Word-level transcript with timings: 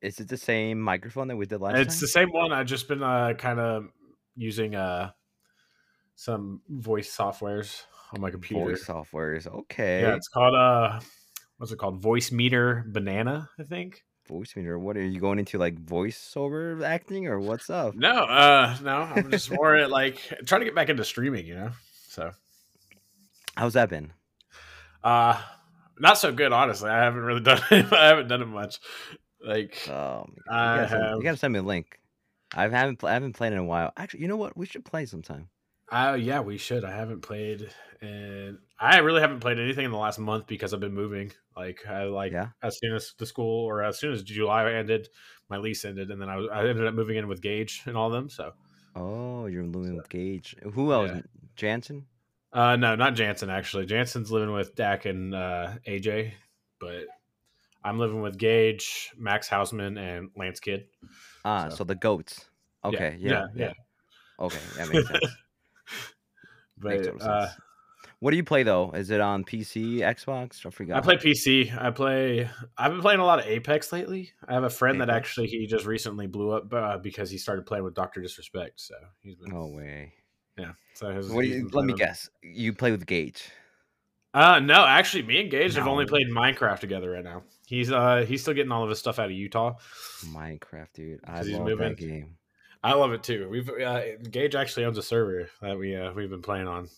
Is 0.00 0.20
it 0.20 0.28
the 0.28 0.36
same 0.36 0.80
microphone 0.80 1.28
that 1.28 1.36
we 1.36 1.46
did 1.46 1.60
last 1.60 1.76
It's 1.78 1.94
time? 1.96 2.00
the 2.00 2.08
same 2.08 2.28
one. 2.30 2.52
I've 2.52 2.66
just 2.66 2.86
been 2.88 3.02
uh, 3.02 3.34
kind 3.34 3.58
of 3.58 3.86
using 4.36 4.74
uh, 4.74 5.10
some 6.14 6.60
voice 6.68 7.14
softwares 7.16 7.82
on 8.12 8.20
my 8.20 8.30
computer. 8.30 8.64
Voice 8.70 8.84
softwares. 8.86 9.46
Okay. 9.46 10.02
Yeah, 10.02 10.14
it's 10.14 10.28
called 10.28 10.54
uh, 10.54 11.00
what's 11.56 11.72
it 11.72 11.78
called? 11.78 12.02
Voicemeeter 12.02 12.90
Banana, 12.92 13.48
I 13.58 13.64
think. 13.64 14.04
voice 14.28 14.54
meter. 14.56 14.78
What 14.78 14.96
are 14.96 15.04
you 15.04 15.18
going 15.20 15.38
into 15.40 15.58
like 15.58 15.74
voiceover 15.84 16.82
acting 16.84 17.26
or 17.26 17.40
what's 17.40 17.68
up? 17.68 17.94
No, 17.96 18.24
uh, 18.24 18.76
no, 18.82 18.96
I'm 18.98 19.30
just 19.32 19.50
more 19.50 19.74
at, 19.74 19.90
like 19.90 20.20
trying 20.46 20.60
to 20.60 20.64
get 20.66 20.74
back 20.76 20.88
into 20.90 21.04
streaming, 21.04 21.44
you 21.46 21.54
know. 21.56 21.70
So, 22.08 22.30
How's 23.56 23.72
that 23.74 23.88
been? 23.90 24.12
uh, 25.02 25.40
not 25.98 26.18
so 26.18 26.32
good, 26.32 26.52
honestly. 26.52 26.88
I 26.90 27.02
haven't 27.02 27.22
really 27.22 27.40
done 27.40 27.60
it. 27.72 27.92
I 27.92 28.06
haven't 28.06 28.28
done 28.28 28.42
it 28.42 28.46
much. 28.46 28.78
Like, 29.44 29.88
Um, 29.88 30.34
you, 30.36 30.42
gotta 30.46 30.88
send, 30.88 31.16
you 31.18 31.22
gotta 31.22 31.36
send 31.36 31.52
me 31.52 31.58
a 31.60 31.62
link. 31.62 31.98
I 32.54 32.62
haven't 32.68 33.02
I 33.04 33.12
haven't 33.12 33.34
played 33.34 33.52
in 33.52 33.58
a 33.58 33.64
while. 33.64 33.92
Actually, 33.96 34.20
you 34.22 34.28
know 34.28 34.36
what? 34.36 34.56
We 34.56 34.66
should 34.66 34.84
play 34.84 35.06
sometime. 35.06 35.48
uh, 35.92 36.16
yeah, 36.20 36.40
we 36.40 36.58
should. 36.58 36.84
I 36.84 36.90
haven't 36.94 37.20
played, 37.22 37.70
and 38.00 38.58
I 38.80 38.98
really 38.98 39.20
haven't 39.20 39.40
played 39.40 39.58
anything 39.58 39.84
in 39.84 39.90
the 39.90 39.96
last 39.96 40.18
month 40.18 40.46
because 40.46 40.72
I've 40.74 40.80
been 40.80 40.94
moving. 40.94 41.32
Like, 41.56 41.86
I 41.88 42.04
like 42.04 42.32
Yeah. 42.32 42.48
as 42.62 42.78
soon 42.78 42.94
as 42.94 43.14
the 43.18 43.26
school 43.26 43.64
or 43.66 43.82
as 43.82 43.98
soon 43.98 44.12
as 44.12 44.22
July 44.22 44.70
ended, 44.72 45.08
my 45.48 45.56
lease 45.58 45.84
ended, 45.84 46.10
and 46.10 46.20
then 46.20 46.28
I, 46.28 46.36
was, 46.36 46.48
I 46.52 46.66
ended 46.66 46.86
up 46.86 46.94
moving 46.94 47.16
in 47.16 47.26
with 47.28 47.40
Gage 47.40 47.82
and 47.86 47.96
all 47.96 48.06
of 48.08 48.12
them. 48.12 48.28
So, 48.28 48.52
Oh, 48.96 49.46
you're 49.46 49.64
living 49.64 49.96
with 49.96 50.08
Gage. 50.08 50.56
Who 50.74 50.92
else? 50.92 51.10
Yeah. 51.14 51.20
Jansen. 51.56 52.06
uh, 52.52 52.76
no, 52.76 52.94
not 52.96 53.14
Jansen 53.14 53.50
actually. 53.50 53.86
Jansen's 53.86 54.30
living 54.32 54.52
with 54.52 54.74
Dak 54.74 55.04
and 55.06 55.34
uh, 55.34 55.72
AJ, 55.86 56.32
but 56.80 57.04
I'm 57.84 57.98
living 57.98 58.22
with 58.22 58.38
Gage, 58.38 59.10
Max 59.16 59.48
Hausman, 59.48 59.98
and 59.98 60.30
Lance 60.36 60.60
Kidd. 60.60 60.86
Ah, 61.44 61.68
So- 61.68 61.76
so, 61.76 61.84
the 61.84 61.94
goats. 61.94 62.48
Okay. 62.84 63.16
Yeah. 63.18 63.46
yeah, 63.54 63.66
yeah. 63.66 63.72
Okay, 64.40 64.58
that 64.76 64.88
makes 64.92 65.08
sense. 65.08 65.24
makes 66.78 67.06
But 67.06 67.12
total 67.12 67.30
uh, 67.30 67.46
sense. 67.46 67.60
What 68.20 68.32
do 68.32 68.36
you 68.36 68.44
play 68.44 68.64
though? 68.64 68.90
Is 68.92 69.10
it 69.10 69.20
on 69.20 69.44
PC, 69.44 69.98
Xbox? 69.98 70.66
I 70.66 70.70
forgot. 70.70 70.96
I 70.96 71.00
play 71.00 71.16
PC. 71.16 71.76
I 71.80 71.90
play. 71.90 72.50
I've 72.76 72.90
been 72.90 73.00
playing 73.00 73.20
a 73.20 73.24
lot 73.24 73.38
of 73.38 73.46
Apex 73.46 73.92
lately. 73.92 74.32
I 74.46 74.54
have 74.54 74.64
a 74.64 74.70
friend 74.70 75.00
that 75.00 75.08
actually 75.10 75.46
he 75.46 75.66
just 75.66 75.86
recently 75.86 76.26
blew 76.26 76.50
up 76.50 76.72
uh, 76.72 76.98
because 76.98 77.30
he 77.30 77.38
started 77.38 77.64
playing 77.64 77.84
with 77.84 77.94
Doctor 77.94 78.20
Disrespect. 78.20 78.80
So 78.80 78.94
he's 79.20 79.36
been 79.36 79.52
No 79.52 79.66
way. 79.66 80.14
yeah. 80.56 80.72
So 80.94 81.10
his, 81.12 81.32
you, 81.32 81.68
let 81.72 81.84
me 81.84 81.92
guess. 81.94 82.28
You 82.42 82.72
play 82.72 82.90
with 82.90 83.06
Gage. 83.06 83.50
Uh 84.34 84.60
no, 84.60 84.84
actually, 84.84 85.22
me 85.22 85.40
and 85.40 85.50
Gage 85.50 85.74
have 85.74 85.86
only 85.86 86.06
played 86.06 86.28
Minecraft 86.28 86.80
together 86.80 87.10
right 87.10 87.24
now. 87.24 87.42
He's 87.66 87.90
uh 87.90 88.24
he's 88.26 88.42
still 88.42 88.54
getting 88.54 88.72
all 88.72 88.82
of 88.82 88.90
his 88.90 88.98
stuff 88.98 89.18
out 89.18 89.26
of 89.26 89.32
Utah. 89.32 89.74
Minecraft, 90.26 90.92
dude. 90.94 91.20
I 91.24 91.42
love 91.42 91.64
moving. 91.66 91.88
that 91.88 91.96
game. 91.96 92.36
I 92.82 92.92
love 92.94 93.12
it 93.12 93.22
too. 93.22 93.48
We've 93.48 93.68
uh, 93.68 94.02
Gage 94.30 94.54
actually 94.54 94.84
owns 94.84 94.98
a 94.98 95.02
server 95.02 95.50
that 95.60 95.76
we 95.78 95.96
uh, 95.96 96.12
we've 96.12 96.30
been 96.30 96.42
playing 96.42 96.68
on. 96.68 96.88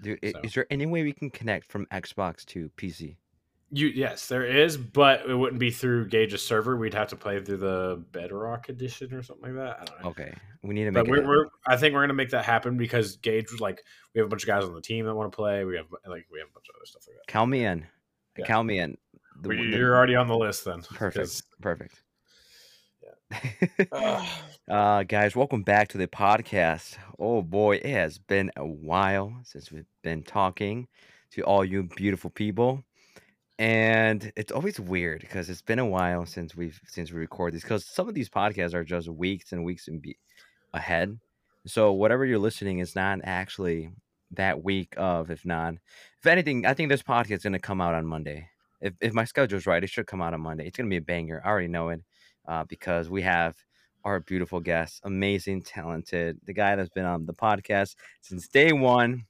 Dude, 0.00 0.18
So. 0.22 0.40
is 0.44 0.54
there 0.54 0.66
any 0.70 0.86
way 0.86 1.02
we 1.02 1.12
can 1.12 1.30
connect 1.30 1.70
from 1.70 1.86
Xbox 1.86 2.44
to 2.46 2.70
PC? 2.76 3.16
You 3.72 3.88
yes, 3.88 4.28
there 4.28 4.44
is, 4.44 4.76
but 4.76 5.28
it 5.28 5.34
wouldn't 5.34 5.58
be 5.58 5.70
through 5.72 6.06
Gage's 6.08 6.40
server. 6.46 6.76
We'd 6.76 6.94
have 6.94 7.08
to 7.08 7.16
play 7.16 7.42
through 7.42 7.56
the 7.56 8.04
Bedrock 8.12 8.68
edition 8.68 9.12
or 9.12 9.22
something 9.24 9.54
like 9.56 9.56
that. 9.56 9.80
I 9.80 9.84
don't 9.84 10.02
know. 10.04 10.08
Okay, 10.10 10.32
we 10.62 10.72
need 10.72 10.84
to 10.84 10.92
make 10.92 11.04
But 11.06 11.18
it. 11.18 11.24
we're, 11.24 11.28
we're 11.28 11.46
I 11.66 11.76
think 11.76 11.92
we're 11.92 12.02
gonna 12.02 12.12
make 12.14 12.30
that 12.30 12.44
happen 12.44 12.76
because 12.76 13.16
Gage 13.16 13.50
was 13.50 13.60
like 13.60 13.82
we 14.14 14.20
have 14.20 14.26
a 14.26 14.28
bunch 14.28 14.44
of 14.44 14.46
guys 14.46 14.62
on 14.64 14.72
the 14.72 14.80
team 14.80 15.04
that 15.06 15.14
want 15.14 15.32
to 15.32 15.36
play. 15.36 15.64
We 15.64 15.76
have 15.76 15.86
like 16.06 16.26
we 16.30 16.38
have 16.38 16.48
a 16.48 16.52
bunch 16.54 16.66
of 16.70 16.76
other 16.76 16.86
stuff 16.86 17.02
like 17.08 17.16
that. 17.16 17.26
Count 17.26 17.50
me 17.50 17.64
in. 17.64 17.84
Yeah. 18.38 18.46
Count 18.46 18.68
me 18.68 18.78
in. 18.78 18.96
The- 19.42 19.48
We- 19.48 19.56
the- 19.56 19.76
you're 19.76 19.96
already 19.96 20.14
on 20.14 20.28
the 20.28 20.36
list 20.38 20.64
then. 20.64 20.82
perfect. 20.94 21.42
Perfect. 21.60 22.02
Yeah. 23.02 24.26
uh, 24.70 25.02
guys, 25.02 25.34
welcome 25.34 25.62
back 25.64 25.88
to 25.88 25.98
the 25.98 26.06
podcast. 26.06 26.96
Oh 27.18 27.42
boy, 27.42 27.76
it 27.76 27.86
has 27.86 28.18
been 28.18 28.52
a 28.56 28.64
while 28.64 29.34
since 29.42 29.72
we've 29.72 29.86
been 30.04 30.22
talking 30.22 30.86
to 31.32 31.42
all 31.42 31.64
you 31.64 31.82
beautiful 31.96 32.30
people, 32.30 32.84
and 33.58 34.32
it's 34.36 34.52
always 34.52 34.78
weird 34.78 35.20
because 35.22 35.48
it's 35.48 35.62
been 35.62 35.78
a 35.78 35.86
while 35.86 36.26
since 36.26 36.54
we've 36.54 36.78
since 36.86 37.10
we 37.10 37.18
record 37.18 37.54
these. 37.54 37.62
Because 37.62 37.86
some 37.86 38.08
of 38.08 38.14
these 38.14 38.28
podcasts 38.28 38.74
are 38.74 38.84
just 38.84 39.08
weeks 39.08 39.52
and 39.52 39.64
weeks 39.64 39.88
and 39.88 40.00
be 40.02 40.18
ahead. 40.74 41.18
So 41.66 41.92
whatever 41.92 42.24
you're 42.26 42.38
listening 42.38 42.80
is 42.80 42.94
not 42.94 43.20
actually 43.24 43.90
that 44.32 44.62
week 44.62 44.94
of. 44.96 45.30
If 45.30 45.44
not, 45.44 45.74
if 46.20 46.26
anything, 46.26 46.66
I 46.66 46.74
think 46.74 46.90
this 46.90 47.02
podcast 47.02 47.38
is 47.38 47.42
gonna 47.44 47.58
come 47.58 47.80
out 47.80 47.94
on 47.94 48.06
Monday. 48.06 48.48
If 48.80 48.94
if 49.00 49.14
my 49.14 49.24
schedule's 49.24 49.66
right, 49.66 49.82
it 49.82 49.90
should 49.90 50.06
come 50.06 50.20
out 50.20 50.34
on 50.34 50.42
Monday. 50.42 50.66
It's 50.66 50.76
gonna 50.76 50.90
be 50.90 50.96
a 50.96 51.02
banger. 51.02 51.40
I 51.44 51.48
already 51.48 51.68
know 51.68 51.88
it 51.88 52.02
uh, 52.46 52.64
because 52.64 53.08
we 53.08 53.22
have 53.22 53.56
our 54.04 54.20
beautiful 54.20 54.60
guest, 54.60 55.00
amazing, 55.04 55.62
talented, 55.62 56.38
the 56.44 56.52
guy 56.52 56.76
that's 56.76 56.90
been 56.90 57.06
on 57.06 57.26
the 57.26 57.34
podcast 57.34 57.96
since 58.20 58.46
day 58.46 58.72
one, 58.72 59.24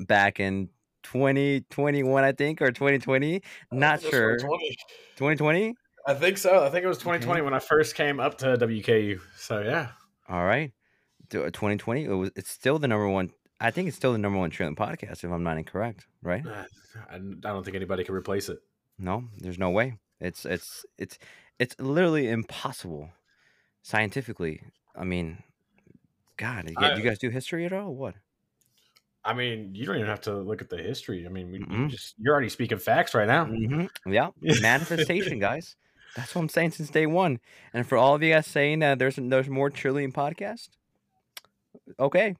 back 0.00 0.40
in 0.40 0.68
2021, 1.12 2.24
I 2.24 2.32
think, 2.32 2.60
or 2.62 2.70
2020. 2.70 3.42
Not 3.72 4.00
sure. 4.02 4.36
2020. 4.36 4.76
2020. 5.16 5.74
I 6.08 6.14
think 6.14 6.38
so. 6.38 6.64
I 6.64 6.70
think 6.70 6.84
it 6.84 6.88
was 6.88 6.98
2020 6.98 7.42
when 7.42 7.54
I 7.54 7.58
first 7.58 7.94
came 7.94 8.20
up 8.20 8.38
to 8.38 8.56
WKU. 8.56 9.20
So 9.36 9.60
yeah. 9.60 9.88
All 10.28 10.44
right. 10.44 10.72
Uh, 11.34 11.50
2020. 11.50 12.04
It 12.04 12.08
was. 12.10 12.30
It's 12.36 12.50
still 12.50 12.78
the 12.78 12.88
number 12.88 13.08
one. 13.08 13.30
I 13.60 13.70
think 13.70 13.88
it's 13.88 13.96
still 13.96 14.12
the 14.12 14.18
number 14.18 14.38
one 14.38 14.50
trailing 14.50 14.76
podcast, 14.76 15.24
if 15.24 15.30
I'm 15.30 15.42
not 15.42 15.58
incorrect. 15.58 16.06
Right? 16.22 16.46
Uh, 16.46 16.64
I 17.10 17.18
don't 17.18 17.64
think 17.64 17.76
anybody 17.76 18.04
can 18.04 18.14
replace 18.14 18.48
it. 18.48 18.58
No, 18.98 19.24
there's 19.38 19.58
no 19.58 19.70
way. 19.70 19.98
It's 20.20 20.44
it's 20.44 20.84
it's 20.98 21.18
it's 21.58 21.74
literally 21.80 22.28
impossible 22.28 23.10
scientifically. 23.82 24.60
I 24.94 25.04
mean, 25.04 25.42
God, 26.36 26.68
you, 26.70 26.76
I- 26.78 26.94
you 26.96 27.02
guys 27.02 27.18
do 27.18 27.30
history 27.30 27.64
at 27.66 27.72
all? 27.72 27.94
What? 27.94 28.14
I 29.26 29.34
mean, 29.34 29.74
you 29.74 29.84
don't 29.84 29.96
even 29.96 30.08
have 30.08 30.20
to 30.22 30.34
look 30.34 30.62
at 30.62 30.70
the 30.70 30.76
history. 30.78 31.26
I 31.26 31.28
mean, 31.28 31.50
we, 31.50 31.58
Mm-mm. 31.58 31.90
just 31.90 32.14
you're 32.18 32.32
already 32.32 32.48
speaking 32.48 32.78
facts 32.78 33.14
right 33.14 33.26
now. 33.26 33.46
hmm 33.46 33.86
Yeah, 34.06 34.30
manifestation, 34.60 35.38
guys. 35.40 35.76
That's 36.14 36.34
what 36.34 36.42
I'm 36.42 36.48
saying 36.48 36.70
since 36.70 36.88
day 36.88 37.06
one. 37.06 37.40
And 37.74 37.86
for 37.86 37.98
all 37.98 38.14
of 38.14 38.22
you 38.22 38.32
guys 38.32 38.46
saying 38.46 38.78
that 38.78 38.98
there's 38.98 39.16
there's 39.16 39.48
more 39.48 39.70
cheerleading 39.70 40.12
podcast, 40.12 40.68
okay, 42.00 42.36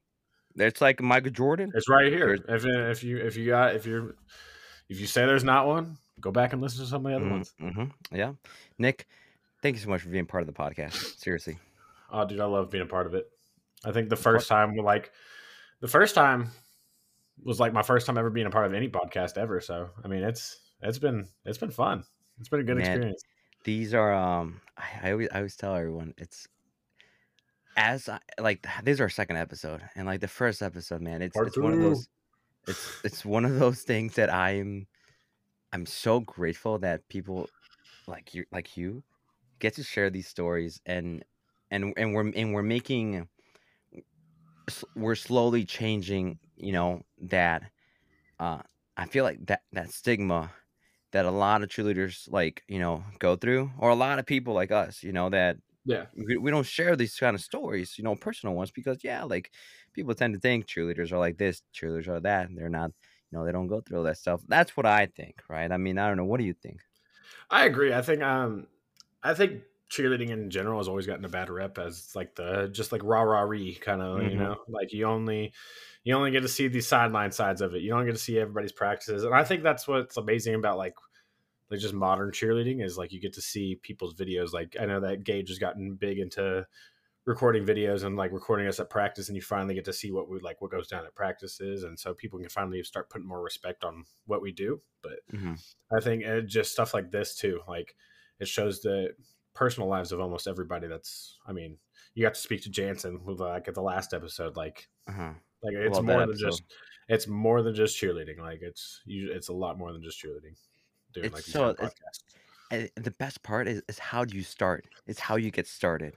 it's 0.55 0.81
like 0.81 1.03
Michael 1.03 1.31
Jordan. 1.31 1.73
It's 1.75 1.89
right 1.89 2.11
here. 2.11 2.39
If 2.49 2.65
if 2.65 3.05
you 3.05 3.19
if 3.19 3.37
you 3.37 3.49
got 3.49 3.75
if 3.75 3.85
you're 3.85 4.15
if 4.89 5.01
you 5.01 5.07
say 5.07 5.27
there's 5.27 5.45
not 5.45 5.67
one, 5.67 5.99
go 6.21 6.31
back 6.31 6.53
and 6.53 6.63
listen 6.63 6.85
to 6.85 6.91
some 6.91 7.05
of 7.05 7.11
the 7.11 7.17
other 7.17 7.29
ones. 7.29 7.53
Mm-hmm. 7.61 8.17
Yeah, 8.17 8.33
Nick, 8.79 9.07
thank 9.61 9.75
you 9.77 9.83
so 9.83 9.91
much 9.91 10.03
for 10.03 10.09
being 10.09 10.27
part 10.27 10.43
of 10.43 10.47
the 10.47 10.53
podcast. 10.53 11.19
Seriously, 11.19 11.59
Oh, 12.11 12.25
dude, 12.25 12.41
I 12.41 12.45
love 12.45 12.71
being 12.71 12.85
a 12.85 12.87
part 12.87 13.07
of 13.07 13.15
it. 13.15 13.27
I 13.85 13.93
think 13.93 14.09
the 14.09 14.17
first 14.17 14.49
time, 14.49 14.77
like, 14.77 15.13
the 15.81 15.89
first 15.89 16.15
time 16.15 16.51
was 17.43 17.61
like 17.61 17.73
my 17.73 17.83
first 17.83 18.07
time 18.07 18.19
ever 18.19 18.31
being 18.31 18.47
a 18.47 18.51
part 18.51 18.67
of 18.67 18.75
any 18.75 18.89
podcast 18.89 19.39
ever. 19.39 19.61
So, 19.61 19.91
I 20.05 20.09
mean, 20.09 20.23
it's 20.23 20.59
it's 20.83 20.99
been 20.99 21.29
it's 21.45 21.59
been 21.59 21.71
fun. 21.71 22.05
It's 22.39 22.49
been 22.49 22.61
a 22.61 22.65
good 22.65 22.77
Man, 22.77 22.87
experience. 22.87 23.23
these 23.65 23.95
are 23.95 24.13
um. 24.13 24.61
I, 24.77 25.09
I 25.09 25.13
always 25.13 25.29
I 25.33 25.37
always 25.39 25.57
tell 25.57 25.75
everyone 25.75 26.15
it's 26.19 26.47
as 27.77 28.09
I, 28.09 28.19
like 28.39 28.67
this 28.85 28.95
is 28.95 29.01
our 29.01 29.09
second 29.09 29.37
episode, 29.37 29.83
and 29.95 30.07
like 30.07 30.21
the 30.21 30.29
first 30.29 30.63
episode, 30.63 31.01
man, 31.01 31.23
it's 31.23 31.35
Part 31.35 31.49
it's 31.49 31.59
one 31.59 31.73
of 31.73 31.81
those. 31.81 32.09
It's 32.67 33.01
it's 33.05 33.25
one 33.25 33.45
of 33.45 33.59
those 33.59 33.83
things 33.83 34.15
that 34.15 34.33
I'm 34.33 34.87
I'm 35.73 35.87
so 35.87 36.21
grateful 36.21 36.79
that 36.79 37.09
people 37.09 37.49
like 38.07 38.35
you 38.35 38.45
like 38.53 38.77
you 38.77 39.03
get 39.59 39.75
to 39.75 39.83
share 39.83 40.11
these 40.11 40.29
stories 40.29 40.81
and 40.87 41.25
and 41.71 41.93
and 41.97 42.15
we're 42.15 42.29
and 42.29 42.55
we're 42.55 42.63
making 42.63 43.29
we're 44.95 45.15
slowly 45.15 45.65
changing 45.65 46.39
you 46.57 46.73
know 46.73 47.03
that 47.19 47.71
uh 48.39 48.63
i 48.97 49.07
feel 49.07 49.25
like 49.25 49.45
that 49.47 49.63
that 49.73 49.91
stigma 49.91 50.53
that 51.13 51.27
a 51.27 51.31
lot 51.31 51.63
of 51.63 51.69
cheerleaders 51.71 52.31
like 52.33 52.65
you 52.69 52.79
know 52.79 53.05
go 53.19 53.37
through 53.37 53.71
or 53.79 53.91
a 53.91 53.95
lot 53.95 54.19
of 54.19 54.27
people 54.27 54.55
like 54.55 54.71
us 54.71 55.03
you 55.03 55.13
know 55.13 55.31
that 55.31 55.57
Yeah, 55.85 56.07
we, 56.17 56.37
we 56.37 56.51
don't 56.51 56.67
share 56.67 56.97
these 56.97 57.17
kind 57.19 57.35
of 57.35 57.41
stories 57.43 57.99
you 57.99 58.05
know 58.05 58.17
personal 58.17 58.55
ones 58.55 58.71
because 58.71 59.05
yeah 59.05 59.25
like 59.25 59.53
people 59.93 60.15
tend 60.15 60.35
to 60.35 60.41
think 60.41 60.67
cheerleaders 60.67 61.13
are 61.13 61.19
like 61.19 61.39
this 61.39 61.63
cheerleaders 61.75 62.09
are 62.09 62.21
that 62.21 62.49
and 62.49 62.57
they're 62.59 62.69
not 62.69 62.91
you 63.31 63.39
know 63.39 63.45
they 63.45 63.53
don't 63.53 63.69
go 63.69 63.81
through 63.81 63.99
all 63.99 64.05
that 64.05 64.19
stuff. 64.19 64.43
That's 64.49 64.77
what 64.77 64.87
i 64.87 65.07
think 65.07 65.43
right? 65.49 65.71
I 65.73 65.77
mean 65.77 65.99
i 65.99 66.09
don't 66.09 66.17
know. 66.17 66.25
What 66.25 66.41
do 66.41 66.47
you 66.47 66.55
think? 66.55 66.81
I 67.51 67.65
agree. 67.67 67.93
I 67.93 68.03
think 68.03 68.23
um, 68.23 68.67
I 69.23 69.35
think 69.35 69.63
cheerleading 69.91 70.31
in 70.31 70.51
general 70.51 70.79
has 70.81 70.89
always 70.89 71.07
gotten 71.07 71.25
a 71.25 71.29
bad 71.29 71.49
rep 71.51 71.79
as 71.79 72.15
like 72.17 72.35
the 72.35 72.69
just 72.73 72.93
like 72.93 73.03
rah 73.05 73.23
rah 73.23 73.43
ree 73.43 73.75
kind 73.77 74.03
of 74.03 74.25
you 74.25 74.37
Mhm. 74.37 74.37
know 74.37 74.57
like 74.69 74.93
you 74.93 75.05
only 75.07 75.53
you 76.05 76.15
only 76.15 76.31
get 76.33 76.41
to 76.41 76.49
see 76.49 76.69
the 76.69 76.81
sideline 76.81 77.33
sides 77.33 77.61
of 77.61 77.75
it. 77.75 77.83
You 77.83 77.91
don't 77.91 78.07
get 78.07 78.13
to 78.13 78.19
see 78.19 78.39
everybody's 78.39 78.73
practices, 78.73 79.25
and 79.25 79.35
I 79.35 79.45
think 79.45 79.63
that's 79.63 79.89
what's 79.89 80.17
amazing 80.17 80.55
about 80.55 80.79
like 80.79 80.95
like 81.71 81.81
just 81.81 81.95
modern 81.95 82.31
cheerleading 82.31 82.83
is 82.85 82.97
like 82.97 83.13
you 83.13 83.21
get 83.21 83.33
to 83.35 83.43
see 83.43 83.77
people's 83.77 84.15
videos. 84.15 84.53
Like 84.53 84.77
I 84.79 84.87
know 84.87 85.01
that 85.01 85.25
Gage 85.25 85.49
has 85.49 85.59
gotten 85.59 85.97
big 85.97 86.19
into 86.19 86.67
recording 87.27 87.65
videos 87.67 88.05
and 88.05 88.17
like 88.17 88.33
recording 88.33 88.67
us 88.69 88.81
at 88.81 88.91
practice 88.91 89.29
and 89.29 89.37
you 89.37 89.43
finally 89.43 89.75
get 89.75 89.85
to 89.87 89.93
see 89.93 90.13
what 90.13 90.29
we 90.29 90.41
like 90.41 90.61
what 90.63 90.71
goes 90.71 90.89
down 90.89 91.07
at 91.07 91.15
practices 91.15 91.85
and 91.85 91.99
so 91.99 92.15
people 92.15 92.39
can 92.39 92.49
finally 92.49 92.83
start 92.83 93.11
putting 93.11 93.27
more 93.29 93.43
respect 93.43 93.85
on 93.85 94.05
what 94.27 94.43
we 94.43 94.53
do 94.53 94.83
but 95.03 95.21
Mhm. 95.33 95.57
I 95.97 96.01
think 96.01 96.23
it, 96.25 96.43
just 96.47 96.73
stuff 96.73 96.95
like 96.95 97.11
this 97.11 97.37
too, 97.37 97.63
like 97.69 97.97
it 98.41 98.49
shows 98.49 98.83
that 98.83 99.15
personal 99.57 99.89
lives 99.89 100.13
of 100.13 100.21
almost 100.21 100.47
everybody. 100.47 100.87
That's, 100.87 101.39
I 101.47 101.53
mean, 101.53 101.77
you 102.15 102.23
got 102.23 102.35
to 102.35 102.41
speak 102.41 102.63
to 102.63 102.71
Jansen 102.71 103.21
like 103.27 103.67
at 103.67 103.75
the 103.75 103.83
last 103.83 104.15
episode. 104.15 104.57
Like, 104.57 104.89
Uh-huh. 105.09 105.33
like 105.63 105.75
it's 105.75 106.01
more 106.01 106.27
than 106.27 106.39
just, 106.39 106.63
it's 107.09 107.27
more 107.27 107.63
than 107.63 107.75
just 107.75 108.01
cheerleading. 108.01 108.39
Like 108.39 108.61
it's, 108.63 109.01
you, 109.07 109.33
it's 109.33 109.49
a 109.49 109.53
lot 109.53 109.79
more 109.79 109.93
than 109.93 110.03
just 110.03 110.23
cheerleading. 110.23 110.55
Doing 111.13 111.27
It's 111.27 111.35
like 111.35 111.43
so- 111.45 111.71
it's- 111.71 111.91
And 112.71 112.91
the 112.97 113.13
best 113.13 113.43
part 113.43 113.67
is, 113.69 113.83
is 113.89 113.99
how 113.99 114.25
do 114.25 114.37
you 114.37 114.43
start? 114.43 114.87
It's 115.07 115.21
how 115.21 115.37
you 115.37 115.51
get 115.51 115.67
started, 115.67 116.15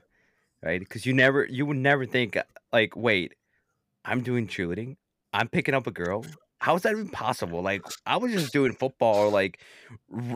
right? 0.62 0.80
Because 0.80 1.06
you 1.06 1.12
never, 1.14 1.44
you 1.46 1.64
would 1.66 1.76
never 1.76 2.04
think 2.06 2.36
uh, 2.36 2.42
like, 2.72 2.94
wait, 2.96 3.34
I'm 4.04 4.22
doing 4.22 4.46
cheerleading. 4.48 4.96
I'm 5.32 5.48
picking 5.48 5.74
up 5.74 5.86
a 5.86 5.92
girl. 5.92 6.24
How 6.60 6.76
is 6.76 6.82
that 6.82 6.92
even 6.92 7.08
possible? 7.08 7.62
Like, 7.62 7.82
I 8.06 8.16
was 8.18 8.32
just 8.32 8.52
doing 8.52 8.72
football 8.72 9.16
or 9.16 9.28
like, 9.28 9.60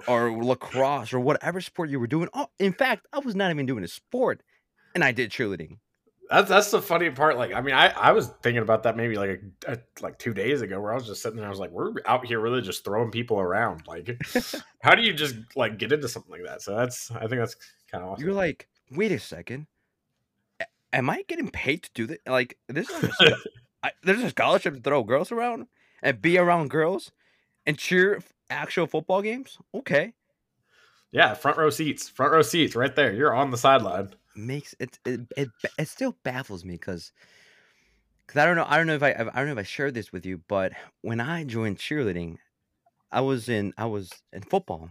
or 0.07 0.33
lacrosse 0.33 1.13
or 1.13 1.21
whatever 1.21 1.61
sport 1.61 1.91
you 1.91 2.01
were 2.01 2.07
doing. 2.07 2.29
Oh, 2.35 2.49
in 2.59 2.73
fact, 2.73 3.07
I 3.13 3.19
was 3.21 3.35
not 3.35 3.51
even 3.51 3.67
doing 3.67 3.85
a 3.85 3.89
sport, 3.89 4.43
and 4.95 5.05
I 5.05 5.13
did 5.13 5.31
cheerleading. 5.31 5.79
That's 6.31 6.49
that's 6.49 6.71
the 6.71 6.81
funny 6.81 7.11
part. 7.11 7.37
Like, 7.37 7.53
I 7.53 7.61
mean, 7.61 7.75
I, 7.75 7.89
I 7.89 8.13
was 8.13 8.29
thinking 8.43 8.63
about 8.63 8.85
that 8.85 8.97
maybe 8.97 9.17
like 9.17 9.43
a, 9.69 9.79
like 10.01 10.19
two 10.19 10.33
days 10.33 10.63
ago, 10.63 10.81
where 10.81 10.93
I 10.93 10.95
was 10.95 11.07
just 11.07 11.21
sitting 11.21 11.37
there. 11.37 11.47
I 11.47 11.51
was 11.51 11.59
like, 11.59 11.71
we're 11.71 11.93
out 12.07 12.27
here 12.27 12.41
really 12.41 12.63
just 12.63 12.85
throwing 12.85 13.11
people 13.11 13.39
around. 13.39 13.83
Like, 13.87 14.19
how 14.83 14.95
do 14.95 15.03
you 15.03 15.13
just 15.13 15.37
like 15.55 15.79
get 15.79 15.93
into 15.93 16.09
something 16.09 16.33
like 16.33 16.45
that? 16.47 16.63
So 16.63 16.75
that's 16.75 17.11
I 17.11 17.21
think 17.21 17.41
that's 17.41 17.57
kind 17.93 18.03
of 18.03 18.11
awesome. 18.11 18.25
You're 18.25 18.35
like, 18.35 18.67
wait 18.91 19.13
a 19.13 19.19
second, 19.19 19.67
am 20.95 21.11
I 21.11 21.23
getting 21.29 21.51
paid 21.51 21.83
to 21.83 21.91
do 21.95 22.07
this? 22.07 22.19
Like, 22.27 22.57
this 22.69 22.89
is 22.89 23.05
a 23.21 23.37
I, 23.83 23.91
there's 24.03 24.23
a 24.23 24.31
scholarship 24.31 24.75
to 24.77 24.81
throw 24.81 25.03
girls 25.03 25.31
around 25.31 25.67
and 26.05 26.23
be 26.23 26.39
around 26.39 26.71
girls 26.71 27.11
and 27.67 27.77
cheer 27.79 28.23
actual 28.51 28.87
football 28.87 29.23
games. 29.23 29.59
Okay, 29.75 30.15
yeah, 31.13 31.35
front 31.35 31.59
row 31.59 31.71
seats, 31.71 32.09
front 32.09 32.33
row 32.33 32.43
seats, 32.43 32.77
right 32.77 32.95
there. 32.95 33.13
You're 33.13 33.35
on 33.35 33.51
the 33.51 33.57
sideline. 33.57 34.11
makes 34.37 34.75
it 34.81 34.99
it 35.05 35.21
it, 35.37 35.49
it 35.79 35.89
still 35.89 36.17
baffles 36.25 36.65
me 36.65 36.75
because 36.75 37.13
because 38.27 38.41
I 38.41 38.47
don't 38.47 38.57
know 38.57 38.67
I 38.69 38.77
don't 38.77 38.87
know 38.87 38.95
if 38.97 39.03
I 39.03 39.13
I 39.13 39.39
don't 39.39 39.47
know 39.47 39.53
if 39.53 39.59
I 39.59 39.63
shared 39.63 39.95
this 39.95 40.13
with 40.13 40.27
you, 40.27 40.41
but 40.49 40.73
when 41.03 41.21
I 41.21 41.45
joined 41.45 41.79
cheerleading, 41.79 42.39
I 43.13 43.21
was 43.21 43.49
in 43.49 43.73
I 43.79 43.87
was 43.87 44.11
in 44.33 44.43
football. 44.43 44.91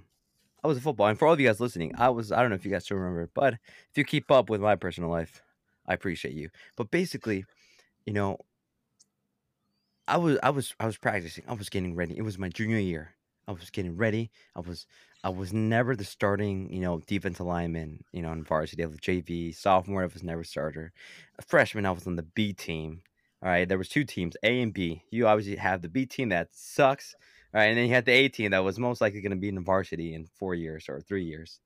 I 0.63 0.67
was 0.67 0.77
in 0.77 0.83
football, 0.83 1.07
and 1.07 1.19
for 1.19 1.27
all 1.27 1.33
of 1.33 1.39
you 1.41 1.47
guys 1.47 1.59
listening, 1.59 1.93
I 1.97 2.09
was 2.09 2.31
I 2.31 2.41
don't 2.41 2.49
know 2.49 2.55
if 2.55 2.65
you 2.65 2.71
guys 2.71 2.85
still 2.85 2.97
remember, 2.97 3.29
but 3.33 3.55
if 3.55 3.97
you 3.97 4.05
keep 4.05 4.31
up 4.31 4.49
with 4.49 4.61
my 4.61 4.75
personal 4.77 5.09
life, 5.09 5.41
I 5.87 5.93
appreciate 5.93 6.35
you. 6.35 6.49
But 6.77 6.89
basically, 6.89 7.45
you 8.05 8.13
know, 8.13 8.37
I 10.07 10.17
was 10.17 10.37
I 10.43 10.49
was 10.49 10.73
I 10.79 10.85
was 10.85 10.97
practicing. 10.97 11.43
I 11.47 11.53
was 11.53 11.69
getting 11.69 11.95
ready. 11.95 12.17
It 12.17 12.23
was 12.23 12.37
my 12.37 12.49
junior 12.49 12.79
year. 12.79 13.15
I 13.47 13.51
was 13.51 13.69
getting 13.69 13.95
ready. 13.97 14.31
I 14.55 14.59
was 14.61 14.85
I 15.23 15.29
was 15.29 15.53
never 15.53 15.95
the 15.95 16.03
starting, 16.03 16.71
you 16.71 16.81
know, 16.81 17.01
defensive 17.07 17.45
lineman, 17.45 18.03
you 18.11 18.21
know, 18.21 18.31
in 18.31 18.43
varsity. 18.43 18.83
I 18.83 18.87
was 18.87 18.97
JV. 18.97 19.55
Sophomore, 19.55 20.03
I 20.03 20.07
was 20.07 20.23
never 20.23 20.43
starter. 20.43 20.91
Freshman, 21.47 21.85
I 21.85 21.91
was 21.91 22.07
on 22.07 22.17
the 22.17 22.23
B 22.23 22.53
team. 22.53 23.01
All 23.41 23.49
right, 23.49 23.67
there 23.67 23.77
was 23.77 23.89
two 23.89 24.05
teams, 24.05 24.37
A 24.43 24.61
and 24.61 24.73
B. 24.73 25.03
You 25.11 25.27
obviously 25.27 25.57
have 25.57 25.81
the 25.81 25.89
B 25.89 26.05
team 26.05 26.29
that 26.29 26.49
sucks, 26.53 27.13
all 27.53 27.59
right, 27.59 27.65
and 27.65 27.77
then 27.77 27.87
you 27.87 27.93
had 27.93 28.05
the 28.05 28.13
A 28.13 28.29
team 28.29 28.51
that 28.51 28.63
was 28.63 28.79
most 28.79 29.01
likely 29.01 29.19
going 29.19 29.31
to 29.31 29.37
be 29.37 29.49
in 29.49 29.61
varsity 29.63 30.13
in 30.13 30.25
four 30.25 30.55
years 30.55 30.85
or 30.87 31.01
three 31.01 31.25
years. 31.25 31.59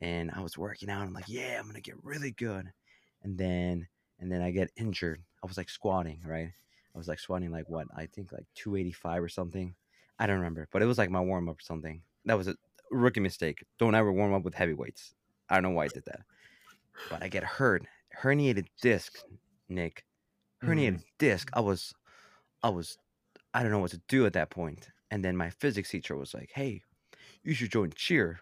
And 0.00 0.30
I 0.30 0.40
was 0.40 0.56
working 0.56 0.88
out. 0.88 1.02
I'm 1.02 1.12
like, 1.12 1.28
yeah, 1.28 1.58
I'm 1.58 1.66
gonna 1.66 1.80
get 1.80 2.02
really 2.04 2.30
good. 2.30 2.72
And 3.24 3.36
then, 3.36 3.88
and 4.20 4.30
then 4.30 4.40
I 4.40 4.52
get 4.52 4.70
injured. 4.76 5.20
I 5.42 5.46
was 5.46 5.56
like 5.56 5.68
squatting, 5.68 6.20
right? 6.24 6.52
I 6.94 6.98
was 6.98 7.08
like 7.08 7.18
sweating 7.18 7.52
like 7.52 7.68
what? 7.68 7.86
I 7.96 8.06
think 8.06 8.32
like 8.32 8.46
285 8.54 9.22
or 9.22 9.28
something. 9.28 9.74
I 10.18 10.26
don't 10.26 10.36
remember, 10.36 10.68
but 10.70 10.82
it 10.82 10.86
was 10.86 10.98
like 10.98 11.10
my 11.10 11.20
warm 11.20 11.48
up 11.48 11.58
or 11.58 11.62
something. 11.62 12.02
That 12.26 12.36
was 12.36 12.48
a 12.48 12.56
rookie 12.90 13.20
mistake. 13.20 13.64
Don't 13.78 13.94
ever 13.94 14.12
warm 14.12 14.34
up 14.34 14.42
with 14.42 14.54
heavy 14.54 14.74
weights. 14.74 15.14
I 15.48 15.54
don't 15.54 15.62
know 15.62 15.70
why 15.70 15.84
I 15.84 15.88
did 15.88 16.04
that. 16.06 16.20
But 17.08 17.22
I 17.22 17.28
get 17.28 17.42
hurt, 17.44 17.86
herniated 18.20 18.66
disc, 18.82 19.18
Nick. 19.68 20.04
Herniated 20.62 21.02
disc. 21.18 21.48
I 21.54 21.60
was, 21.60 21.94
I 22.62 22.68
was, 22.68 22.98
I 23.54 23.62
don't 23.62 23.72
know 23.72 23.78
what 23.78 23.92
to 23.92 24.02
do 24.08 24.26
at 24.26 24.34
that 24.34 24.50
point. 24.50 24.88
And 25.10 25.24
then 25.24 25.36
my 25.36 25.50
physics 25.50 25.90
teacher 25.90 26.16
was 26.16 26.34
like, 26.34 26.50
"Hey, 26.54 26.82
you 27.42 27.54
should 27.54 27.72
join 27.72 27.92
cheer." 27.96 28.40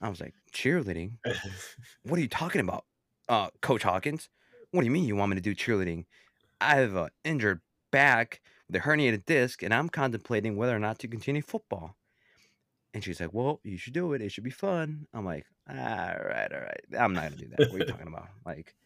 I 0.00 0.08
was 0.10 0.20
like, 0.20 0.34
"Cheerleading? 0.52 1.12
What 2.02 2.18
are 2.18 2.22
you 2.22 2.28
talking 2.28 2.60
about, 2.60 2.84
uh, 3.28 3.48
Coach 3.62 3.82
Hawkins? 3.82 4.28
What 4.70 4.82
do 4.82 4.86
you 4.86 4.90
mean 4.90 5.04
you 5.04 5.16
want 5.16 5.30
me 5.30 5.36
to 5.36 5.40
do 5.40 5.54
cheerleading? 5.54 6.04
I 6.60 6.76
have 6.76 6.94
an 6.94 7.08
injured 7.24 7.62
back 7.94 8.40
with 8.68 8.76
a 8.76 8.80
herniated 8.80 9.24
disc, 9.26 9.62
and 9.62 9.72
I'm 9.74 9.88
contemplating 9.88 10.56
whether 10.56 10.76
or 10.76 10.80
not 10.80 10.98
to 11.00 11.08
continue 11.08 11.42
football." 11.42 11.96
And 12.94 13.02
she's 13.04 13.20
like, 13.20 13.32
"Well, 13.34 13.60
you 13.64 13.76
should 13.76 13.94
do 13.94 14.12
it. 14.14 14.22
It 14.22 14.30
should 14.32 14.44
be 14.44 14.50
fun." 14.50 15.06
I'm 15.12 15.24
like, 15.24 15.46
"All 15.68 15.76
right, 15.76 16.52
all 16.52 16.60
right. 16.60 16.84
I'm 16.98 17.12
not 17.14 17.24
gonna 17.24 17.36
do 17.36 17.48
that. 17.48 17.64
What 17.68 17.76
are 17.76 17.80
you 17.80 17.84
talking 17.84 18.08
about?" 18.08 18.28
Like, 18.46 18.76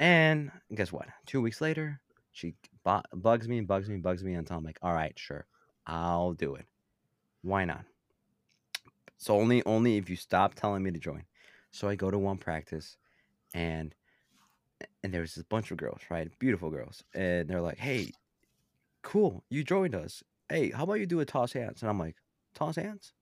and 0.00 0.52
guess 0.74 0.92
what? 0.92 1.08
Two 1.26 1.42
weeks 1.42 1.60
later, 1.60 2.00
she 2.32 2.54
bu- 2.84 3.02
bugs 3.14 3.48
me 3.48 3.58
and 3.58 3.68
bugs 3.68 3.88
me 3.88 3.94
and 3.96 4.02
bugs 4.02 4.24
me 4.24 4.34
until 4.34 4.58
I'm 4.58 4.64
like, 4.64 4.78
"All 4.82 4.94
right, 4.94 5.18
sure, 5.18 5.46
I'll 5.86 6.34
do 6.34 6.54
it. 6.56 6.66
Why 7.42 7.64
not?" 7.64 7.86
So 9.18 9.34
only 9.38 9.64
only 9.64 9.96
if 9.96 10.08
you 10.10 10.16
stop 10.16 10.54
telling 10.54 10.82
me 10.82 10.90
to 10.92 10.98
join. 10.98 11.24
So 11.70 11.88
I 11.88 11.94
go 11.96 12.10
to 12.10 12.18
one 12.18 12.38
practice, 12.38 12.96
and 13.54 13.94
and 15.02 15.12
there's 15.12 15.34
this 15.34 15.44
bunch 15.44 15.70
of 15.70 15.76
girls, 15.76 16.02
right? 16.10 16.36
Beautiful 16.38 16.70
girls, 16.70 17.02
and 17.14 17.48
they're 17.48 17.60
like, 17.60 17.78
"Hey, 17.78 18.12
cool, 19.02 19.44
you 19.50 19.64
joined 19.64 19.94
us. 19.94 20.22
Hey, 20.48 20.70
how 20.70 20.84
about 20.84 20.94
you 20.94 21.06
do 21.06 21.20
a 21.20 21.24
toss 21.24 21.52
hands?" 21.52 21.82
And 21.82 21.90
I'm 21.90 21.98
like, 21.98 22.16
"Toss 22.54 22.76
hands? 22.76 23.12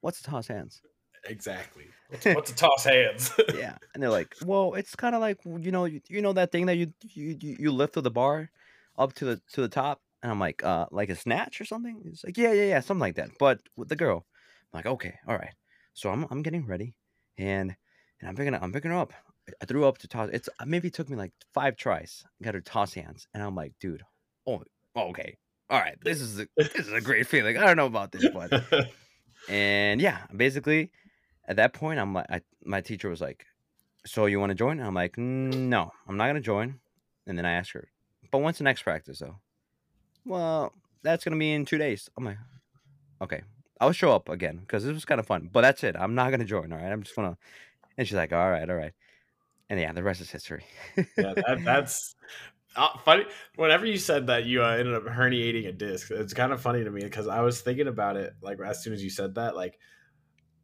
What's 0.00 0.20
a 0.20 0.24
toss 0.24 0.48
hands?" 0.48 0.82
exactly. 1.28 1.86
What's, 2.08 2.24
what's 2.26 2.50
a 2.52 2.54
toss 2.54 2.84
hands? 2.84 3.32
yeah, 3.54 3.76
and 3.94 4.02
they're 4.02 4.10
like, 4.10 4.34
"Well, 4.44 4.74
it's 4.74 4.94
kind 4.94 5.14
of 5.14 5.20
like 5.20 5.38
you 5.44 5.70
know, 5.70 5.84
you, 5.84 6.00
you 6.08 6.22
know 6.22 6.32
that 6.34 6.52
thing 6.52 6.66
that 6.66 6.76
you 6.76 6.92
you 7.02 7.36
you 7.40 7.72
lift 7.72 7.96
with 7.96 8.04
the 8.04 8.10
bar 8.10 8.50
up 8.98 9.12
to 9.14 9.24
the 9.24 9.40
to 9.52 9.60
the 9.60 9.68
top." 9.68 10.00
And 10.22 10.32
I'm 10.32 10.40
like, 10.40 10.64
"Uh, 10.64 10.86
like 10.90 11.10
a 11.10 11.16
snatch 11.16 11.60
or 11.60 11.64
something?" 11.64 12.02
It's 12.04 12.24
like, 12.24 12.36
"Yeah, 12.36 12.52
yeah, 12.52 12.66
yeah, 12.66 12.80
something 12.80 13.00
like 13.00 13.16
that." 13.16 13.30
But 13.38 13.60
with 13.76 13.88
the 13.88 13.96
girl, 13.96 14.26
I'm 14.72 14.78
like, 14.78 14.86
"Okay, 14.86 15.18
all 15.26 15.36
right." 15.36 15.54
So 15.94 16.10
I'm 16.10 16.26
I'm 16.30 16.42
getting 16.42 16.66
ready, 16.66 16.94
and 17.38 17.76
and 18.20 18.28
I'm 18.28 18.36
picking 18.36 18.54
up, 18.54 18.62
I'm 18.62 18.72
picking 18.72 18.90
her 18.90 18.98
up. 18.98 19.12
I 19.62 19.64
threw 19.64 19.86
up 19.86 19.98
to 19.98 20.08
toss. 20.08 20.30
It's 20.32 20.48
maybe 20.64 20.88
it 20.88 20.94
took 20.94 21.08
me 21.08 21.16
like 21.16 21.32
five 21.54 21.76
tries. 21.76 22.24
I 22.40 22.44
got 22.44 22.54
her 22.54 22.60
toss 22.60 22.94
hands, 22.94 23.28
and 23.34 23.42
I'm 23.42 23.54
like, 23.54 23.74
"Dude, 23.80 24.02
oh, 24.46 24.62
okay, 24.96 25.36
all 25.68 25.78
right, 25.80 25.96
this 26.02 26.20
is 26.20 26.40
a, 26.40 26.46
this 26.56 26.74
is 26.74 26.92
a 26.92 27.00
great 27.00 27.26
feeling. 27.26 27.56
I 27.56 27.66
don't 27.66 27.76
know 27.76 27.86
about 27.86 28.12
this, 28.12 28.26
but." 28.32 28.64
And 29.48 30.00
yeah, 30.00 30.22
basically, 30.34 30.90
at 31.46 31.56
that 31.56 31.72
point, 31.72 32.00
I'm 32.00 32.14
like, 32.14 32.26
I, 32.28 32.40
my 32.64 32.80
teacher 32.80 33.08
was 33.08 33.20
like, 33.20 33.46
"So 34.04 34.26
you 34.26 34.40
want 34.40 34.50
to 34.50 34.54
join?" 34.54 34.78
And 34.78 34.86
I'm 34.86 34.94
like, 34.94 35.16
"Mm, 35.16 35.68
"No, 35.68 35.92
I'm 36.08 36.16
not 36.16 36.26
gonna 36.26 36.40
join." 36.40 36.80
And 37.26 37.38
then 37.38 37.46
I 37.46 37.52
asked 37.52 37.72
her, 37.72 37.88
"But 38.30 38.38
when's 38.38 38.58
the 38.58 38.64
next 38.64 38.82
practice, 38.82 39.20
though?" 39.20 39.36
Well, 40.24 40.72
that's 41.02 41.24
gonna 41.24 41.36
be 41.36 41.52
in 41.52 41.64
two 41.64 41.78
days. 41.78 42.10
I'm 42.16 42.24
like, 42.24 42.38
"Okay, 43.22 43.42
I'll 43.80 43.92
show 43.92 44.12
up 44.12 44.28
again 44.28 44.58
because 44.58 44.84
this 44.84 44.94
was 44.94 45.04
kind 45.04 45.20
of 45.20 45.26
fun, 45.26 45.48
but 45.52 45.60
that's 45.60 45.84
it. 45.84 45.96
I'm 45.96 46.14
not 46.14 46.30
gonna 46.30 46.44
join. 46.44 46.72
All 46.72 46.78
right, 46.78 46.90
I'm 46.90 47.02
just 47.02 47.14
gonna." 47.14 47.38
And 47.96 48.06
she's 48.06 48.16
like, 48.16 48.32
"All 48.32 48.50
right, 48.50 48.68
all 48.68 48.76
right." 48.76 48.94
And 49.68 49.78
yeah, 49.80 49.92
the 49.92 50.02
rest 50.02 50.20
is 50.20 50.30
history. 50.30 50.64
yeah, 50.96 51.34
that, 51.34 51.62
that's 51.64 52.14
uh, 52.76 52.96
funny. 53.04 53.24
Whenever 53.56 53.86
you 53.86 53.96
said 53.98 54.26
that 54.28 54.44
you 54.44 54.62
uh, 54.62 54.68
ended 54.70 54.94
up 54.94 55.04
herniating 55.04 55.66
a 55.68 55.72
disc, 55.72 56.10
it's 56.10 56.34
kind 56.34 56.52
of 56.52 56.60
funny 56.60 56.84
to 56.84 56.90
me 56.90 57.02
because 57.02 57.26
I 57.26 57.40
was 57.40 57.60
thinking 57.60 57.88
about 57.88 58.16
it. 58.16 58.34
Like 58.42 58.58
as 58.64 58.82
soon 58.82 58.92
as 58.92 59.02
you 59.02 59.10
said 59.10 59.34
that, 59.36 59.56
like 59.56 59.78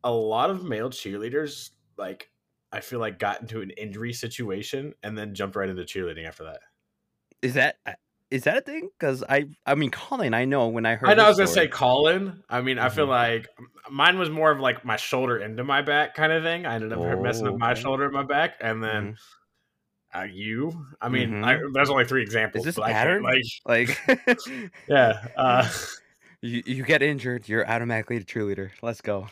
a 0.04 0.10
lot 0.12 0.50
of 0.50 0.64
male 0.64 0.90
cheerleaders, 0.90 1.70
like 1.96 2.30
I 2.72 2.80
feel 2.80 2.98
like 3.00 3.18
got 3.18 3.40
into 3.40 3.60
an 3.62 3.70
injury 3.70 4.12
situation 4.12 4.94
and 5.02 5.16
then 5.16 5.34
jumped 5.34 5.56
right 5.56 5.68
into 5.68 5.82
cheerleading 5.82 6.26
after 6.26 6.44
that. 6.44 6.60
is 7.42 7.54
that 7.54 7.76
uh, 7.86 7.92
that 8.30 8.56
a 8.56 8.60
thing? 8.62 8.88
Because 8.98 9.22
I, 9.28 9.44
I 9.66 9.74
mean, 9.74 9.90
Colin, 9.90 10.32
I 10.32 10.46
know 10.46 10.68
when 10.68 10.86
I 10.86 10.94
heard. 10.94 11.10
I 11.10 11.14
know 11.14 11.24
I 11.24 11.28
was 11.28 11.36
this 11.36 11.50
gonna 11.50 11.54
say 11.54 11.66
story- 11.66 11.68
Colin. 11.68 12.42
I 12.48 12.62
mean, 12.62 12.78
I 12.78 12.88
feel 12.88 13.06
Mhm. 13.06 13.10
like 13.10 13.48
mine 13.90 14.18
was 14.18 14.30
more 14.30 14.50
of 14.50 14.58
like 14.58 14.84
my 14.84 14.96
shoulder 14.96 15.38
into 15.38 15.64
my 15.64 15.82
back 15.82 16.14
kind 16.14 16.32
of 16.32 16.42
thing. 16.42 16.64
I 16.64 16.76
ended 16.76 16.92
up 16.94 17.20
messing 17.20 17.46
Oh, 17.46 17.52
up 17.54 17.58
my 17.58 17.72
okay. 17.72 17.80
shoulder 17.82 18.04
and 18.04 18.12
my 18.14 18.22
back, 18.24 18.54
and 18.60 18.82
then 18.82 19.16
uh, 20.14 20.22
you. 20.22 20.86
I 21.00 21.08
mean, 21.08 21.42
I, 21.44 21.58
there's 21.72 21.90
only 21.90 22.04
three 22.04 22.22
examples. 22.22 22.62
Mm-hmm. 22.62 22.68
Is 22.68 22.74
this 22.76 22.80
but 22.82 22.90
I 22.90 22.92
pattern? 22.92 23.22
like, 23.22 23.44
like. 23.66 24.70
yeah. 24.88 25.26
Uh, 25.36 25.68
You, 26.44 26.60
you 26.66 26.82
get 26.82 27.02
injured, 27.02 27.48
you're 27.48 27.64
automatically 27.70 28.16
a 28.16 28.20
cheerleader. 28.20 28.70
Let's 28.82 29.00
go. 29.00 29.28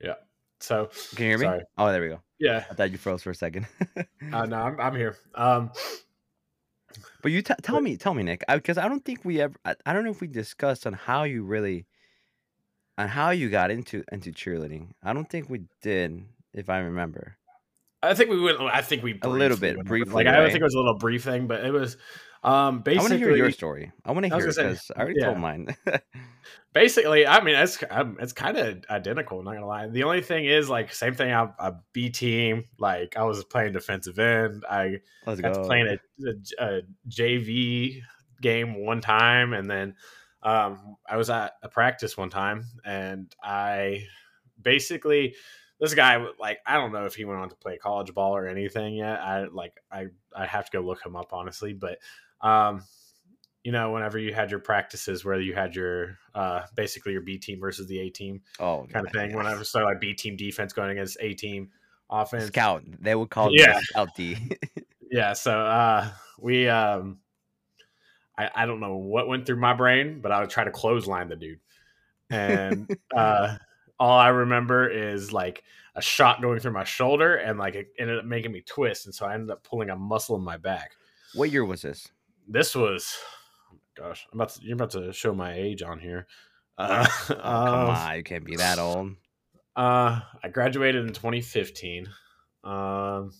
Yeah. 0.00 0.14
So 0.60 0.90
Can 1.16 1.24
you 1.24 1.30
hear 1.30 1.38
me? 1.38 1.46
Sorry. 1.46 1.62
Oh, 1.76 1.90
there 1.90 2.02
we 2.02 2.08
go. 2.08 2.20
yeah. 2.38 2.64
I 2.70 2.74
thought 2.74 2.92
you 2.92 2.98
froze 2.98 3.22
for 3.22 3.30
a 3.30 3.34
second. 3.34 3.66
Uh, 4.32 4.46
no, 4.46 4.56
I'm, 4.56 4.80
I'm 4.80 4.94
here. 4.94 5.16
Um, 5.34 5.72
but 7.22 7.32
you 7.32 7.42
t- 7.42 7.54
tell 7.62 7.80
me, 7.80 7.96
tell 7.96 8.14
me, 8.14 8.22
Nick, 8.22 8.44
because 8.48 8.78
I, 8.78 8.88
don't 8.88 9.04
think 9.04 9.24
we 9.24 9.40
ever. 9.40 9.56
I, 9.64 9.74
I 9.86 9.92
don't 9.92 10.04
know 10.04 10.10
if 10.10 10.20
we 10.20 10.28
discussed 10.28 10.86
on 10.86 10.92
how 10.92 11.24
you 11.24 11.42
really, 11.42 11.86
on 12.96 13.08
how 13.08 13.30
you 13.30 13.48
got 13.50 13.70
into 13.70 14.04
into 14.12 14.30
cheerleading. 14.30 14.90
I 15.02 15.12
don't 15.12 15.28
think 15.28 15.50
we 15.50 15.62
did, 15.82 16.22
if 16.54 16.68
I 16.68 16.78
remember. 16.78 17.36
I 18.02 18.14
think 18.14 18.30
we 18.30 18.40
went. 18.40 18.60
I 18.60 18.80
think 18.80 19.02
we 19.02 19.18
A 19.22 19.28
little 19.28 19.58
bit, 19.58 19.84
briefly, 19.84 20.24
Like 20.24 20.26
I 20.26 20.38
right? 20.38 20.50
think 20.50 20.60
it 20.60 20.64
was 20.64 20.74
a 20.74 20.78
little 20.78 20.96
brief 20.98 21.24
thing, 21.24 21.46
but 21.46 21.64
it 21.64 21.72
was. 21.72 21.96
Um, 22.42 22.52
I 22.52 22.56
want 22.62 22.84
to 22.84 22.90
basically, 22.90 23.18
hear 23.18 23.36
your 23.36 23.50
story. 23.50 23.92
I 24.02 24.12
want 24.12 24.24
to 24.24 24.34
hear 24.34 24.46
because 24.46 24.90
I 24.96 25.00
already 25.00 25.20
told 25.20 25.38
mine. 25.38 25.76
basically, 26.72 27.26
I 27.26 27.44
mean, 27.44 27.54
it's 27.54 27.82
um, 27.90 28.16
it's 28.18 28.32
kind 28.32 28.56
of 28.56 28.82
identical. 28.88 29.42
Not 29.42 29.52
gonna 29.52 29.66
lie. 29.66 29.88
The 29.88 30.04
only 30.04 30.22
thing 30.22 30.46
is, 30.46 30.70
like, 30.70 30.94
same 30.94 31.14
thing. 31.14 31.30
I 31.32 31.50
a 31.58 31.74
B 31.92 32.08
team. 32.08 32.64
Like, 32.78 33.18
I 33.18 33.24
was 33.24 33.44
playing 33.44 33.74
defensive 33.74 34.18
end. 34.18 34.64
I 34.68 35.00
Let's 35.26 35.42
got 35.42 35.52
to 35.52 35.64
playing 35.64 35.86
a, 35.88 36.28
a, 36.28 36.78
a 36.78 36.82
JV 37.10 38.00
game 38.40 38.86
one 38.86 39.02
time, 39.02 39.52
and 39.52 39.70
then 39.70 39.96
um, 40.42 40.96
I 41.06 41.18
was 41.18 41.28
at 41.28 41.52
a 41.62 41.68
practice 41.68 42.16
one 42.16 42.30
time, 42.30 42.64
and 42.86 43.30
I 43.42 44.04
basically 44.62 45.34
this 45.80 45.94
guy 45.94 46.24
like 46.38 46.58
I 46.66 46.74
don't 46.74 46.92
know 46.92 47.06
if 47.06 47.14
he 47.14 47.24
went 47.24 47.40
on 47.40 47.48
to 47.48 47.56
play 47.56 47.78
college 47.78 48.12
ball 48.14 48.36
or 48.36 48.46
anything 48.46 48.94
yet. 48.94 49.20
I 49.20 49.46
like 49.46 49.72
I 49.90 50.06
I 50.34 50.46
have 50.46 50.66
to 50.66 50.72
go 50.72 50.80
look 50.80 51.04
him 51.04 51.16
up 51.16 51.32
honestly, 51.32 51.72
but 51.72 51.98
um, 52.40 52.84
you 53.64 53.72
know, 53.72 53.90
whenever 53.90 54.18
you 54.18 54.32
had 54.32 54.50
your 54.50 54.60
practices 54.60 55.24
where 55.24 55.40
you 55.40 55.54
had 55.54 55.74
your 55.74 56.18
uh, 56.34 56.62
basically 56.74 57.12
your 57.12 57.22
B 57.22 57.38
team 57.38 57.60
versus 57.60 57.86
the 57.86 57.98
A 58.00 58.10
team 58.10 58.42
oh, 58.58 58.86
kind 58.88 59.06
of 59.06 59.12
thing. 59.12 59.34
Whenever 59.34 59.64
so 59.64 59.80
like 59.80 60.00
B 60.00 60.14
team 60.14 60.36
defense 60.36 60.72
going 60.72 60.90
against 60.90 61.16
A 61.20 61.34
team 61.34 61.70
offense, 62.10 62.46
Scout. 62.46 62.84
They 63.00 63.14
would 63.14 63.30
call 63.30 63.48
it 63.48 63.60
Yeah. 63.60 63.74
the 63.74 63.84
Scout 63.84 64.14
D. 64.16 64.36
yeah 65.10 65.32
so 65.32 65.52
uh 65.52 66.08
we 66.38 66.68
um 66.68 67.18
I, 68.38 68.50
I 68.54 68.66
don't 68.66 68.80
know 68.80 68.96
what 68.96 69.28
went 69.28 69.44
through 69.44 69.60
my 69.60 69.74
brain 69.74 70.20
but 70.20 70.32
i 70.32 70.40
would 70.40 70.50
try 70.50 70.64
to 70.64 70.70
clothesline 70.70 71.28
the 71.28 71.36
dude 71.36 71.60
and 72.30 72.88
uh 73.16 73.56
all 74.00 74.18
i 74.18 74.28
remember 74.28 74.88
is 74.90 75.32
like 75.32 75.62
a 75.94 76.02
shot 76.02 76.40
going 76.42 76.58
through 76.58 76.72
my 76.72 76.82
shoulder 76.84 77.36
and 77.36 77.58
like 77.58 77.74
it 77.76 77.88
ended 77.98 78.18
up 78.18 78.24
making 78.24 78.50
me 78.50 78.62
twist 78.62 79.06
and 79.06 79.14
so 79.14 79.26
i 79.26 79.34
ended 79.34 79.50
up 79.50 79.62
pulling 79.62 79.90
a 79.90 79.96
muscle 79.96 80.34
in 80.36 80.42
my 80.42 80.56
back 80.56 80.92
what 81.34 81.50
year 81.50 81.64
was 81.64 81.82
this? 81.82 82.10
this 82.48 82.74
was 82.74 83.16
oh 83.72 83.78
gosh 83.96 84.26
i'm 84.32 84.40
about 84.40 84.48
to, 84.50 84.60
you're 84.64 84.74
about 84.74 84.90
to 84.90 85.12
show 85.12 85.32
my 85.32 85.52
age 85.54 85.82
on 85.82 86.00
here 86.00 86.26
uh, 86.78 87.06
Oh, 87.28 87.34
come 87.36 87.40
um, 87.40 87.88
on, 87.90 88.16
you 88.16 88.22
can't 88.24 88.44
be 88.44 88.56
that 88.56 88.78
old. 88.78 89.14
uh 89.76 90.20
i 90.42 90.48
graduated 90.48 91.06
in 91.06 91.12
2015 91.12 92.08
um 92.64 93.32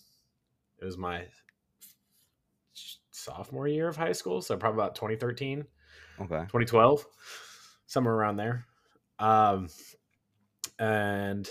it 0.81 0.85
was 0.85 0.99
my 0.99 1.25
sophomore 3.11 3.69
year 3.69 3.88
of 3.88 3.97
high 3.97 4.12
school 4.12 4.40
so 4.40 4.57
probably 4.57 4.83
about 4.83 4.95
2013 4.95 5.64
Okay. 6.21 6.40
2012 6.43 7.05
somewhere 7.87 8.14
around 8.14 8.37
there 8.37 8.67
um 9.19 9.69
and 10.81 11.51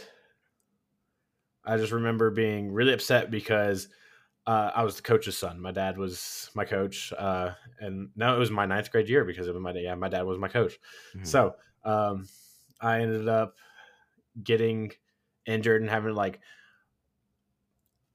i 1.65 1.77
just 1.77 1.91
remember 1.91 2.29
being 2.31 2.71
really 2.71 2.93
upset 2.93 3.29
because 3.31 3.87
uh, 4.47 4.71
i 4.75 4.83
was 4.83 4.95
the 4.95 5.01
coach's 5.01 5.37
son 5.37 5.59
my 5.59 5.71
dad 5.71 5.97
was 5.97 6.49
my 6.55 6.65
coach 6.65 7.13
uh, 7.17 7.53
and 7.79 8.09
no 8.15 8.35
it 8.35 8.39
was 8.39 8.51
my 8.51 8.65
ninth 8.65 8.91
grade 8.91 9.09
year 9.09 9.25
because 9.25 9.47
it 9.47 9.53
was 9.53 9.61
my 9.61 9.71
yeah 9.73 9.95
my 9.95 10.09
dad 10.09 10.23
was 10.23 10.37
my 10.39 10.47
coach 10.47 10.79
Mhm. 11.15 11.25
so 11.27 11.55
um, 11.85 12.27
I 12.81 13.01
ended 13.01 13.29
up 13.29 13.55
getting 14.43 14.91
injured 15.45 15.81
and 15.81 15.89
having 15.89 16.15
like 16.15 16.41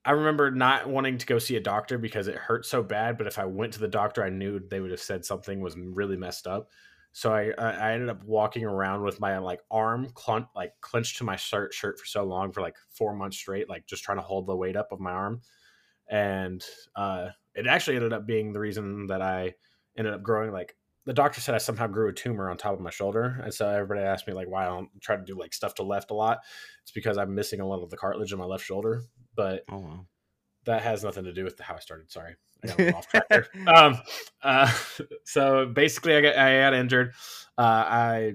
I 0.04 0.10
remember 0.12 0.50
not 0.50 0.86
wanting 0.88 1.16
to 1.18 1.26
go 1.26 1.38
see 1.38 1.56
a 1.56 1.60
doctor 1.60 1.96
because 1.96 2.28
it 2.28 2.34
hurt 2.34 2.66
so 2.66 2.82
bad. 2.82 3.16
But 3.16 3.26
if 3.26 3.38
I 3.38 3.46
went 3.46 3.72
to 3.74 3.78
the 3.78 3.88
doctor, 3.88 4.22
I 4.22 4.28
knew 4.28 4.58
they 4.60 4.80
would 4.80 4.90
have 4.90 5.00
said 5.00 5.24
something 5.24 5.60
was 5.60 5.76
really 5.78 6.16
messed 6.16 6.46
up. 6.46 6.70
So 7.14 7.32
I 7.32 7.52
I 7.58 7.92
ended 7.94 8.10
up 8.10 8.24
walking 8.24 8.64
around 8.64 9.04
with 9.04 9.20
my 9.20 9.38
like 9.38 9.62
arm 9.70 10.10
clun- 10.14 10.48
like 10.56 10.74
clenched 10.82 11.18
to 11.18 11.24
my 11.24 11.36
shirt 11.36 11.72
shirt 11.72 11.98
for 11.98 12.06
so 12.06 12.24
long 12.24 12.52
for 12.52 12.60
like 12.60 12.76
four 12.90 13.14
months 13.14 13.38
straight, 13.38 13.70
like 13.70 13.86
just 13.86 14.04
trying 14.04 14.18
to 14.18 14.22
hold 14.22 14.46
the 14.48 14.56
weight 14.56 14.76
up 14.76 14.92
of 14.92 15.00
my 15.00 15.12
arm. 15.12 15.42
And 16.08 16.64
uh, 16.96 17.30
it 17.54 17.66
actually 17.66 17.96
ended 17.96 18.12
up 18.12 18.26
being 18.26 18.52
the 18.52 18.60
reason 18.60 19.06
that 19.06 19.22
I 19.22 19.54
ended 19.96 20.14
up 20.14 20.22
growing 20.22 20.52
like 20.52 20.76
the 21.06 21.12
doctor 21.14 21.40
said 21.40 21.54
I 21.54 21.58
somehow 21.58 21.86
grew 21.86 22.08
a 22.08 22.14
tumor 22.14 22.50
on 22.50 22.56
top 22.56 22.74
of 22.74 22.80
my 22.80 22.90
shoulder, 22.90 23.40
and 23.42 23.52
so 23.54 23.68
everybody 23.68 24.00
asked 24.00 24.26
me 24.26 24.32
like 24.34 24.48
why 24.48 24.64
I 24.64 24.68
don't 24.68 24.88
try 25.02 25.16
to 25.16 25.24
do 25.24 25.38
like 25.38 25.54
stuff 25.54 25.74
to 25.76 25.82
left 25.82 26.10
a 26.10 26.14
lot. 26.14 26.40
It's 26.82 26.92
because 26.92 27.18
I'm 27.18 27.34
missing 27.34 27.60
a 27.60 27.66
lot 27.68 27.82
of 27.82 27.90
the 27.90 27.96
cartilage 27.98 28.32
in 28.32 28.38
my 28.38 28.46
left 28.46 28.64
shoulder, 28.64 29.04
but 29.36 29.66
Oh 29.68 29.78
wow. 29.78 30.06
That 30.66 30.82
has 30.82 31.04
nothing 31.04 31.24
to 31.24 31.32
do 31.32 31.44
with 31.44 31.58
how 31.60 31.74
I 31.76 31.78
started. 31.78 32.10
Sorry, 32.10 32.34
I 32.62 32.66
got 32.66 32.78
a 32.78 32.82
little 32.82 32.98
off 32.98 33.08
track 33.08 33.24
there. 33.30 33.46
Um, 33.66 33.98
uh, 34.42 34.72
so 35.24 35.66
basically, 35.66 36.16
I 36.16 36.20
got 36.20 36.36
I 36.36 36.58
got 36.60 36.74
injured. 36.74 37.12
Uh, 37.56 37.62
I 37.62 38.34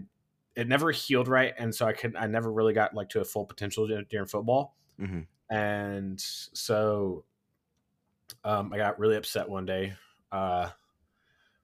it 0.55 0.67
never 0.67 0.91
healed 0.91 1.27
right, 1.27 1.53
and 1.57 1.73
so 1.73 1.85
I 1.85 1.93
could 1.93 2.15
I 2.15 2.27
never 2.27 2.51
really 2.51 2.73
got 2.73 2.93
like 2.93 3.09
to 3.09 3.21
a 3.21 3.25
full 3.25 3.45
potential 3.45 3.87
during 4.09 4.27
football, 4.27 4.75
Mhm. 4.99 5.25
and 5.49 6.19
so 6.19 7.23
um, 8.43 8.71
I 8.73 8.77
got 8.77 8.99
really 8.99 9.15
upset 9.15 9.49
one 9.49 9.65
day. 9.65 9.93
Uh, 10.31 10.69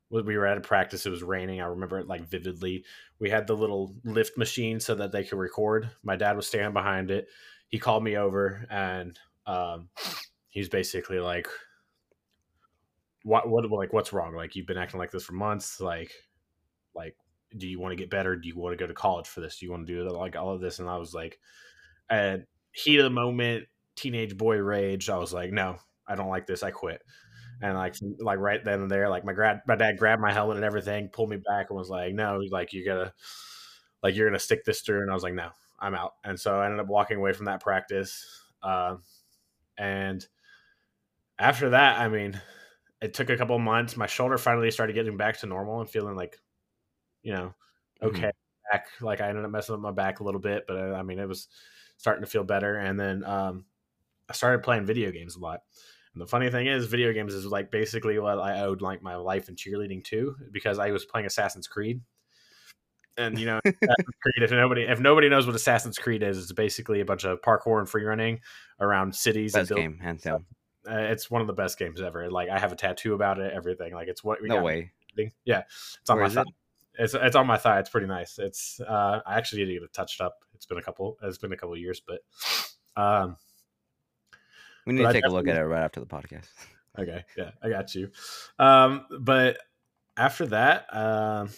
we 0.10 0.38
were 0.38 0.46
at 0.46 0.58
a 0.58 0.62
practice, 0.62 1.06
it 1.06 1.10
was 1.10 1.24
raining. 1.24 1.62
I 1.62 1.66
remember 1.66 2.00
it 2.00 2.08
like 2.08 2.22
vividly. 2.22 2.86
We 3.20 3.30
had 3.30 3.48
the 3.48 3.56
little 3.56 3.96
lift 4.04 4.38
machine 4.38 4.80
so 4.80 4.96
that 4.96 5.12
they 5.12 5.24
could 5.24 5.40
record. 5.40 5.90
My 6.04 6.16
dad 6.16 6.36
was 6.36 6.48
standing 6.48 6.74
behind 6.74 7.12
it. 7.12 7.28
He 7.68 7.80
called 7.80 8.04
me 8.04 8.16
over 8.16 8.66
and 8.70 9.18
um, 9.46 9.90
he 10.56 10.62
was 10.62 10.70
basically 10.70 11.20
like, 11.22 11.50
"What? 13.24 13.50
What? 13.50 13.70
Like, 13.70 13.94
what's 13.94 14.14
wrong? 14.14 14.36
Like, 14.36 14.56
you've 14.56 14.68
been 14.68 14.78
acting 14.78 15.00
like 15.00 15.12
this 15.12 15.24
for 15.26 15.34
months. 15.34 15.80
Like, 15.82 16.12
like, 16.96 17.16
do 17.58 17.68
you 17.68 17.80
want 17.80 17.94
to 17.94 17.98
get 17.98 18.10
better? 18.12 18.36
Do 18.36 18.48
you 18.48 18.58
want 18.58 18.74
to 18.78 18.84
go 18.84 18.88
to 18.88 18.94
college 18.96 19.28
for 19.28 19.42
this? 19.42 19.60
Do 19.60 19.66
you 19.66 19.72
want 19.72 19.88
to 19.88 19.94
do 19.94 20.10
like 20.10 20.36
all 20.36 20.54
of 20.54 20.62
this?" 20.62 20.80
And 20.80 20.90
I 20.90 20.98
was 20.98 21.14
like, 21.14 21.40
at 22.10 22.46
heat 22.74 23.00
of 23.00 23.06
the 23.06 23.10
moment, 23.12 23.68
teenage 23.96 24.38
boy 24.38 24.58
rage. 24.58 25.10
I 25.10 25.18
was 25.18 25.34
like, 25.34 25.52
"No, 25.52 25.78
I 26.08 26.16
don't 26.16 26.30
like 26.30 26.48
this. 26.48 26.64
I 26.64 26.72
quit." 26.72 27.02
And 27.62 27.78
like, 27.78 27.96
like 28.20 28.40
right 28.40 28.64
then 28.66 28.82
and 28.84 28.92
there, 28.92 29.10
like 29.10 29.26
my 29.26 29.34
grad, 29.34 29.62
my 29.68 29.76
dad 29.78 29.98
grabbed 30.00 30.22
my 30.22 30.34
helmet 30.34 30.58
and 30.58 30.66
everything, 30.66 31.10
pulled 31.10 31.30
me 31.32 31.38
back, 31.38 31.68
and 31.70 31.78
was 31.80 31.90
like, 31.90 32.14
"No, 32.16 32.40
like 32.52 32.74
you 32.74 32.86
gotta, 32.86 33.14
like 34.04 34.16
you're 34.16 34.28
gonna 34.30 34.40
stick 34.40 34.66
this 34.66 34.82
through." 34.82 35.02
And 35.02 35.12
I 35.12 35.14
was 35.16 35.24
like, 35.24 35.34
"No, 35.36 35.50
I'm 35.80 35.96
out." 35.96 36.14
And 36.24 36.40
so 36.40 36.60
I 36.60 36.66
ended 36.66 36.82
up 36.82 36.88
walking 36.88 37.18
away 37.18 37.34
from 37.34 37.46
that 37.46 37.62
practice. 37.62 38.26
Uh, 38.64 38.98
and 39.78 40.26
after 41.40 41.72
that, 41.72 42.00
I 42.00 42.08
mean, 42.08 42.40
it 43.02 43.14
took 43.14 43.30
a 43.30 43.38
couple 43.38 43.58
months. 43.60 43.98
My 43.98 44.08
shoulder 44.08 44.38
finally 44.38 44.72
started 44.72 44.94
getting 44.94 45.18
back 45.18 45.40
to 45.40 45.46
normal 45.46 45.82
and 45.82 45.90
feeling 45.90 46.16
like, 46.16 46.38
you 47.24 47.34
know, 47.34 47.54
Mhm. 48.02 48.08
okay. 48.08 48.32
Back, 48.72 48.88
like 49.00 49.22
I 49.22 49.30
ended 49.30 49.46
up 49.46 49.52
messing 49.52 49.76
up 49.76 49.82
my 49.82 49.92
back 49.92 50.20
a 50.20 50.24
little 50.24 50.42
bit, 50.42 50.66
but 50.68 50.78
uh, 50.78 50.94
I 50.94 51.04
mean, 51.04 51.20
it 51.20 51.28
was 51.28 51.48
starting 51.98 52.24
to 52.24 52.30
feel 52.30 52.44
better. 52.44 52.78
And 52.78 53.00
then 53.00 53.24
um, 53.24 53.66
I 54.28 54.34
started 54.34 54.64
playing 54.64 54.86
video 54.86 55.12
games 55.12 55.36
a 55.36 55.40
lot. 55.40 55.62
And 56.14 56.22
the 56.22 56.26
funny 56.26 56.50
thing 56.50 56.68
is, 56.68 56.86
video 56.88 57.14
games 57.14 57.34
is 57.34 57.46
like 57.46 57.70
basically 57.70 58.18
what 58.18 58.40
I 58.40 58.62
owed 58.62 58.82
like 58.82 59.04
my 59.04 59.16
life 59.18 59.50
in 59.50 59.56
cheerleading 59.56 60.04
to, 60.06 60.36
because 60.52 60.80
I 60.80 60.92
was 60.92 61.06
playing 61.06 61.28
Assassin's 61.28 61.68
Creed. 61.68 62.02
And 63.18 63.38
you 63.40 63.46
know, 63.46 63.60
Creed. 63.64 64.44
If 64.44 64.52
nobody 64.52 64.84
if 64.84 65.00
nobody 65.00 65.30
knows 65.30 65.46
what 65.46 65.56
Assassin's 65.56 65.98
Creed 65.98 66.24
is, 66.24 66.38
it's 66.38 66.52
basically 66.54 67.02
a 67.02 67.06
bunch 67.06 67.24
of 67.24 67.42
parkour 67.42 67.80
and 67.80 67.88
free 67.88 68.04
running 68.04 68.42
around 68.80 69.16
cities. 69.16 69.54
Best 69.54 69.72
and 69.72 69.80
game, 69.80 70.00
hands 70.00 70.24
down. 70.24 70.46
Uh, 70.90 70.98
it's 70.98 71.30
one 71.30 71.42
of 71.42 71.48
the 71.48 71.54
best 71.54 71.78
games 71.78 72.02
ever. 72.02 72.30
Like 72.30 72.50
I 72.50 72.60
have 72.60 72.72
a 72.72 72.76
tattoo 72.76 73.14
about 73.14 73.40
it, 73.40 73.54
everything. 73.54 73.94
Like 73.94 74.08
it's 74.08 74.24
what 74.24 74.40
No 74.44 74.62
way. 74.62 74.92
Yeah, 75.46 75.64
it's 76.02 76.10
on 76.10 76.18
Where 76.18 76.28
my 76.28 76.34
thigh. 76.34 76.42
it? 76.42 76.48
It's 76.98 77.14
it's 77.14 77.36
on 77.36 77.48
my 77.48 77.58
thigh. 77.58 77.80
It's 77.80 77.90
pretty 77.90 78.08
nice. 78.08 78.38
It's 78.40 78.80
uh, 78.80 79.22
I 79.26 79.38
actually 79.38 79.64
need 79.64 79.68
to 79.68 79.74
get 79.76 79.84
it 79.84 79.94
touched 79.94 80.22
up. 80.22 80.40
It's 80.54 80.66
been 80.66 80.78
a 80.78 80.82
couple. 80.82 81.18
It's 81.24 81.38
been 81.38 81.52
a 81.52 81.58
couple 81.58 81.78
years, 81.78 82.02
but 82.06 82.22
um, 83.02 83.38
We 84.86 84.94
need 84.94 85.04
to 85.04 85.14
take 85.14 85.26
a 85.26 85.30
look 85.30 85.48
at 85.48 85.58
it 85.58 85.64
right 85.66 85.84
after 85.84 86.00
the 86.00 86.06
podcast. 86.06 86.48
okay, 87.00 87.24
yeah, 87.38 87.52
I 87.62 87.70
got 87.70 87.94
you. 87.96 88.12
Um, 88.60 89.06
but 89.20 89.58
after 90.18 90.46
that, 90.48 90.94
um, 90.96 91.50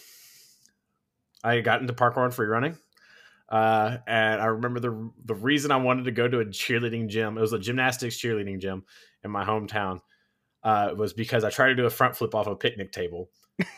I 1.44 1.60
got 1.60 1.80
into 1.80 1.92
parkour 1.92 2.24
and 2.24 2.34
free 2.34 2.46
running. 2.48 2.76
Uh, 3.48 3.98
and 4.06 4.40
I 4.40 4.46
remember 4.46 4.80
the 4.80 5.10
the 5.24 5.34
reason 5.34 5.70
I 5.70 5.76
wanted 5.76 6.04
to 6.04 6.10
go 6.10 6.28
to 6.28 6.40
a 6.40 6.44
cheerleading 6.44 7.08
gym. 7.08 7.38
It 7.38 7.40
was 7.40 7.52
a 7.52 7.58
gymnastics 7.58 8.18
cheerleading 8.18 8.60
gym 8.60 8.84
in 9.24 9.30
my 9.30 9.44
hometown. 9.44 10.00
Uh, 10.62 10.92
was 10.96 11.12
because 11.12 11.44
I 11.44 11.50
tried 11.50 11.68
to 11.68 11.74
do 11.76 11.86
a 11.86 11.90
front 11.90 12.16
flip 12.16 12.34
off 12.34 12.46
a 12.46 12.56
picnic 12.56 12.92
table 12.92 13.30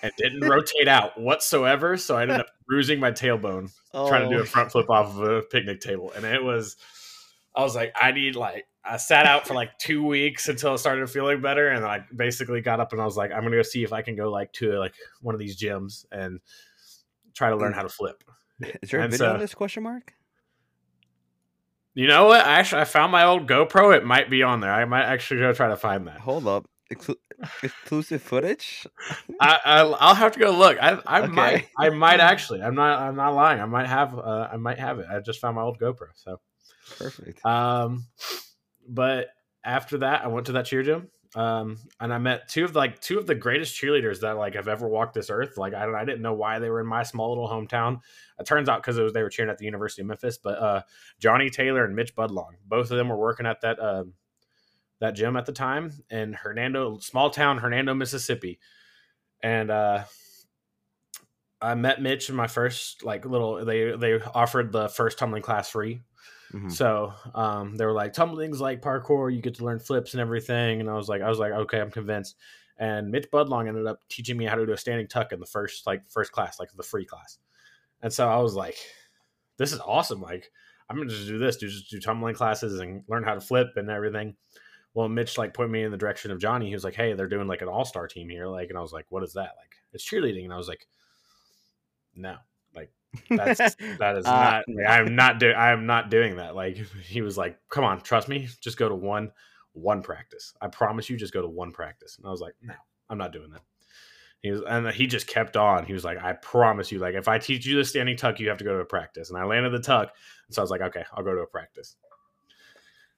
and 0.02 0.12
didn't 0.16 0.40
rotate 0.48 0.88
out 0.88 1.20
whatsoever. 1.20 1.96
So 1.98 2.16
I 2.16 2.22
ended 2.22 2.40
up 2.40 2.46
bruising 2.66 2.98
my 2.98 3.12
tailbone 3.12 3.70
trying 3.92 4.28
to 4.28 4.36
do 4.36 4.42
a 4.42 4.46
front 4.46 4.72
flip 4.72 4.88
off 4.88 5.16
of 5.16 5.22
a 5.22 5.42
picnic 5.42 5.80
table, 5.80 6.12
and 6.16 6.24
it 6.24 6.42
was. 6.42 6.76
I 7.54 7.62
was 7.62 7.74
like, 7.74 7.92
I 8.00 8.12
need 8.12 8.36
like 8.36 8.66
I 8.84 8.96
sat 8.96 9.26
out 9.26 9.46
for 9.46 9.54
like 9.54 9.76
two 9.78 10.04
weeks 10.04 10.48
until 10.48 10.72
I 10.72 10.76
started 10.76 11.08
feeling 11.10 11.40
better, 11.40 11.68
and 11.68 11.84
I 11.84 12.04
basically 12.14 12.60
got 12.60 12.80
up 12.80 12.92
and 12.92 13.00
I 13.00 13.04
was 13.04 13.16
like, 13.16 13.30
I'm 13.30 13.42
gonna 13.42 13.56
go 13.56 13.62
see 13.62 13.84
if 13.84 13.92
I 13.92 14.02
can 14.02 14.16
go 14.16 14.30
like 14.30 14.52
to 14.54 14.78
like 14.78 14.94
one 15.20 15.34
of 15.34 15.38
these 15.38 15.60
gyms 15.60 16.06
and 16.10 16.40
try 17.34 17.50
to 17.50 17.56
learn 17.56 17.72
how 17.72 17.82
to 17.82 17.88
flip. 17.88 18.24
Is 18.82 18.90
there 18.90 19.00
a 19.00 19.04
And 19.04 19.12
video 19.12 19.26
so- 19.28 19.32
on 19.34 19.40
this 19.40 19.54
question 19.54 19.82
mark? 19.82 20.12
You 21.94 22.06
know 22.06 22.26
what? 22.26 22.46
I 22.46 22.60
actually, 22.60 22.82
I 22.82 22.84
found 22.84 23.10
my 23.10 23.24
old 23.24 23.48
GoPro. 23.48 23.96
It 23.96 24.04
might 24.06 24.30
be 24.30 24.42
on 24.44 24.60
there. 24.60 24.72
I 24.72 24.84
might 24.84 25.02
actually 25.04 25.40
go 25.40 25.52
try 25.52 25.68
to 25.68 25.76
find 25.76 26.06
that. 26.06 26.20
Hold 26.20 26.46
up. 26.46 26.66
Exclu- 26.92 27.16
exclusive 27.64 28.22
footage? 28.22 28.86
I, 29.40 29.58
I 29.64 29.80
I'll 29.82 30.14
have 30.14 30.32
to 30.32 30.38
go 30.38 30.50
look. 30.52 30.78
I 30.80 30.98
I 31.04 31.22
Okay. 31.22 31.32
might 31.32 31.68
I 31.78 31.90
might 31.90 32.20
actually. 32.32 32.62
I'm 32.62 32.74
not 32.76 33.00
I'm 33.00 33.16
not 33.16 33.34
lying. 33.34 33.60
I 33.60 33.64
might 33.66 33.86
have 33.88 34.16
uh, 34.16 34.48
I 34.52 34.56
might 34.56 34.78
have 34.78 34.98
it. 35.00 35.06
I 35.10 35.18
just 35.20 35.40
found 35.40 35.56
my 35.56 35.62
old 35.62 35.78
GoPro. 35.80 36.06
So 36.14 36.40
Perfect. 36.98 37.44
um, 37.44 38.06
but 38.88 39.28
after 39.64 39.98
that, 39.98 40.24
I 40.24 40.28
went 40.28 40.46
to 40.46 40.52
that 40.52 40.66
cheer 40.66 40.82
gym 40.84 41.08
Um, 41.36 41.78
and 42.00 42.12
I 42.12 42.18
met 42.18 42.48
two 42.48 42.64
of 42.64 42.74
like 42.74 43.00
two 43.00 43.18
of 43.18 43.26
the 43.26 43.36
greatest 43.36 43.80
cheerleaders 43.80 44.20
that 44.20 44.36
like 44.36 44.54
have 44.54 44.66
ever 44.66 44.88
walked 44.88 45.14
this 45.14 45.30
earth. 45.30 45.56
Like 45.56 45.74
I, 45.74 45.92
I 45.92 46.04
didn't 46.04 46.22
know 46.22 46.34
why 46.34 46.58
they 46.58 46.70
were 46.70 46.80
in 46.80 46.86
my 46.86 47.04
small 47.04 47.28
little 47.28 47.48
hometown. 47.48 48.00
It 48.38 48.46
turns 48.46 48.68
out 48.68 48.82
because 48.82 48.98
it 48.98 49.02
was 49.02 49.12
they 49.12 49.22
were 49.22 49.30
cheering 49.30 49.50
at 49.50 49.58
the 49.58 49.64
University 49.64 50.02
of 50.02 50.08
Memphis. 50.08 50.38
But 50.38 50.58
uh, 50.58 50.82
Johnny 51.20 51.48
Taylor 51.48 51.84
and 51.84 51.94
Mitch 51.94 52.16
Budlong, 52.16 52.54
both 52.66 52.90
of 52.90 52.96
them 52.96 53.08
were 53.08 53.16
working 53.16 53.46
at 53.46 53.60
that 53.60 53.78
uh, 53.78 54.04
that 54.98 55.12
gym 55.12 55.36
at 55.36 55.46
the 55.46 55.52
time 55.52 55.92
in 56.10 56.32
Hernando, 56.32 56.98
small 56.98 57.30
town 57.30 57.58
Hernando, 57.58 57.94
Mississippi. 57.94 58.58
And 59.40 59.70
uh, 59.70 60.04
I 61.62 61.74
met 61.76 62.02
Mitch 62.02 62.28
in 62.28 62.34
my 62.34 62.48
first 62.48 63.04
like 63.04 63.24
little. 63.24 63.64
They 63.64 63.92
they 63.96 64.14
offered 64.20 64.72
the 64.72 64.88
first 64.88 65.16
tumbling 65.18 65.42
class 65.42 65.70
free 65.70 66.00
Mm-hmm. 66.52 66.68
So 66.68 67.12
um, 67.34 67.76
they 67.76 67.84
were 67.84 67.92
like, 67.92 68.12
tumbling's 68.12 68.60
like 68.60 68.82
parkour. 68.82 69.34
You 69.34 69.40
get 69.40 69.54
to 69.56 69.64
learn 69.64 69.78
flips 69.78 70.14
and 70.14 70.20
everything. 70.20 70.80
And 70.80 70.90
I 70.90 70.94
was 70.94 71.08
like, 71.08 71.22
I 71.22 71.28
was 71.28 71.38
like, 71.38 71.52
okay, 71.52 71.80
I'm 71.80 71.90
convinced. 71.90 72.36
And 72.76 73.10
Mitch 73.10 73.30
Budlong 73.30 73.68
ended 73.68 73.86
up 73.86 74.00
teaching 74.08 74.36
me 74.36 74.46
how 74.46 74.56
to 74.56 74.66
do 74.66 74.72
a 74.72 74.76
standing 74.76 75.06
tuck 75.06 75.32
in 75.32 75.40
the 75.40 75.46
first 75.46 75.86
like 75.86 76.08
first 76.08 76.32
class, 76.32 76.58
like 76.58 76.72
the 76.72 76.82
free 76.82 77.04
class. 77.04 77.38
And 78.02 78.12
so 78.12 78.28
I 78.28 78.38
was 78.38 78.54
like, 78.54 78.76
this 79.58 79.72
is 79.72 79.80
awesome. 79.80 80.22
Like 80.22 80.50
I'm 80.88 80.96
gonna 80.96 81.10
just 81.10 81.28
do 81.28 81.38
this, 81.38 81.58
do 81.58 81.68
just 81.68 81.90
do 81.90 82.00
tumbling 82.00 82.34
classes 82.34 82.80
and 82.80 83.04
learn 83.06 83.22
how 83.22 83.34
to 83.34 83.40
flip 83.40 83.68
and 83.76 83.90
everything. 83.90 84.34
Well, 84.94 85.08
Mitch 85.08 85.38
like 85.38 85.54
put 85.54 85.70
me 85.70 85.84
in 85.84 85.92
the 85.92 85.96
direction 85.96 86.30
of 86.30 86.40
Johnny. 86.40 86.66
He 86.68 86.74
was 86.74 86.82
like, 86.82 86.96
hey, 86.96 87.12
they're 87.12 87.28
doing 87.28 87.46
like 87.46 87.62
an 87.62 87.68
all 87.68 87.84
star 87.84 88.08
team 88.08 88.28
here. 88.28 88.46
Like, 88.46 88.70
and 88.70 88.78
I 88.78 88.80
was 88.80 88.92
like, 88.92 89.06
what 89.10 89.22
is 89.22 89.34
that? 89.34 89.52
Like, 89.56 89.76
it's 89.92 90.08
cheerleading. 90.08 90.44
And 90.44 90.52
I 90.52 90.56
was 90.56 90.66
like, 90.66 90.86
no. 92.16 92.36
That's 93.28 93.58
that 93.98 94.16
is 94.16 94.26
uh, 94.26 94.62
not. 94.68 94.88
I'm 94.88 95.14
not 95.14 95.38
doing. 95.38 95.56
I'm 95.56 95.86
not 95.86 96.10
doing 96.10 96.36
that. 96.36 96.54
Like 96.54 96.76
he 97.04 97.22
was 97.22 97.36
like, 97.36 97.58
"Come 97.68 97.84
on, 97.84 98.00
trust 98.00 98.28
me. 98.28 98.48
Just 98.60 98.76
go 98.76 98.88
to 98.88 98.94
one, 98.94 99.32
one 99.72 100.02
practice. 100.02 100.54
I 100.60 100.68
promise 100.68 101.10
you, 101.10 101.16
just 101.16 101.32
go 101.32 101.42
to 101.42 101.48
one 101.48 101.72
practice." 101.72 102.16
And 102.16 102.26
I 102.26 102.30
was 102.30 102.40
like, 102.40 102.54
"No, 102.62 102.74
I'm 103.08 103.18
not 103.18 103.32
doing 103.32 103.50
that." 103.50 103.62
He 104.42 104.50
was, 104.50 104.62
and 104.66 104.88
he 104.88 105.06
just 105.06 105.26
kept 105.26 105.56
on. 105.56 105.84
He 105.84 105.92
was 105.92 106.04
like, 106.04 106.22
"I 106.22 106.32
promise 106.34 106.92
you. 106.92 106.98
Like 106.98 107.14
if 107.14 107.28
I 107.28 107.38
teach 107.38 107.66
you 107.66 107.76
the 107.76 107.84
standing 107.84 108.16
tuck, 108.16 108.40
you 108.40 108.48
have 108.48 108.58
to 108.58 108.64
go 108.64 108.74
to 108.74 108.80
a 108.80 108.86
practice." 108.86 109.30
And 109.30 109.38
I 109.38 109.44
landed 109.44 109.70
the 109.70 109.80
tuck, 109.80 110.14
and 110.46 110.54
so 110.54 110.62
I 110.62 110.64
was 110.64 110.70
like, 110.70 110.80
"Okay, 110.80 111.04
I'll 111.12 111.24
go 111.24 111.34
to 111.34 111.42
a 111.42 111.46
practice." 111.46 111.96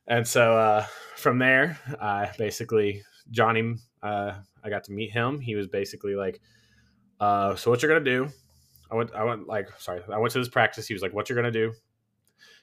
And 0.06 0.26
so 0.26 0.56
uh, 0.56 0.86
from 1.16 1.38
there, 1.38 1.78
I 2.00 2.30
basically 2.38 3.02
Johnny. 3.30 3.74
Uh, 4.02 4.32
I 4.64 4.70
got 4.70 4.84
to 4.84 4.92
meet 4.92 5.12
him. 5.12 5.40
He 5.40 5.54
was 5.54 5.68
basically 5.68 6.16
like, 6.16 6.40
uh, 7.20 7.54
"So 7.56 7.70
what 7.70 7.82
you're 7.82 7.92
gonna 7.92 8.04
do?" 8.04 8.32
I 8.92 8.94
went, 8.94 9.14
I 9.14 9.24
went 9.24 9.48
like, 9.48 9.68
sorry, 9.78 10.02
I 10.12 10.18
went 10.18 10.32
to 10.32 10.38
this 10.38 10.48
practice. 10.48 10.86
He 10.86 10.94
was 10.94 11.02
like, 11.02 11.14
"What 11.14 11.28
you're 11.28 11.36
gonna 11.36 11.50
do 11.50 11.72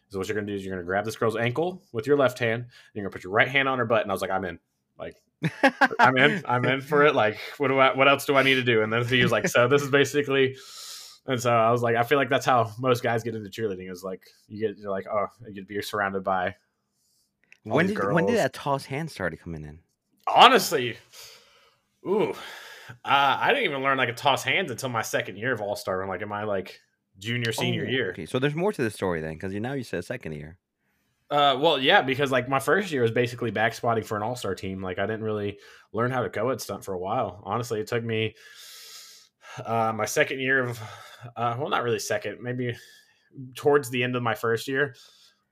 is 0.09 0.15
what 0.17 0.27
you're 0.27 0.35
gonna 0.35 0.47
do 0.47 0.53
is 0.53 0.63
you're 0.63 0.73
gonna 0.73 0.85
grab 0.85 1.05
this 1.05 1.15
girl's 1.15 1.35
ankle 1.35 1.81
with 1.91 2.05
your 2.05 2.17
left 2.17 2.37
hand, 2.37 2.61
and 2.61 2.71
you're 2.93 3.03
gonna 3.03 3.11
put 3.11 3.23
your 3.23 3.33
right 3.33 3.47
hand 3.47 3.67
on 3.67 3.79
her 3.79 3.85
butt." 3.85 4.03
And 4.03 4.11
I 4.11 4.13
was 4.13 4.21
like, 4.21 4.31
"I'm 4.31 4.45
in." 4.45 4.59
Like, 4.97 5.15
I'm 5.99 6.17
in. 6.17 6.43
I'm 6.47 6.65
in 6.65 6.81
for 6.81 7.03
it. 7.05 7.15
Like, 7.15 7.37
what 7.57 7.69
do 7.69 7.79
I? 7.79 7.95
What 7.95 8.07
else 8.07 8.25
do 8.25 8.35
I 8.35 8.43
need 8.43 8.55
to 8.55 8.63
do? 8.63 8.83
And 8.83 8.93
then 8.93 9.03
he 9.05 9.23
was 9.23 9.31
like, 9.31 9.47
"So 9.47 9.67
this 9.67 9.81
is 9.81 9.89
basically." 9.89 10.55
And 11.25 11.39
so 11.39 11.51
I 11.51 11.71
was 11.71 11.83
like, 11.83 11.95
I 11.95 12.03
feel 12.03 12.17
like 12.17 12.29
that's 12.29 12.45
how 12.45 12.71
most 12.79 13.03
guys 13.03 13.23
get 13.23 13.35
into 13.35 13.49
cheerleading. 13.49 13.91
Is 13.91 14.03
like 14.03 14.21
you 14.47 14.67
get 14.67 14.77
you're 14.77 14.91
like, 14.91 15.05
oh, 15.07 15.27
you 15.47 15.53
get 15.53 15.61
to 15.61 15.67
be 15.67 15.81
surrounded 15.81 16.23
by. 16.23 16.55
When 17.63 17.87
did 17.87 17.97
girls. 17.97 18.15
when 18.15 18.25
did 18.25 18.37
that 18.37 18.53
toss 18.53 18.85
hand 18.85 19.11
started 19.11 19.39
coming 19.39 19.63
in? 19.63 19.79
Honestly, 20.27 20.97
ooh, 22.07 22.33
uh, 23.05 23.37
I 23.39 23.49
didn't 23.53 23.69
even 23.69 23.83
learn 23.83 23.97
like 23.97 24.09
a 24.09 24.13
toss 24.13 24.43
hands 24.43 24.71
until 24.71 24.89
my 24.89 25.01
second 25.01 25.37
year 25.37 25.53
of 25.53 25.61
All 25.61 25.75
Star, 25.75 26.05
like 26.07 26.21
in 26.21 26.29
my 26.29 26.43
like 26.43 26.79
junior 27.17 27.51
senior 27.51 27.85
oh, 27.87 27.89
year. 27.89 28.11
Okay, 28.11 28.25
so 28.25 28.39
there's 28.39 28.55
more 28.55 28.71
to 28.73 28.81
the 28.81 28.89
story 28.89 29.21
then, 29.21 29.33
because 29.33 29.53
you 29.53 29.59
now 29.59 29.73
you 29.73 29.83
said 29.83 30.05
second 30.05 30.33
year. 30.33 30.57
Uh, 31.31 31.55
well, 31.59 31.77
yeah, 31.79 32.01
because 32.01 32.31
like 32.31 32.49
my 32.49 32.59
first 32.59 32.91
year 32.91 33.03
was 33.03 33.11
basically 33.11 33.51
back 33.51 33.73
spotting 33.73 34.03
for 34.03 34.17
an 34.17 34.23
All 34.23 34.35
Star 34.35 34.55
team. 34.55 34.81
Like 34.81 34.97
I 34.97 35.05
didn't 35.05 35.23
really 35.23 35.59
learn 35.93 36.11
how 36.11 36.23
to 36.23 36.29
co-ed 36.29 36.59
stunt 36.59 36.83
for 36.83 36.93
a 36.93 36.99
while. 36.99 37.41
Honestly, 37.45 37.79
it 37.79 37.87
took 37.87 38.03
me 38.03 38.35
uh, 39.63 39.93
my 39.95 40.05
second 40.05 40.39
year 40.39 40.63
of, 40.63 40.79
uh, 41.35 41.55
well, 41.59 41.69
not 41.69 41.83
really 41.83 41.99
second, 41.99 42.41
maybe 42.41 42.75
towards 43.55 43.89
the 43.89 44.03
end 44.03 44.15
of 44.15 44.23
my 44.23 44.33
first 44.33 44.67
year. 44.67 44.95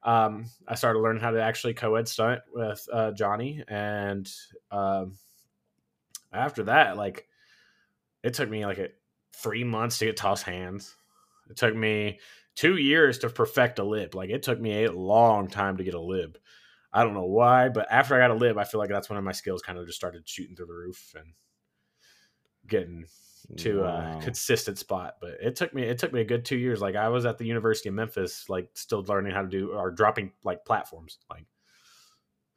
Um, 0.03 0.45
I 0.67 0.75
started 0.75 0.99
learning 0.99 1.21
how 1.21 1.31
to 1.31 1.41
actually 1.41 1.73
co-ed 1.73 2.07
stunt 2.07 2.41
with 2.53 2.87
uh, 2.91 3.11
Johnny, 3.11 3.63
and 3.67 4.27
um, 4.71 5.13
after 6.31 6.63
that, 6.63 6.97
like 6.97 7.27
it 8.23 8.33
took 8.33 8.49
me 8.49 8.65
like 8.65 8.77
a, 8.77 8.89
three 9.33 9.63
months 9.63 9.99
to 9.99 10.05
get 10.05 10.17
toss 10.17 10.41
hands. 10.41 10.95
It 11.49 11.57
took 11.57 11.75
me 11.75 12.19
two 12.55 12.77
years 12.77 13.19
to 13.19 13.29
perfect 13.29 13.79
a 13.79 13.83
lib. 13.83 14.15
Like 14.15 14.29
it 14.29 14.43
took 14.43 14.59
me 14.59 14.85
a 14.85 14.91
long 14.91 15.47
time 15.47 15.77
to 15.77 15.83
get 15.83 15.93
a 15.93 16.01
lib. 16.01 16.37
I 16.91 17.03
don't 17.03 17.13
know 17.13 17.25
why, 17.25 17.69
but 17.69 17.87
after 17.91 18.15
I 18.15 18.19
got 18.19 18.31
a 18.31 18.39
lib, 18.39 18.57
I 18.57 18.63
feel 18.63 18.79
like 18.79 18.89
that's 18.89 19.09
when 19.09 19.23
my 19.23 19.31
skills 19.31 19.61
kind 19.61 19.77
of 19.77 19.85
just 19.85 19.97
started 19.97 20.27
shooting 20.27 20.55
through 20.55 20.65
the 20.67 20.73
roof 20.73 21.13
and 21.15 21.33
getting 22.65 23.05
to 23.57 23.81
wow. 23.81 24.17
a 24.17 24.21
consistent 24.21 24.77
spot. 24.77 25.15
But 25.21 25.35
it 25.41 25.55
took 25.55 25.73
me 25.73 25.83
it 25.83 25.99
took 25.99 26.11
me 26.11 26.21
a 26.21 26.25
good 26.25 26.43
two 26.43 26.57
years. 26.57 26.81
Like 26.81 26.95
I 26.95 27.09
was 27.09 27.25
at 27.25 27.37
the 27.37 27.45
University 27.45 27.89
of 27.89 27.95
Memphis, 27.95 28.49
like 28.49 28.69
still 28.73 29.03
learning 29.03 29.33
how 29.33 29.43
to 29.43 29.47
do 29.47 29.71
or 29.71 29.91
dropping 29.91 30.31
like 30.43 30.65
platforms. 30.65 31.19
Like 31.29 31.45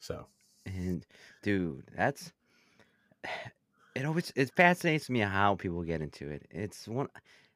so. 0.00 0.26
And 0.66 1.06
dude, 1.42 1.84
that's 1.96 2.32
it 3.94 4.04
always 4.04 4.32
it 4.36 4.50
fascinates 4.56 5.10
me 5.10 5.20
how 5.20 5.56
people 5.56 5.82
get 5.82 6.00
into 6.00 6.28
it. 6.28 6.46
It's 6.50 6.86
one, 6.86 7.08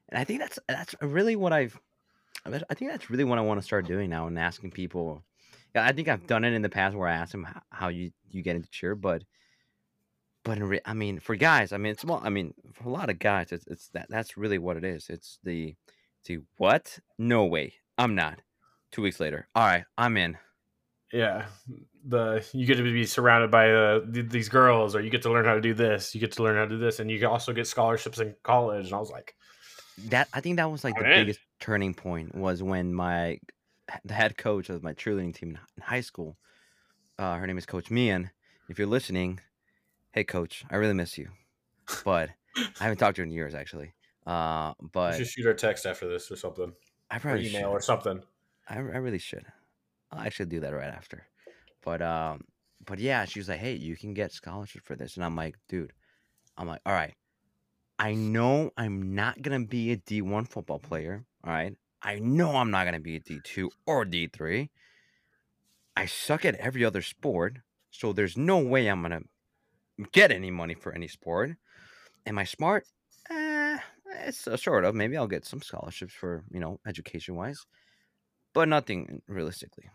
and 0.09 0.19
I 0.19 0.23
think 0.23 0.39
that's 0.39 0.59
that's 0.67 0.95
really 1.01 1.35
what 1.35 1.53
I've. 1.53 1.79
I 2.45 2.75
think 2.75 2.91
that's 2.91 3.09
really 3.09 3.23
what 3.23 3.39
I 3.39 3.41
want 3.41 3.59
to 3.59 3.65
start 3.65 3.87
doing 3.87 4.09
now 4.09 4.27
and 4.27 4.37
asking 4.37 4.71
people. 4.71 5.23
I 5.73 5.91
think 5.91 6.07
I've 6.07 6.27
done 6.27 6.43
it 6.43 6.53
in 6.53 6.61
the 6.61 6.69
past 6.69 6.95
where 6.95 7.07
I 7.07 7.15
ask 7.15 7.31
them 7.31 7.47
how 7.69 7.87
you 7.87 8.11
you 8.29 8.41
get 8.41 8.55
into 8.55 8.69
cheer, 8.69 8.95
but 8.95 9.23
but 10.43 10.59
re- 10.59 10.81
I 10.85 10.93
mean 10.93 11.19
for 11.19 11.35
guys, 11.35 11.73
I 11.73 11.77
mean 11.77 11.91
it's 11.91 12.05
well, 12.05 12.21
I 12.23 12.29
mean 12.29 12.53
for 12.73 12.87
a 12.87 12.91
lot 12.91 13.09
of 13.09 13.19
guys, 13.19 13.51
it's 13.51 13.65
it's 13.67 13.89
that 13.89 14.07
that's 14.09 14.37
really 14.37 14.57
what 14.57 14.77
it 14.77 14.83
is. 14.83 15.09
It's 15.09 15.39
the 15.43 15.75
the 16.25 16.39
what? 16.57 16.99
No 17.17 17.45
way, 17.45 17.73
I'm 17.97 18.15
not. 18.15 18.41
Two 18.91 19.01
weeks 19.01 19.19
later, 19.19 19.47
all 19.55 19.65
right, 19.65 19.85
I'm 19.97 20.15
in. 20.17 20.37
Yeah, 21.13 21.45
the 22.05 22.45
you 22.53 22.65
get 22.65 22.75
to 22.75 22.83
be 22.83 23.05
surrounded 23.05 23.51
by 23.51 23.71
uh, 23.71 23.99
th- 24.11 24.29
these 24.29 24.49
girls, 24.49 24.95
or 24.95 25.01
you 25.01 25.09
get 25.09 25.21
to 25.23 25.31
learn 25.31 25.45
how 25.45 25.53
to 25.53 25.61
do 25.61 25.73
this. 25.73 26.13
You 26.13 26.21
get 26.21 26.33
to 26.33 26.43
learn 26.43 26.55
how 26.55 26.63
to 26.63 26.69
do 26.69 26.77
this, 26.77 26.99
and 26.99 27.09
you 27.09 27.19
can 27.19 27.27
also 27.27 27.53
get 27.53 27.67
scholarships 27.67 28.19
in 28.19 28.35
college. 28.43 28.87
And 28.87 28.95
I 28.95 28.99
was 28.99 29.11
like, 29.11 29.35
that 30.09 30.27
I 30.33 30.41
think 30.41 30.57
that 30.57 30.69
was 30.69 30.83
like 30.83 30.95
the 30.97 31.03
biggest 31.03 31.39
turning 31.59 31.93
point 31.93 32.35
was 32.35 32.61
when 32.61 32.93
my 32.93 33.39
the 34.03 34.13
head 34.13 34.37
coach 34.37 34.69
of 34.69 34.83
my 34.83 34.93
cheerleading 34.93 35.33
team 35.33 35.57
in 35.77 35.83
high 35.83 36.01
school. 36.01 36.37
Uh, 37.17 37.35
her 37.35 37.47
name 37.47 37.57
is 37.57 37.65
Coach 37.65 37.89
Mian. 37.89 38.31
If 38.67 38.77
you're 38.77 38.87
listening, 38.87 39.39
hey 40.11 40.23
Coach, 40.23 40.65
I 40.69 40.75
really 40.75 40.93
miss 40.93 41.17
you, 41.17 41.29
but 42.03 42.29
I 42.57 42.83
haven't 42.83 42.97
talked 42.97 43.17
to 43.17 43.21
her 43.21 43.25
in 43.25 43.31
years 43.31 43.55
actually. 43.55 43.93
Uh, 44.25 44.73
but 44.91 45.17
you 45.17 45.25
should 45.25 45.31
shoot 45.33 45.45
her 45.45 45.51
a 45.51 45.55
text 45.55 45.85
after 45.85 46.09
this 46.09 46.31
or 46.31 46.35
something. 46.35 46.73
I 47.09 47.19
probably 47.19 47.45
or 47.45 47.49
email 47.49 47.61
should. 47.61 47.77
or 47.77 47.81
something. 47.81 48.21
I, 48.67 48.75
I 48.75 48.79
really 48.79 49.19
should. 49.19 49.45
I'll 50.11 50.21
actually 50.25 50.47
do 50.47 50.59
that 50.61 50.73
right 50.73 50.89
after. 50.93 51.27
But 51.83 52.01
um, 52.01 52.41
but 52.85 52.99
yeah, 52.99 53.25
she 53.25 53.39
was 53.39 53.49
like, 53.49 53.59
"Hey, 53.59 53.75
you 53.75 53.95
can 53.97 54.13
get 54.13 54.31
scholarship 54.31 54.83
for 54.83 54.95
this," 54.95 55.15
and 55.15 55.25
I'm 55.25 55.35
like, 55.35 55.57
"Dude," 55.69 55.93
I'm 56.57 56.67
like, 56.67 56.81
"All 56.85 56.93
right, 56.93 57.15
I 57.99 58.15
know 58.15 58.71
I'm 58.77 59.15
not 59.15 59.41
gonna 59.41 59.65
be 59.65 59.91
a 59.91 59.97
D1 59.97 60.45
football 60.45 60.79
player. 60.79 61.25
All 61.43 61.53
right, 61.53 61.77
I 62.01 62.19
know 62.19 62.57
I'm 62.57 62.71
not 62.71 62.85
gonna 62.85 62.99
be 63.01 63.15
a 63.17 63.19
D2 63.19 63.71
or 63.87 64.05
D3. 64.05 64.71
I 65.95 66.05
suck 66.05 66.45
at 66.45 66.55
every 66.55 66.85
other 66.85 67.01
sport, 67.01 67.59
so 67.91 68.13
there's 68.13 68.37
no 68.37 68.59
way 68.59 68.87
I'm 68.87 69.01
gonna 69.01 69.23
get 70.11 70.31
any 70.31 70.51
money 70.51 70.75
for 70.75 70.93
any 70.93 71.07
sport. 71.07 71.51
Am 72.25 72.37
I 72.39 72.45
smart? 72.45 72.87
Eh, 73.29 73.79
it's 74.27 74.47
uh, 74.47 74.57
sort 74.57 74.85
of. 74.85 74.95
Maybe 74.95 75.17
I'll 75.17 75.27
get 75.27 75.45
some 75.45 75.61
scholarships 75.61 76.13
for 76.13 76.43
you 76.51 76.59
know 76.59 76.79
education 76.87 77.35
wise, 77.35 77.65
but 78.55 78.67
nothing 78.67 79.21
realistically 79.27 79.85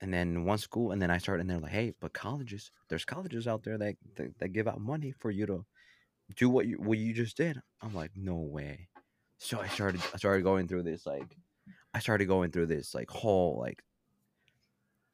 and 0.00 0.12
then 0.12 0.44
one 0.44 0.58
school, 0.58 0.92
and 0.92 1.00
then 1.00 1.10
I 1.10 1.18
started, 1.18 1.42
and 1.42 1.50
they're 1.50 1.58
like, 1.58 1.72
"Hey, 1.72 1.92
but 2.00 2.12
colleges, 2.12 2.70
there's 2.88 3.04
colleges 3.04 3.46
out 3.46 3.62
there 3.62 3.76
that, 3.78 3.96
that, 4.16 4.38
that 4.38 4.48
give 4.52 4.66
out 4.66 4.80
money 4.80 5.12
for 5.12 5.30
you 5.30 5.46
to 5.46 5.64
do 6.36 6.48
what 6.48 6.66
you 6.66 6.76
what 6.78 6.98
you 6.98 7.12
just 7.12 7.36
did." 7.36 7.60
I'm 7.82 7.94
like, 7.94 8.12
"No 8.16 8.36
way!" 8.36 8.88
So 9.38 9.60
I 9.60 9.68
started 9.68 10.00
I 10.14 10.16
started 10.16 10.42
going 10.42 10.68
through 10.68 10.84
this 10.84 11.06
like 11.06 11.36
I 11.94 11.98
started 11.98 12.26
going 12.26 12.50
through 12.50 12.66
this 12.66 12.94
like 12.94 13.10
whole 13.10 13.58
like 13.58 13.82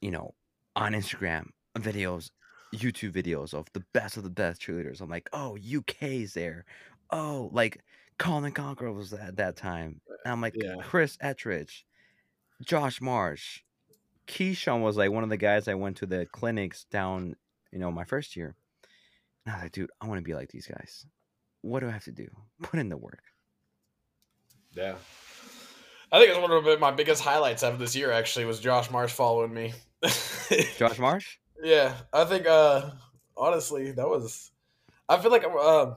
you 0.00 0.10
know 0.10 0.34
on 0.76 0.92
Instagram 0.92 1.46
videos, 1.76 2.30
YouTube 2.74 3.12
videos 3.12 3.54
of 3.54 3.66
the 3.72 3.84
best 3.92 4.16
of 4.16 4.22
the 4.22 4.30
best 4.30 4.62
cheerleaders. 4.62 5.00
I'm 5.00 5.10
like, 5.10 5.28
"Oh, 5.32 5.56
UK's 5.56 6.34
there." 6.34 6.64
Oh, 7.10 7.50
like 7.52 7.82
Colin 8.18 8.52
Conqueror 8.52 8.92
was 8.92 9.12
at 9.12 9.36
that 9.36 9.56
time. 9.56 10.00
Uh, 10.10 10.14
and 10.24 10.32
I'm 10.32 10.40
like, 10.40 10.54
yeah. 10.56 10.76
Chris 10.82 11.16
Ettridge, 11.18 11.84
Josh 12.62 13.00
Marsh, 13.00 13.60
Keyshawn 14.26 14.82
was 14.82 14.96
like 14.96 15.10
one 15.10 15.24
of 15.24 15.30
the 15.30 15.36
guys 15.36 15.68
I 15.68 15.74
went 15.74 15.98
to 15.98 16.06
the 16.06 16.26
clinics 16.26 16.84
down, 16.90 17.36
you 17.72 17.78
know, 17.78 17.90
my 17.90 18.04
first 18.04 18.36
year. 18.36 18.56
And 19.44 19.52
I 19.52 19.56
was 19.58 19.62
like, 19.64 19.72
dude, 19.72 19.90
I 20.00 20.06
want 20.06 20.18
to 20.18 20.24
be 20.24 20.34
like 20.34 20.50
these 20.50 20.66
guys. 20.66 21.06
What 21.62 21.80
do 21.80 21.88
I 21.88 21.92
have 21.92 22.04
to 22.04 22.12
do? 22.12 22.28
Put 22.62 22.80
in 22.80 22.88
the 22.88 22.96
work. 22.96 23.22
Yeah. 24.74 24.94
I 26.12 26.18
think 26.18 26.30
it's 26.30 26.40
one 26.40 26.52
of 26.52 26.80
my 26.80 26.92
biggest 26.92 27.22
highlights 27.22 27.62
of 27.62 27.78
this 27.78 27.96
year 27.96 28.12
actually 28.12 28.44
was 28.44 28.60
Josh 28.60 28.90
Marsh 28.90 29.12
following 29.12 29.52
me. 29.52 29.72
Josh 30.78 30.98
Marsh? 30.98 31.38
Yeah. 31.62 31.94
I 32.12 32.24
think 32.24 32.46
uh 32.46 32.90
honestly, 33.36 33.92
that 33.92 34.08
was. 34.08 34.50
I 35.08 35.18
feel 35.18 35.30
like 35.30 35.44
uh, 35.44 35.94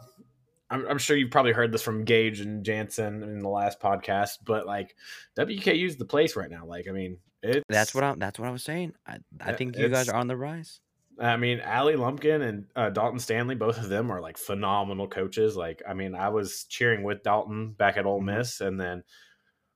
I'm, 0.69 0.85
I'm 0.87 0.97
sure 0.97 1.17
you've 1.17 1.31
probably 1.31 1.51
heard 1.51 1.71
this 1.71 1.81
from 1.81 2.03
Gage 2.05 2.41
and 2.41 2.63
Jansen 2.63 3.23
in 3.23 3.39
the 3.39 3.49
last 3.49 3.79
podcast, 3.79 4.39
but 4.45 4.65
like 4.67 4.95
WKU 5.37 5.85
is 5.85 5.97
the 5.97 6.05
place 6.05 6.35
right 6.35 6.49
now. 6.49 6.65
Like, 6.65 6.87
I 6.87 6.91
mean, 6.91 7.17
it's 7.41 7.63
That's 7.69 7.95
what 7.95 8.03
I 8.03 8.13
that's 8.17 8.37
what 8.37 8.47
I 8.47 8.51
was 8.51 8.63
saying. 8.63 8.93
I 9.07 9.17
I 9.41 9.53
think 9.53 9.77
you 9.77 9.89
guys 9.89 10.09
are 10.09 10.15
on 10.15 10.27
the 10.27 10.37
rise. 10.37 10.79
I 11.21 11.35
mean, 11.37 11.59
Allie 11.59 11.95
Lumpkin 11.97 12.41
and 12.43 12.65
uh, 12.77 12.89
Dalton 12.91 13.19
Stanley, 13.19 13.55
both 13.55 13.77
of 13.77 13.89
them 13.89 14.09
are 14.11 14.21
like 14.21 14.37
phenomenal 14.37 15.07
coaches. 15.07 15.57
Like, 15.57 15.81
I 15.87 15.93
mean, 15.93 16.15
I 16.15 16.29
was 16.29 16.63
cheering 16.65 17.03
with 17.03 17.23
Dalton 17.23 17.71
back 17.71 17.97
at 17.97 18.05
Ole 18.05 18.21
Mhm. 18.21 18.37
Miss, 18.37 18.61
and 18.61 18.79
then 18.79 19.03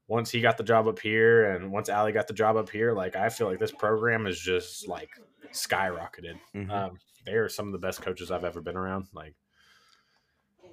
once 0.07 0.29
he 0.31 0.39
got 0.41 0.57
the 0.57 0.63
job 0.63 0.87
up 0.87 0.99
here, 0.99 1.51
and 1.51 1.71
once 1.71 1.89
Allie 1.89 2.11
got 2.13 2.27
the 2.27 2.33
job 2.33 2.55
up 2.55 2.69
here, 2.69 2.93
like 2.93 3.15
I 3.15 3.29
feel 3.29 3.47
like 3.47 3.59
this 3.59 3.71
program 3.73 4.25
is 4.27 4.39
just 4.39 4.87
like 4.87 5.09
skyrocketed. 5.51 6.39
Mhm. 6.55 6.69
Um, 6.69 6.97
they 7.25 7.33
are 7.33 7.49
some 7.49 7.67
of 7.67 7.71
the 7.73 7.79
best 7.79 8.01
coaches 8.01 8.31
I've 8.31 8.43
ever 8.43 8.61
been 8.61 8.75
around. 8.77 9.07
Like, 9.13 9.35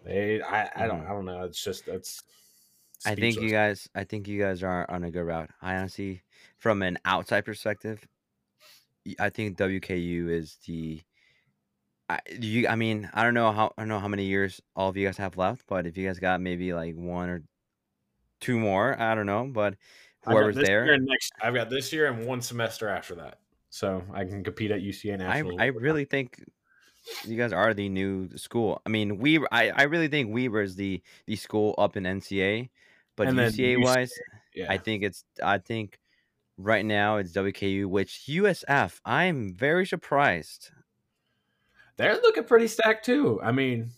they, 0.05 0.41
I, 0.43 0.71
I 0.77 0.87
don't, 0.87 1.03
Mhm. 1.03 1.07
I 1.07 1.09
don't 1.11 1.25
know. 1.25 1.45
It's 1.45 1.63
just, 1.63 1.89
it's. 1.89 2.23
I 3.07 3.15
think 3.15 3.41
you 3.41 3.51
guys 3.51 3.89
I 3.95 4.05
think 4.05 4.29
you 4.29 4.39
guys 4.39 4.63
are 4.63 4.89
on 4.91 5.05
a 5.05 5.11
good 5.11 5.23
route. 5.23 5.49
I 5.63 5.77
honestly 5.77 6.23
from 6.59 6.83
an 6.83 6.99
outside 7.07 7.47
perspective, 7.47 8.07
I 9.19 9.31
think 9.31 9.57
WKU 9.57 10.29
is 10.29 10.59
the 10.67 11.01
I 12.11 12.21
you 12.39 12.69
I 12.69 12.75
mean, 12.75 13.09
I 13.15 13.23
don't 13.23 13.33
know 13.33 13.53
how 13.53 13.73
I 13.79 13.83
don't 13.83 13.89
know 13.89 14.01
how 14.01 14.09
many 14.09 14.27
years 14.27 14.61
all 14.77 14.91
of 14.91 14.99
you 14.99 15.07
guys 15.07 15.17
have 15.17 15.39
left, 15.39 15.65
but 15.67 15.87
if 15.87 15.97
you 15.97 16.07
guys 16.07 16.19
got 16.19 16.43
maybe 16.43 16.75
like 16.75 16.95
one 16.95 17.31
or 17.31 17.43
two 18.41 18.59
more, 18.59 19.01
I 19.01 19.15
don't 19.15 19.27
know, 19.27 19.49
but 19.51 19.77
whoever's 20.27 20.57
this 20.57 20.69
year 20.69 20.85
there, 20.85 20.95
and 20.95 21.07
next, 21.07 21.33
I've 21.41 21.55
got 21.55 21.71
this 21.71 21.93
year 21.95 22.07
and 22.07 22.27
one 22.27 22.43
semester 22.43 22.89
after 22.89 23.15
that, 23.15 23.39
so 23.71 24.03
I 24.13 24.25
can 24.25 24.45
compete 24.45 24.73
at 24.73 24.81
UCA 24.81 25.23
I. 25.23 25.43
I 25.59 25.67
really 25.67 26.05
think 26.05 26.45
you 27.25 27.37
guys 27.37 27.53
are 27.53 27.75
the 27.75 27.89
new 27.89 28.37
school. 28.37 28.81
I 28.85 28.89
mean, 28.89 29.19
we 29.19 29.39
I, 29.51 29.71
I 29.71 29.83
really 29.85 30.09
think 30.09 30.33
Weber 30.33 30.63
is 30.63 30.77
the 30.77 31.03
the 31.27 31.37
school 31.37 31.75
up 31.79 31.97
in 31.97 32.05
NCA, 32.05 32.69
but 33.17 33.29
And 33.29 33.39
UCA 33.39 33.83
wise, 33.83 34.13
yeah. 34.55 34.67
I 34.69 34.79
think 34.79 35.03
it's 35.03 35.25
I 35.43 35.59
think 35.59 35.99
right 36.59 36.85
now 36.85 37.17
it's 37.17 37.33
WKU, 37.33 37.87
which 37.87 38.25
USF. 38.29 39.01
I'm 39.05 39.55
very 39.55 39.87
surprised. 39.87 40.71
they're 41.97 42.15
looking 42.15 42.45
pretty 42.45 42.69
stacked 42.69 43.05
too. 43.05 43.41
I 43.43 43.53
mean, 43.53 43.91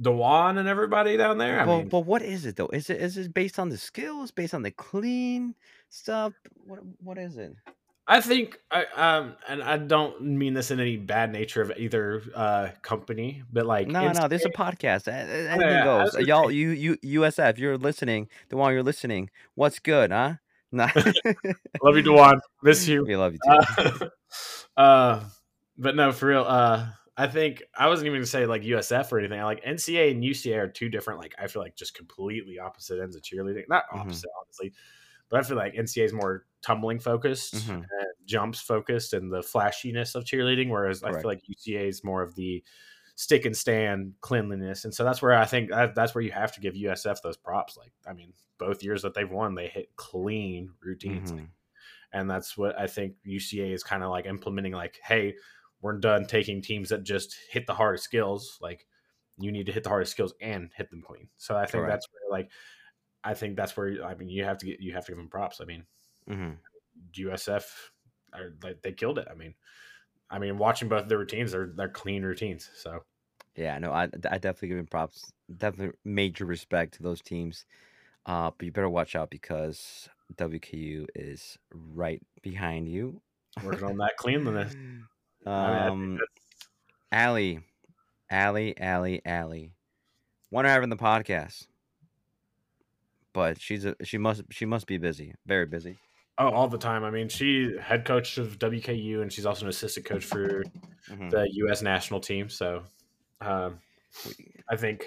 Dewan 0.00 0.58
and 0.58 0.68
everybody 0.68 1.16
down 1.16 1.38
there. 1.38 1.60
I 1.60 1.64
well, 1.64 1.78
mean, 1.78 1.88
but 1.88 2.00
what 2.00 2.22
is 2.22 2.46
it 2.46 2.56
though? 2.56 2.68
Is 2.68 2.90
it 2.90 3.00
is 3.00 3.16
it 3.16 3.34
based 3.34 3.58
on 3.58 3.68
the 3.68 3.78
skills, 3.78 4.30
based 4.30 4.54
on 4.54 4.62
the 4.62 4.70
clean 4.70 5.54
stuff? 5.90 6.32
What 6.66 6.80
what 7.02 7.18
is 7.18 7.36
it? 7.36 7.54
I 8.06 8.20
think 8.20 8.58
I 8.70 8.84
um, 8.96 9.34
and 9.48 9.62
I 9.62 9.78
don't 9.78 10.20
mean 10.20 10.52
this 10.52 10.70
in 10.70 10.78
any 10.78 10.96
bad 10.98 11.32
nature 11.32 11.62
of 11.62 11.72
either 11.78 12.22
uh 12.34 12.68
company, 12.82 13.42
but 13.50 13.64
like 13.64 13.88
No, 13.88 14.12
no, 14.12 14.28
this 14.28 14.42
is 14.42 14.46
a 14.46 14.50
podcast. 14.58 15.08
A- 15.08 15.12
Anything 15.12 15.60
yeah, 15.60 15.84
goes. 15.84 16.14
Y'all, 16.18 16.50
you 16.50 16.70
you 16.70 16.96
USF, 16.98 17.56
you're 17.58 17.78
listening. 17.78 18.28
The 18.50 18.56
one 18.58 18.74
you're 18.74 18.82
listening. 18.82 19.30
What's 19.54 19.78
good, 19.78 20.10
huh? 20.10 20.34
Nah. 20.74 20.90
love 21.82 21.94
you, 21.96 22.02
Dewan. 22.02 22.40
Miss 22.64 22.88
you. 22.88 23.04
we 23.06 23.14
love 23.14 23.32
you 23.34 23.38
too. 23.46 24.10
Uh, 24.76 24.80
uh, 24.80 25.24
but 25.78 25.94
no, 25.94 26.10
for 26.10 26.26
real. 26.26 26.42
Uh, 26.42 26.88
I 27.16 27.28
think 27.28 27.62
I 27.78 27.86
wasn't 27.86 28.06
even 28.08 28.18
gonna 28.18 28.26
say 28.26 28.44
like 28.44 28.62
USF 28.62 29.12
or 29.12 29.20
anything. 29.20 29.38
I 29.38 29.44
like 29.44 29.64
NCA 29.64 30.10
and 30.10 30.22
UCA 30.22 30.58
are 30.58 30.68
two 30.68 30.88
different. 30.88 31.20
Like 31.20 31.34
I 31.38 31.46
feel 31.46 31.62
like 31.62 31.76
just 31.76 31.94
completely 31.94 32.58
opposite 32.58 33.00
ends 33.00 33.14
of 33.14 33.22
cheerleading. 33.22 33.62
Not 33.68 33.84
Mhm. 33.92 34.00
opposite, 34.00 34.30
honestly, 34.40 34.72
but 35.30 35.38
I 35.38 35.42
feel 35.44 35.56
like 35.56 35.74
NCA 35.74 36.04
is 36.04 36.12
more 36.12 36.44
tumbling 36.64 36.98
focused 36.98 37.54
Mhm. 37.54 37.76
and 37.90 38.06
jumps 38.24 38.60
focused 38.60 39.12
and 39.12 39.30
the 39.32 39.42
flashiness 39.42 40.14
of 40.14 40.24
cheerleading, 40.24 40.70
whereas 40.70 41.02
I 41.02 41.12
feel 41.12 41.24
like 41.28 41.42
UCA 41.46 41.86
is 41.88 42.02
more 42.02 42.22
of 42.22 42.34
the 42.34 42.64
stick 43.16 43.44
and 43.44 43.56
stand 43.56 44.14
cleanliness. 44.22 44.84
And 44.84 44.94
so 44.94 45.04
that's 45.04 45.20
where 45.22 45.34
I 45.34 45.44
think 45.44 45.70
that's 45.70 46.14
where 46.14 46.22
you 46.24 46.32
have 46.32 46.52
to 46.52 46.60
give 46.60 46.74
USF 46.74 47.20
those 47.22 47.36
props. 47.36 47.76
Like 47.76 47.92
I 48.06 48.12
mean, 48.14 48.32
both 48.58 48.82
years 48.82 49.02
that 49.02 49.14
they've 49.14 49.30
won, 49.30 49.54
they 49.54 49.68
hit 49.68 49.94
clean 49.96 50.72
routines 50.80 51.30
Mhm. 51.32 51.48
and 52.12 52.30
that's 52.30 52.56
what 52.56 52.78
I 52.78 52.86
think 52.86 53.16
UCA 53.24 53.70
is 53.72 53.84
kind 53.84 54.02
of 54.02 54.10
like 54.10 54.24
implementing. 54.26 54.72
Like, 54.72 54.98
hey, 55.04 55.36
we're 55.82 55.98
done 55.98 56.24
taking 56.26 56.62
teams 56.62 56.88
that 56.88 57.04
just 57.04 57.36
hit 57.50 57.66
the 57.66 57.74
hardest 57.74 58.04
skills. 58.04 58.58
Like, 58.62 58.86
you 59.38 59.52
need 59.52 59.66
to 59.66 59.72
hit 59.72 59.82
the 59.82 59.90
hardest 59.90 60.12
skills 60.12 60.32
and 60.40 60.72
hit 60.74 60.88
them 60.90 61.02
clean. 61.02 61.28
So 61.36 61.56
I 61.56 61.66
think 61.66 61.82
Correct. 61.84 61.90
that's 61.90 62.08
where, 62.10 62.30
like, 62.30 62.50
I 63.22 63.34
think 63.34 63.56
that's 63.56 63.76
where 63.76 64.02
I 64.04 64.14
mean 64.14 64.28
you 64.28 64.44
have 64.44 64.58
to 64.58 64.66
get 64.66 64.80
you 64.80 64.92
have 64.94 65.04
to 65.06 65.12
give 65.12 65.18
them 65.18 65.28
props. 65.28 65.60
I 65.60 65.64
mean, 65.66 65.86
Mhm. 66.26 66.58
USF, 67.14 67.92
are, 68.32 68.54
like, 68.62 68.82
they 68.82 68.92
killed 68.92 69.18
it. 69.18 69.28
I 69.30 69.34
mean, 69.34 69.54
I 70.30 70.38
mean, 70.38 70.58
watching 70.58 70.88
both 70.88 71.08
their 71.08 71.18
routines, 71.18 71.52
they're 71.52 71.72
they're 71.74 71.88
clean 71.88 72.22
routines. 72.24 72.70
So 72.74 73.04
Yeah, 73.56 73.78
no, 73.78 73.92
I, 73.92 74.04
I 74.04 74.38
definitely 74.38 74.68
give 74.68 74.78
him 74.78 74.86
props. 74.86 75.32
Definitely 75.56 75.96
major 76.04 76.44
respect 76.44 76.94
to 76.94 77.02
those 77.02 77.20
teams. 77.20 77.66
Uh, 78.26 78.50
but 78.56 78.64
you 78.64 78.72
better 78.72 78.88
watch 78.88 79.16
out 79.16 79.30
because 79.30 80.08
WKU 80.36 81.06
is 81.14 81.58
right 81.72 82.22
behind 82.42 82.88
you. 82.88 83.20
working 83.62 83.84
on 83.84 83.96
that 83.98 84.16
cleanliness. 84.18 84.74
I 85.46 85.70
mean, 85.70 85.82
I 85.82 85.90
think 85.90 85.94
Um, 85.94 86.20
Allie, 87.12 87.60
Allie, 88.30 88.78
Allie, 88.78 89.22
Allie. 89.26 89.72
Want 90.50 90.66
to 90.66 90.70
have 90.70 90.78
her 90.78 90.84
in 90.84 90.90
the 90.90 90.96
podcast, 90.96 91.68
but 93.32 93.60
she's 93.60 93.84
a 93.84 93.94
she 94.02 94.18
must 94.18 94.42
she 94.50 94.64
must 94.66 94.86
be 94.86 94.98
busy, 94.98 95.34
very 95.46 95.66
busy. 95.66 95.98
Oh, 96.38 96.50
all 96.50 96.68
the 96.68 96.78
time. 96.78 97.04
I 97.04 97.10
mean, 97.10 97.28
she 97.28 97.76
head 97.80 98.04
coach 98.04 98.38
of 98.38 98.58
WKU, 98.58 99.22
and 99.22 99.32
she's 99.32 99.46
also 99.46 99.64
an 99.64 99.68
assistant 99.70 100.06
coach 100.06 100.24
for 100.24 100.62
Mhm. 101.08 101.30
the 101.30 101.46
U.S. 101.52 101.82
national 101.82 102.20
team. 102.20 102.48
So, 102.48 102.82
um, 103.40 103.78
I 104.68 104.76
think 104.76 105.06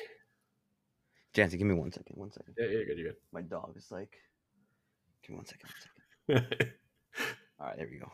Jancy, 1.35 1.57
give 1.57 1.67
me 1.67 1.73
one 1.75 1.91
second. 1.91 2.15
One 2.15 2.31
second. 2.31 2.53
yeah, 2.57 2.67
you're 2.67 2.85
good. 2.85 2.97
You're 2.97 3.07
good. 3.09 3.17
My 3.31 3.41
dog 3.41 3.73
is 3.77 3.91
like. 3.91 4.15
Give 5.21 5.31
me 5.31 5.35
one 5.37 5.45
second. 5.45 5.69
One 6.27 6.37
second. 6.49 6.71
all 7.59 7.67
right, 7.67 7.77
there 7.77 7.87
we 7.91 7.97
go. 7.99 8.11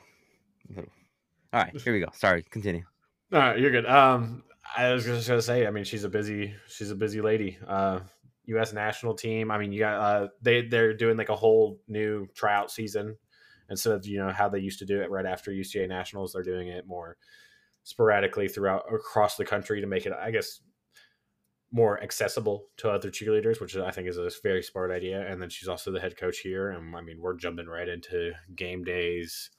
All 1.54 1.62
right, 1.62 1.82
here 1.82 1.94
we 1.94 2.00
go. 2.00 2.08
Sorry, 2.14 2.44
continue. 2.44 2.84
All 3.32 3.40
right, 3.40 3.60
you're 3.60 3.72
good. 3.72 3.86
Um, 3.86 4.44
I 4.78 4.92
was 4.94 5.04
just 5.06 5.28
gonna 5.28 5.42
say, 5.42 5.68
I 5.68 5.72
mean, 5.72 5.84
she's 5.84 6.04
a 6.04 6.10
busy, 6.10 6.56
she's 6.68 6.90
a 6.92 6.96
busy 6.96 7.22
lady. 7.22 7.58
Uh, 7.68 8.00
U.S. 8.46 8.74
national 8.74 9.14
team. 9.16 9.52
I 9.52 9.58
mean, 9.58 9.72
you 9.72 9.80
got 9.80 10.00
uh, 10.00 10.28
they 10.42 10.62
they're 10.68 10.94
doing 10.94 11.18
like 11.18 11.30
a 11.30 11.36
whole 11.36 11.80
new 11.88 12.28
tryout 12.36 12.72
season 12.72 13.18
instead 13.70 13.94
of 13.94 14.06
you 14.06 14.18
know 14.18 14.32
how 14.32 14.50
they 14.50 14.60
used 14.60 14.80
to 14.80 14.86
do 14.86 15.02
it 15.02 15.10
right 15.10 15.26
after 15.26 15.52
UCA 15.52 15.88
nationals. 15.88 16.34
They're 16.34 16.44
doing 16.44 16.68
it 16.68 16.86
more 16.88 17.18
sporadically 17.84 18.48
throughout 18.48 18.84
across 18.94 19.36
the 19.38 19.46
country 19.46 19.82
to 19.82 19.88
make 19.88 20.06
it, 20.06 20.14
I 20.14 20.32
guess, 20.32 20.62
more 21.72 22.02
accessible 22.04 22.68
to 22.78 22.90
other 22.90 23.10
cheerleaders, 23.10 23.60
which 23.60 23.76
I 23.76 23.92
think 23.92 24.08
is 24.08 24.18
a 24.18 24.30
very 24.44 24.62
smart 24.62 24.92
idea. 24.92 25.26
And 25.28 25.42
then 25.42 25.50
she's 25.50 25.68
also 25.68 25.92
the 25.92 26.00
head 26.00 26.18
coach 26.18 26.40
here, 26.40 26.70
and 26.70 26.96
I 26.96 27.02
mean, 27.02 27.20
we're 27.20 27.36
jumping 27.36 27.68
right 27.68 27.88
into 27.90 28.34
game 28.56 28.84
days. 28.84 29.50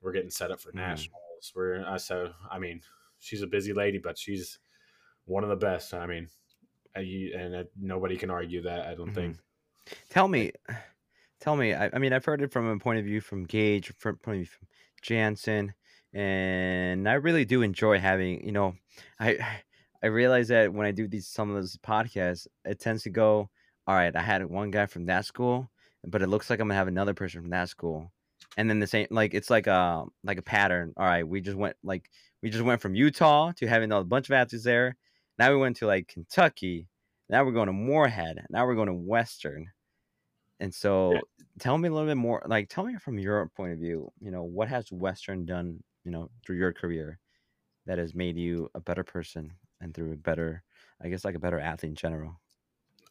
We're 0.00 0.12
getting 0.12 0.30
set 0.30 0.50
up 0.50 0.60
for 0.60 0.72
Mhm. 0.72 0.76
nationals. 0.76 1.52
We're 1.54 1.84
uh, 1.84 1.98
so 1.98 2.32
I 2.50 2.58
mean, 2.58 2.80
she's 3.18 3.42
a 3.42 3.46
busy 3.46 3.72
lady, 3.72 3.98
but 3.98 4.16
she's 4.18 4.58
one 5.24 5.42
of 5.44 5.50
the 5.50 5.56
best. 5.56 5.92
I 5.92 6.06
mean, 6.06 6.28
and 6.94 7.66
nobody 7.78 8.16
can 8.16 8.30
argue 8.30 8.62
that. 8.62 8.86
I 8.86 8.94
don't 8.94 9.10
Mhm. 9.10 9.14
think. 9.14 9.38
Tell 10.10 10.28
me, 10.28 10.52
tell 11.40 11.56
me. 11.56 11.74
I, 11.74 11.90
I 11.92 11.98
mean, 11.98 12.12
I've 12.12 12.24
heard 12.24 12.42
it 12.42 12.52
from 12.52 12.66
a 12.68 12.78
point 12.78 12.98
of 12.98 13.04
view 13.04 13.20
from 13.20 13.44
Gage, 13.44 13.92
from 13.98 14.16
point 14.18 14.36
of 14.36 14.40
view 14.40 14.46
from 14.46 14.68
Jansen, 15.02 15.74
and 16.12 17.08
I 17.08 17.14
really 17.14 17.44
do 17.44 17.62
enjoy 17.62 17.98
having. 17.98 18.44
You 18.46 18.52
know, 18.52 18.74
I 19.18 19.60
I 20.02 20.06
realize 20.06 20.48
that 20.48 20.72
when 20.72 20.86
I 20.86 20.92
do 20.92 21.08
these 21.08 21.26
some 21.26 21.48
of 21.50 21.56
those 21.56 21.76
podcasts, 21.78 22.46
it 22.64 22.78
tends 22.80 23.02
to 23.04 23.10
go. 23.10 23.50
All 23.86 23.94
right, 23.96 24.14
I 24.14 24.22
had 24.22 24.44
one 24.46 24.70
guy 24.70 24.86
from 24.86 25.06
that 25.06 25.24
school, 25.24 25.70
but 26.04 26.22
it 26.22 26.28
looks 26.28 26.48
like 26.50 26.60
I'm 26.60 26.68
gonna 26.68 26.78
have 26.78 26.88
another 26.88 27.14
person 27.14 27.40
from 27.40 27.50
that 27.50 27.68
school, 27.68 28.12
and 28.56 28.70
then 28.70 28.78
the 28.78 28.86
same. 28.86 29.08
Like 29.10 29.34
it's 29.34 29.50
like 29.50 29.66
a 29.66 30.04
like 30.22 30.38
a 30.38 30.42
pattern. 30.42 30.92
All 30.96 31.06
right, 31.06 31.26
we 31.26 31.40
just 31.40 31.56
went 31.56 31.76
like 31.82 32.08
we 32.42 32.50
just 32.50 32.64
went 32.64 32.80
from 32.80 32.94
Utah 32.94 33.52
to 33.56 33.66
having 33.66 33.90
a 33.92 34.04
bunch 34.04 34.28
of 34.28 34.32
athletes 34.34 34.64
there. 34.64 34.96
Now 35.42 35.50
we 35.50 35.56
went 35.56 35.74
to 35.78 35.88
like 35.88 36.06
Kentucky. 36.06 36.86
Now 37.28 37.44
we're 37.44 37.50
going 37.50 37.66
to 37.66 37.72
Morehead. 37.72 38.46
Now 38.48 38.64
we're 38.64 38.76
going 38.76 38.86
to 38.86 38.94
Western. 38.94 39.66
And 40.60 40.72
so 40.72 41.18
tell 41.58 41.76
me 41.76 41.88
a 41.88 41.92
little 41.92 42.06
bit 42.06 42.16
more 42.16 42.44
like 42.46 42.68
tell 42.68 42.84
me 42.84 42.94
from 42.98 43.18
your 43.18 43.50
point 43.56 43.72
of 43.72 43.80
view, 43.80 44.12
you 44.20 44.30
know, 44.30 44.44
what 44.44 44.68
has 44.68 44.92
Western 44.92 45.44
done, 45.44 45.82
you 46.04 46.12
know, 46.12 46.30
through 46.46 46.58
your 46.58 46.72
career 46.72 47.18
that 47.86 47.98
has 47.98 48.14
made 48.14 48.36
you 48.36 48.70
a 48.76 48.80
better 48.80 49.02
person 49.02 49.50
and 49.80 49.92
through 49.92 50.12
a 50.12 50.16
better 50.16 50.62
I 51.00 51.08
guess 51.08 51.24
like 51.24 51.34
a 51.34 51.40
better 51.40 51.58
athlete 51.58 51.90
in 51.90 51.96
general. 51.96 52.40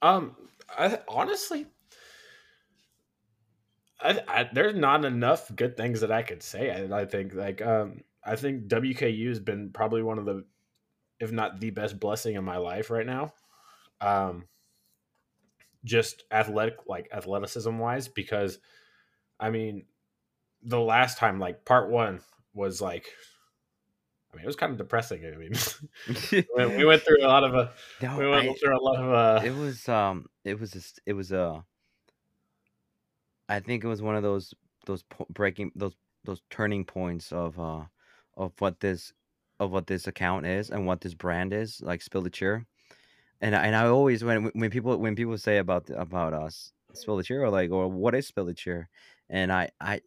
Um, 0.02 0.38
I 0.80 1.00
honestly, 1.10 1.67
I, 4.00 4.22
I 4.26 4.50
there's 4.54 4.78
not 4.78 5.04
enough 5.04 5.54
good 5.54 5.76
things 5.76 6.00
that 6.00 6.13
I 6.13 6.22
could 6.22 6.41
say. 6.41 6.72
I, 6.72 7.02
I 7.02 7.04
think 7.04 7.34
like 7.34 7.62
um, 7.62 8.06
I 8.24 8.38
think 8.38 8.67
WKU 8.67 9.28
has 9.28 9.39
been 9.39 9.72
probably 9.72 10.04
one 10.04 10.20
of 10.20 10.26
the, 10.26 10.46
if 11.22 11.32
not 11.32 11.62
the 11.62 11.72
best 11.72 12.00
blessing 12.00 12.36
in 12.36 12.44
my 12.44 12.58
life 12.58 12.90
right 12.92 13.06
now. 13.06 13.34
Um, 14.02 14.48
just 15.84 16.24
athletic, 16.32 16.86
like 16.88 17.10
athleticism 17.12 17.78
wise, 17.78 18.08
because 18.08 18.60
I 19.40 19.50
mean, 19.52 19.86
the 20.64 20.80
last 20.80 21.18
time 21.18 21.40
like 21.40 21.66
part 21.66 21.90
one 21.90 22.22
was 22.54 22.82
like 22.82 23.08
I 24.32 24.38
mean, 24.38 24.44
it 24.44 24.48
was 24.48 24.56
kind 24.56 24.72
of 24.72 24.78
depressing. 24.78 25.26
I 25.26 25.36
mean, 25.38 25.52
we, 26.56 26.66
we 26.78 26.86
went 26.86 27.02
through 27.04 27.18
a 27.22 27.28
lot 27.28 27.44
of 27.44 27.54
uh, 27.56 27.70
No, 28.02 28.18
we 28.18 28.28
went 28.28 28.48
I- 28.48 28.54
through 28.60 28.78
a 28.78 28.82
lot 28.82 28.96
of 29.04 29.12
uh, 29.12 29.46
it 29.46 29.52
was 29.52 29.88
um 29.90 30.28
it 30.44 30.60
was 30.60 30.72
just 30.72 31.00
it 31.06 31.14
was 31.14 31.32
uh 31.32 31.62
I 33.50 33.60
think 33.60 33.84
it 33.84 33.88
was 33.88 34.02
one 34.02 34.16
of 34.16 34.24
those 34.24 34.54
those 34.86 35.04
breaking 35.30 35.72
those 35.76 35.96
those 36.24 36.42
turning 36.50 36.86
points 36.86 37.32
of 37.32 37.60
uh 37.60 37.86
of 38.36 38.54
what 38.60 38.80
this 38.80 39.14
of 39.62 39.71
what 39.71 39.88
this 39.88 40.08
account 40.08 40.47
is 40.47 40.71
and 40.71 40.88
what 40.88 41.02
this 41.02 41.15
brand 41.15 41.54
is 41.54 41.82
like 41.82 42.04
spill 42.04 42.24
the 42.24 42.32
cheer 42.32 42.67
and 43.41 43.56
and 43.56 43.76
I 43.76 43.88
always 43.88 44.24
when 44.24 44.45
when 44.54 44.71
people 44.71 44.97
when 44.97 45.15
people 45.15 45.38
say 45.38 45.58
about 45.60 45.89
about 45.91 46.34
us 46.34 46.74
spill 46.93 47.17
the 47.17 47.24
cheer 47.24 47.43
or 47.43 47.50
like 47.50 47.71
or 47.71 47.88
what 47.89 48.15
is 48.15 48.28
spill 48.28 48.45
the 48.45 48.56
cheer 48.56 48.89
and 49.30 49.52
I 49.54 49.71
I 49.82 50.02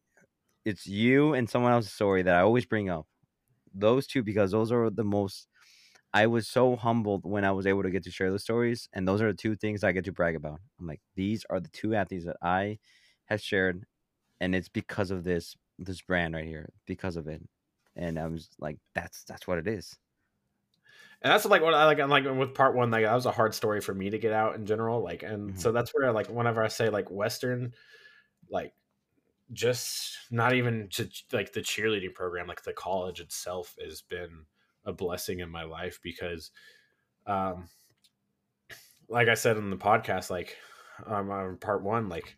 it's 0.64 0.86
you 0.86 1.34
and 1.34 1.48
someone 1.50 1.72
else's 1.72 1.92
story 1.92 2.22
that 2.22 2.36
I 2.36 2.42
always 2.42 2.66
bring 2.66 2.90
up 2.90 3.06
those 3.74 4.06
two 4.06 4.22
because 4.22 4.52
those 4.52 4.72
are 4.72 4.90
the 4.90 5.04
most 5.04 5.48
I 6.14 6.26
was 6.28 6.48
so 6.48 6.76
humbled 6.76 7.24
when 7.24 7.44
I 7.44 7.52
was 7.52 7.66
able 7.66 7.82
to 7.84 7.90
get 7.90 8.04
to 8.04 8.10
share 8.12 8.30
those 8.30 8.44
stories, 8.44 8.88
and 8.92 9.06
those 9.08 9.20
are 9.22 9.32
the 9.32 9.36
two 9.36 9.56
things 9.56 9.84
I 9.84 9.92
get 9.92 10.04
to 10.06 10.12
brag 10.12 10.36
about. 10.36 10.60
I'm 10.80 10.86
like, 10.86 11.00
these 11.16 11.44
are 11.50 11.60
the 11.60 11.68
two 11.70 11.94
athletes 11.94 12.24
that 12.26 12.36
I 12.42 12.78
have 13.26 13.40
shared, 13.42 13.84
and 14.40 14.54
it's 14.54 14.68
because 14.70 15.10
of 15.12 15.24
this 15.24 15.56
this 15.78 16.02
brand 16.02 16.34
right 16.34 16.46
here, 16.46 16.70
because 16.86 17.16
of 17.16 17.28
it. 17.28 17.42
And 17.96 18.18
I 18.18 18.26
was 18.28 18.50
like, 18.58 18.78
that's 18.94 19.24
that's 19.24 19.46
what 19.46 19.58
it 19.58 19.68
is. 19.68 19.98
and 21.22 21.32
that's 21.32 21.44
like 21.46 21.62
what 21.62 21.74
I 21.74 21.86
like. 21.86 21.98
I'm 22.00 22.10
like 22.10 22.24
with 22.24 22.54
part 22.54 22.74
one, 22.74 22.90
like 22.90 23.04
that 23.04 23.14
was 23.14 23.26
a 23.26 23.32
hard 23.32 23.54
story 23.54 23.80
for 23.80 23.94
me 23.94 24.10
to 24.10 24.18
get 24.18 24.32
out 24.32 24.54
in 24.56 24.66
general. 24.66 25.02
Like, 25.02 25.22
and 25.22 25.54
Mhm. 25.54 25.58
so 25.58 25.72
that's 25.72 25.90
where 25.94 26.12
like 26.12 26.28
whenever 26.28 26.62
I 26.62 26.68
say 26.68 26.90
like 26.90 27.10
Western, 27.10 27.72
like 28.50 28.74
just 29.52 30.18
not 30.32 30.54
even 30.54 30.88
to 30.92 31.08
like 31.32 31.52
the 31.52 31.60
cheerleading 31.62 32.14
program, 32.14 32.48
like 32.48 32.64
the 32.64 32.74
college 32.74 33.20
itself 33.20 33.76
has 33.84 34.02
been 34.02 34.46
a 34.84 34.92
blessing 34.92 35.40
in 35.40 35.50
my 35.50 35.64
life 35.64 36.00
because, 36.02 36.52
um, 37.26 37.68
like 39.08 39.28
I 39.28 39.34
said 39.34 39.56
in 39.56 39.70
the 39.70 39.76
podcast, 39.76 40.30
like 40.30 40.56
um, 41.06 41.30
on 41.30 41.56
part 41.58 41.82
one, 41.82 42.08
like 42.08 42.36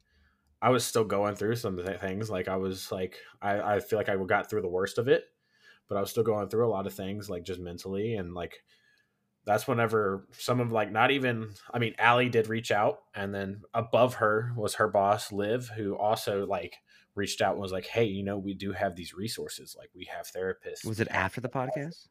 I 0.62 0.71
was 0.71 0.87
still 0.87 1.05
going 1.05 1.37
through 1.37 1.57
some 1.57 1.77
th- 1.79 2.01
things. 2.01 2.31
Like 2.31 2.49
I 2.49 2.57
was 2.57 2.92
like 2.92 3.19
I, 3.42 3.77
I 3.77 3.81
feel 3.81 3.99
like 3.99 4.11
I 4.11 4.16
got 4.25 4.51
through 4.51 4.62
the 4.62 4.69
worst 4.69 4.99
of 4.99 5.09
it, 5.09 5.27
but 5.88 5.96
I 5.96 6.01
was 6.01 6.11
still 6.11 6.22
going 6.25 6.49
through 6.49 6.66
a 6.66 6.70
lot 6.70 6.87
of 6.87 6.94
things 6.94 7.29
like 7.31 7.44
just 7.44 7.61
mentally 7.61 8.14
and 8.14 8.35
like 8.35 8.62
that's 9.44 9.68
whenever 9.68 10.27
some 10.33 10.59
of 10.61 10.72
like 10.72 10.90
not 10.90 11.11
even 11.12 11.51
I 11.72 11.79
mean 11.79 11.94
Allie 11.99 12.29
did 12.29 12.49
reach 12.49 12.70
out 12.72 12.99
and 13.14 13.33
then 13.35 13.62
above 13.75 14.14
her 14.16 14.53
was 14.57 14.75
her 14.75 14.88
boss 14.88 15.31
Liv 15.33 15.68
who 15.77 15.94
also 15.96 16.44
like 16.46 16.75
reached 17.14 17.40
out 17.40 17.53
and 17.53 17.62
was 17.62 17.72
like 17.72 17.87
hey 17.87 18.05
you 18.05 18.25
know 18.25 18.37
we 18.38 18.55
do 18.55 18.72
have 18.72 18.96
these 18.96 19.14
resources 19.14 19.75
like 19.79 19.90
we 19.94 20.05
have 20.07 20.27
therapists 20.27 20.85
Was 20.85 21.01
it 21.01 21.09
after 21.11 21.40
the 21.40 21.49
podcast? 21.49 22.09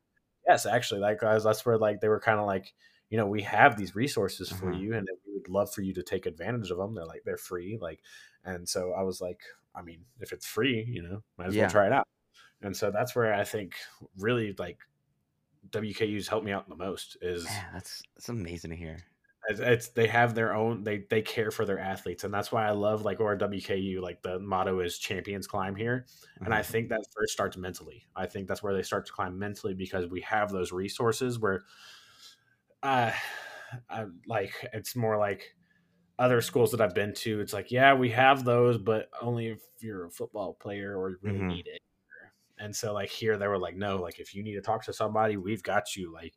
yes 0.48 0.66
actually 0.66 1.02
like 1.02 1.20
guys 1.20 1.44
that's 1.44 1.66
where 1.66 1.78
like 1.78 2.00
they 2.02 2.08
were 2.08 2.20
kind 2.20 2.40
of 2.40 2.46
like 2.46 2.74
you 3.10 3.18
know 3.18 3.28
we 3.28 3.42
have 3.42 3.78
these 3.78 3.96
resources 3.96 4.50
for 4.50 4.70
Uh-huh. 4.72 4.80
you 4.80 4.94
and 4.96 5.08
we 5.28 5.34
would 5.34 5.50
love 5.50 5.72
for 5.74 5.82
you 5.82 5.94
to 5.94 6.04
take 6.04 6.26
advantage 6.26 6.72
of 6.72 6.78
them 6.78 6.96
they're 6.96 7.06
like 7.06 7.22
they're 7.26 7.38
free 7.38 7.78
like 7.82 8.00
and 8.46 8.68
so 8.68 8.94
i 8.94 9.02
was 9.04 9.20
like 9.22 9.40
i 9.76 9.82
mean 9.82 10.06
if 10.22 10.32
it's 10.32 10.46
free 10.46 10.84
you 10.88 11.02
know 11.04 11.22
might 11.38 11.48
as 11.48 11.56
Yeah. 11.56 11.64
well 11.64 11.72
try 11.72 11.86
it 11.88 11.92
out 11.94 12.08
and 12.62 12.76
so 12.76 12.92
that's 12.92 13.16
where 13.16 13.34
i 13.34 13.44
think 13.44 13.76
really 14.18 14.54
like 14.60 14.80
wku's 15.72 16.28
helped 16.28 16.46
me 16.46 16.52
out 16.52 16.70
the 16.70 16.76
most 16.76 17.18
is 17.22 17.62
Man, 17.62 17.72
that's 17.74 18.04
that's 18.16 18.28
amazing 18.30 18.72
to 18.72 18.76
hear. 18.76 19.06
it's, 19.48 19.60
it's 19.60 19.88
they 19.90 20.08
have 20.08 20.34
their 20.34 20.54
own 20.56 20.84
they 20.84 21.00
they 21.10 21.22
care 21.22 21.52
for 21.52 21.66
their 21.66 21.78
athletes 21.80 22.24
and 22.24 22.34
that's 22.34 22.52
why 22.52 22.66
i 22.68 22.72
love 22.72 23.04
like 23.04 23.20
or 23.20 23.36
wku 23.38 24.02
like 24.02 24.22
the 24.24 24.40
motto 24.40 24.80
is 24.80 24.98
champions 24.98 25.46
climb 25.48 25.76
here 25.76 26.06
and 26.44 26.54
I 26.54 26.62
Mhm. 26.62 26.64
think 26.64 26.90
that 26.90 27.04
first 27.18 27.34
starts 27.34 27.58
mentally. 27.58 28.06
I 28.16 28.28
think 28.28 28.48
that's 28.48 28.62
where 28.62 28.72
they 28.76 28.84
start 28.84 29.08
to 29.08 29.12
climb 29.12 29.40
mentally 29.40 29.74
because 29.74 30.06
we 30.06 30.22
have 30.22 30.52
those 30.52 30.72
resources 30.72 31.40
where, 31.40 31.64
uh, 32.84 33.12
I, 33.90 34.06
like 34.28 34.54
it's 34.74 34.96
more 34.96 35.18
like 35.18 35.56
other 36.20 36.42
schools 36.42 36.72
that 36.72 36.82
I've 36.82 36.96
been 36.96 37.14
to. 37.16 37.42
It's 37.42 37.54
like, 37.54 37.72
yeah, 37.72 37.94
we 37.96 38.12
have 38.12 38.46
those, 38.46 38.78
but 38.80 39.10
only 39.22 39.50
if 39.50 39.62
you're 39.82 40.06
a 40.08 40.12
football 40.12 40.54
player 40.56 40.98
or 40.98 41.12
you 41.12 41.18
really 41.22 41.44
Mhm. 41.44 41.60
need 41.60 41.68
it. 41.68 41.82
And 42.58 42.76
so, 42.76 42.94
like 42.94 43.10
here, 43.10 43.38
they 43.38 43.48
were 43.48 43.60
like, 43.60 43.76
no, 43.76 43.98
like 43.98 44.20
if 44.20 44.34
you 44.34 44.44
need 44.44 44.56
to 44.56 44.62
talk 44.62 44.84
to 44.86 44.94
somebody, 44.94 45.38
we've 45.38 45.64
got 45.64 45.96
you. 45.96 46.14
Like 46.14 46.34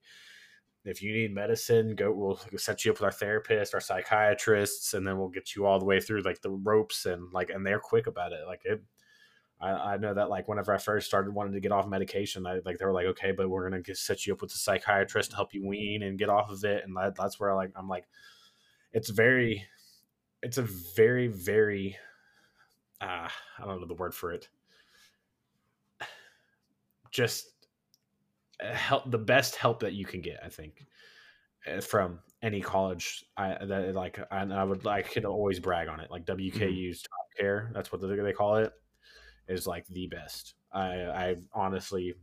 if 0.85 1.03
you 1.03 1.13
need 1.13 1.35
medicine, 1.35 1.95
go. 1.95 2.13
We'll 2.13 2.41
set 2.57 2.85
you 2.85 2.93
up 2.93 2.99
with 2.99 3.05
our 3.05 3.13
therapist, 3.13 3.75
our 3.75 3.81
psychiatrists, 3.81 4.95
and 4.95 5.07
then 5.07 5.19
we'll 5.19 5.29
get 5.29 5.55
you 5.55 5.67
all 5.67 5.79
the 5.79 5.85
way 5.85 6.01
through 6.01 6.23
like 6.23 6.41
the 6.41 6.51
ropes 6.51 7.07
and 7.07 7.33
like, 7.33 7.51
and 7.51 7.65
they're 7.67 7.81
quick 7.81 8.07
about 8.07 8.33
it. 8.33 8.47
Like 8.47 8.63
it, 8.65 8.83
I, 9.61 9.71
I 9.71 9.97
know 9.97 10.15
that 10.15 10.31
like 10.31 10.47
whenever 10.49 10.73
I 10.73 10.79
first 10.79 11.07
started 11.07 11.35
wanting 11.35 11.55
to 11.55 11.61
get 11.61 11.73
off 11.73 11.89
medication, 11.89 12.47
I 12.47 12.61
like 12.65 12.79
they 12.79 12.85
were 12.85 12.93
like, 12.93 13.07
okay, 13.07 13.33
but 13.33 13.51
we're 13.51 13.69
gonna 13.69 13.83
get, 13.83 13.97
set 13.97 14.27
you 14.27 14.33
up 14.33 14.43
with 14.43 14.53
a 14.53 14.59
psychiatrist 14.59 15.31
to 15.31 15.37
help 15.37 15.53
you 15.53 15.67
wean 15.67 16.03
and 16.03 16.19
get 16.19 16.29
off 16.29 16.51
of 16.51 16.65
it, 16.65 16.85
and 16.85 16.97
that, 16.97 17.17
that's 17.17 17.41
where 17.41 17.51
I 17.51 17.55
like 17.55 17.73
I'm 17.75 17.89
like, 17.89 18.07
it's 18.93 19.11
very, 19.11 19.65
it's 20.43 20.59
a 20.59 20.63
very 20.63 21.27
very, 21.27 21.97
uh, 23.01 23.29
I 23.59 23.65
don't 23.65 23.81
know 23.81 23.87
the 23.87 23.95
word 23.95 24.15
for 24.15 24.33
it, 24.33 24.49
just 27.11 27.67
uh, 28.63 28.73
help 28.73 29.11
the 29.11 29.19
best 29.19 29.57
help 29.57 29.81
that 29.81 29.95
you 29.95 30.05
can 30.05 30.21
get, 30.21 30.41
I 30.45 30.49
think, 30.49 30.87
uh, 31.67 31.81
from 31.81 32.21
any 32.43 32.61
college. 32.61 33.25
I 33.37 33.65
that 33.65 33.95
like 33.95 34.19
and 34.31 34.53
I 34.53 34.65
would 34.65 34.87
I 34.87 35.03
could 35.03 35.25
always 35.25 35.61
brag 35.61 35.89
on 35.89 36.01
it, 36.01 36.11
like 36.11 36.25
WKU's 36.27 37.03
Top 37.03 37.27
Care, 37.39 37.71
that's 37.75 37.93
what 37.93 38.01
they 38.01 38.33
call 38.33 38.57
it 38.57 38.73
is 39.49 39.67
like 39.67 39.87
the 39.89 40.07
best. 40.07 40.55
I 40.73 41.05
I 41.05 41.37
honestly 41.53 42.15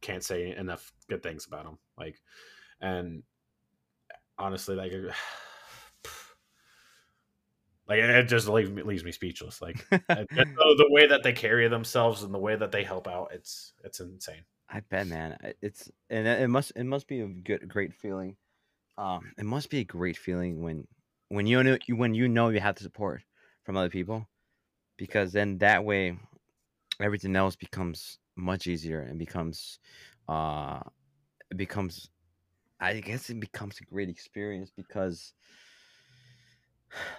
can't 0.00 0.24
say 0.24 0.54
enough 0.56 0.92
good 1.08 1.22
things 1.22 1.46
about 1.46 1.64
them. 1.64 1.78
Like, 1.96 2.20
and 2.80 3.22
honestly, 4.38 4.74
like, 4.74 4.92
like 7.90 7.98
it 7.98 8.28
just 8.28 8.48
leaves 8.48 8.70
me, 8.70 8.82
leaves 8.82 9.02
me 9.02 9.10
speechless. 9.10 9.60
Like 9.60 9.84
the, 9.90 10.86
way 10.90 11.08
that 11.08 11.24
they 11.24 11.32
carry 11.32 11.66
themselves 11.66 12.22
and 12.22 12.32
the 12.32 12.38
way 12.38 12.54
that 12.54 12.70
they 12.70 12.84
help 12.84 13.08
out, 13.08 13.30
it's 13.34 13.72
it's 13.84 13.98
insane. 13.98 14.44
I 14.70 14.78
bet, 14.88 15.08
man. 15.08 15.36
It's 15.60 15.90
and 16.08 16.26
it 16.26 16.48
must 16.48 16.72
it 16.76 16.84
must 16.84 17.08
be 17.08 17.20
a 17.20 17.26
good 17.26 17.68
great 17.68 17.92
feeling. 17.92 18.36
Um, 18.96 19.32
it 19.36 19.44
must 19.44 19.70
be 19.70 19.80
a 19.80 19.84
great 19.84 20.16
feeling 20.16 20.62
when 20.62 20.86
when 21.30 21.48
you 21.48 21.60
know 21.64 21.78
you 21.86 21.96
when 21.96 22.14
you 22.14 22.28
know 22.28 22.50
you 22.50 22.60
have 22.60 22.76
the 22.76 22.84
support 22.84 23.22
from 23.64 23.76
other 23.76 23.90
people, 23.90 24.28
because 24.96 25.32
then 25.32 25.58
that 25.58 25.84
way 25.84 26.16
everything 27.00 27.34
else 27.34 27.56
becomes 27.56 28.18
much 28.36 28.68
easier 28.68 29.00
and 29.00 29.18
becomes 29.18 29.80
uh 30.28 30.80
it 31.50 31.56
becomes 31.56 32.08
I 32.78 33.00
guess 33.00 33.30
it 33.30 33.40
becomes 33.40 33.80
a 33.80 33.84
great 33.84 34.08
experience 34.08 34.70
because 34.74 35.34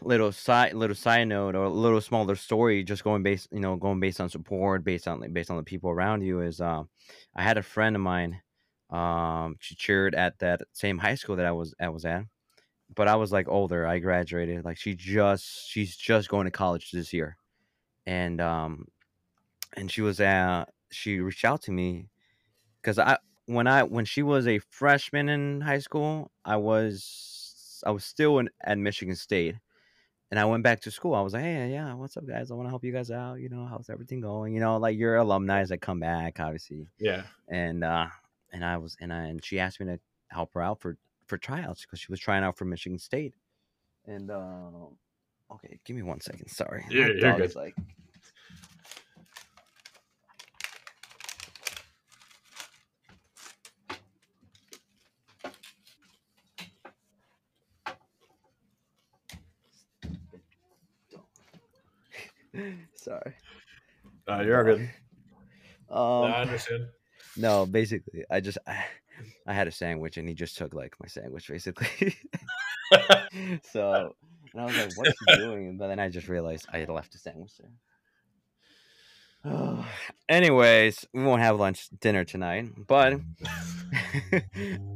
little 0.02 0.32
side 0.32 0.74
little 0.74 0.96
side 0.96 1.28
note 1.28 1.56
or 1.56 1.64
a 1.64 1.70
little 1.70 2.02
smaller 2.02 2.36
story 2.36 2.84
just 2.84 3.04
going 3.04 3.24
based 3.24 3.48
you 3.52 3.60
know 3.60 3.76
going 3.76 4.00
based 4.00 4.20
on 4.20 4.30
support 4.30 4.84
based 4.84 5.08
on 5.08 5.22
based 5.34 5.50
on 5.50 5.58
the 5.58 5.64
people 5.64 5.90
around 5.90 6.22
you 6.22 6.42
is 6.42 6.60
um 6.62 6.90
I 7.36 7.44
had 7.44 7.58
a 7.58 7.64
friend 7.64 7.96
of 7.96 8.02
mine 8.02 8.42
um 8.90 9.56
she 9.60 9.76
cheered 9.76 10.16
at 10.16 10.40
that 10.40 10.62
same 10.74 10.98
high 10.98 11.16
school 11.16 11.38
that 11.38 11.46
I 11.46 11.52
was 11.52 11.74
I 11.80 11.90
was 11.90 12.06
at 12.06 12.26
but 12.96 13.08
I 13.08 13.16
was 13.16 13.32
like 13.32 13.48
older. 13.48 13.88
I 13.88 14.00
graduated 14.00 14.66
like 14.66 14.78
she 14.78 14.96
just 14.96 15.70
she's 15.70 15.96
just 15.96 16.30
going 16.30 16.46
to 16.46 16.52
college 16.52 16.92
this 16.92 17.14
year. 17.14 17.38
And 18.06 18.42
um 18.42 18.88
and 19.76 19.92
she 19.92 20.02
was 20.02 20.20
uh 20.20 20.66
she 20.92 21.20
reached 21.20 21.46
out 21.46 21.62
to 21.64 21.72
me 21.72 22.10
because 22.82 23.00
I 23.00 23.18
when 23.46 23.68
I 23.68 23.84
when 23.84 24.06
she 24.06 24.24
was 24.24 24.48
a 24.48 24.60
freshman 24.60 25.30
in 25.30 25.62
high 25.62 25.80
school 25.80 26.32
I 26.46 26.58
was 26.58 27.41
I 27.86 27.92
was 27.92 28.06
still 28.06 28.40
in 28.40 28.50
at 28.64 28.78
Michigan 28.78 29.16
State 29.16 29.56
and 30.32 30.40
I 30.40 30.46
went 30.46 30.64
back 30.64 30.80
to 30.82 30.92
school. 30.92 31.14
I 31.14 31.22
was 31.22 31.34
like, 31.34 31.44
hey, 31.44 31.72
yeah, 31.72 31.94
what's 31.94 32.16
up, 32.16 32.26
guys? 32.26 32.52
I 32.52 32.54
want 32.54 32.66
to 32.66 32.70
help 32.70 32.86
you 32.86 32.94
guys 32.94 33.12
out. 33.12 33.36
You 33.36 33.50
know, 33.50 33.66
how's 33.66 33.90
everything 33.90 34.22
going? 34.22 34.54
You 34.54 34.62
know, 34.62 34.78
like 34.78 34.98
your 34.98 35.18
alumni 35.18 35.62
is 35.62 35.70
that 35.70 35.82
come 35.82 36.00
back, 36.00 36.40
obviously. 36.40 36.88
Yeah, 37.00 37.24
And 37.50 37.84
uh, 37.84 38.08
and 38.54 38.64
I 38.64 38.78
was 38.78 38.96
and 39.02 39.12
I 39.12 39.26
and 39.26 39.44
she 39.44 39.60
asked 39.60 39.82
me 39.82 39.88
to 39.88 40.00
help 40.30 40.54
her 40.54 40.62
out 40.62 40.80
for 40.80 40.98
for 41.28 41.38
tryouts 41.38 41.82
because 41.82 42.00
she 42.00 42.12
was 42.12 42.20
trying 42.20 42.44
out 42.44 42.58
for 42.58 42.66
Michigan 42.66 42.98
State. 42.98 43.34
And 44.08 44.32
uh, 44.32 44.88
okay, 45.52 45.80
give 45.86 45.98
me 45.98 46.02
one 46.02 46.22
second. 46.22 46.48
Sorry, 46.48 46.86
Yeah, 46.90 47.02
My 47.02 47.08
you're 47.08 47.20
dog 47.20 47.42
is 47.42 47.56
like. 47.56 47.76
Sorry. 62.96 63.34
uh, 64.30 64.42
you're 64.42 64.64
good. 64.64 64.90
Um, 65.90 66.24
I 66.32 66.44
understand. 66.44 66.86
No, 67.36 67.66
basically, 67.66 68.24
I 68.32 68.40
just 68.40 68.58
I, 68.66 68.86
I 69.46 69.52
had 69.54 69.68
a 69.68 69.72
sandwich 69.72 70.16
and 70.16 70.26
he 70.26 70.34
just 70.34 70.58
took 70.58 70.74
like 70.74 70.96
my 71.02 71.08
sandwich 71.08 71.50
basically. 71.50 72.16
so 73.70 74.16
and 74.54 74.62
I 74.62 74.66
was 74.66 74.78
like, 74.78 74.98
"What's 74.98 75.18
he 75.28 75.36
doing?" 75.36 75.78
But 75.78 75.90
then 75.90 76.00
I 76.00 76.08
just 76.08 76.30
realized 76.30 76.66
I 76.72 76.78
had 76.78 76.88
left 76.88 77.12
the 77.12 77.18
sandwich 77.18 77.52
there. 77.58 77.72
anyways, 80.30 81.06
we 81.14 81.24
won't 81.24 81.42
have 81.42 81.60
lunch 81.60 81.90
dinner 82.00 82.24
tonight, 82.24 82.70
but 82.88 83.20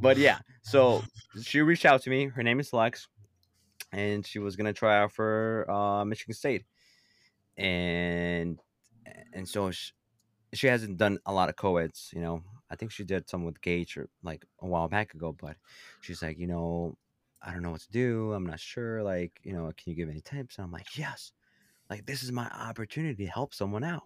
but 0.02 0.18
yeah. 0.18 0.40
So 0.64 1.04
she 1.42 1.62
reached 1.62 1.86
out 1.86 2.02
to 2.04 2.10
me. 2.10 2.28
Her 2.28 2.44
name 2.44 2.60
is 2.60 2.74
Lex, 2.74 3.08
and 3.92 4.26
she 4.26 4.40
was 4.40 4.56
gonna 4.56 4.74
try 4.74 5.00
out 5.00 5.12
for 5.12 5.70
uh, 5.70 6.06
Michigan 6.06 6.36
State, 6.36 6.66
and 7.58 8.60
and 9.34 9.48
so 9.48 9.72
she, 9.72 9.92
she 10.54 10.68
hasn't 10.68 10.98
done 10.98 11.20
a 11.26 11.34
lot 11.34 11.50
of 11.50 11.56
co-eds. 11.56 12.12
You 12.14 12.22
know, 12.22 12.44
I 12.70 12.76
think 12.76 12.92
she 12.92 13.04
did 13.04 13.30
some 13.30 13.46
with 13.46 13.62
Gage 13.62 13.98
or 13.98 14.10
like 14.24 14.46
a 14.60 14.68
while 14.68 14.88
back 14.88 15.14
ago, 15.14 15.36
but 15.40 15.56
she's 16.02 16.22
like, 16.22 16.38
you 16.40 16.48
know, 16.48 16.98
I 17.42 17.52
don't 17.52 17.62
know 17.62 17.72
what 17.72 17.82
to 17.82 17.92
do. 17.92 18.34
I'm 18.34 18.46
not 18.46 18.60
sure. 18.60 19.04
Like, 19.04 19.40
you 19.44 19.54
know, 19.54 19.72
can 19.78 19.92
you 19.92 19.96
give 19.96 20.10
any 20.10 20.22
tips? 20.22 20.58
And 20.58 20.66
I'm 20.66 20.72
like, 20.72 20.98
yes. 20.98 21.32
Like, 21.90 22.06
this 22.06 22.24
is 22.24 22.32
my 22.32 22.48
opportunity 22.48 23.26
to 23.26 23.32
help 23.32 23.54
someone 23.54 23.84
out. 23.84 24.04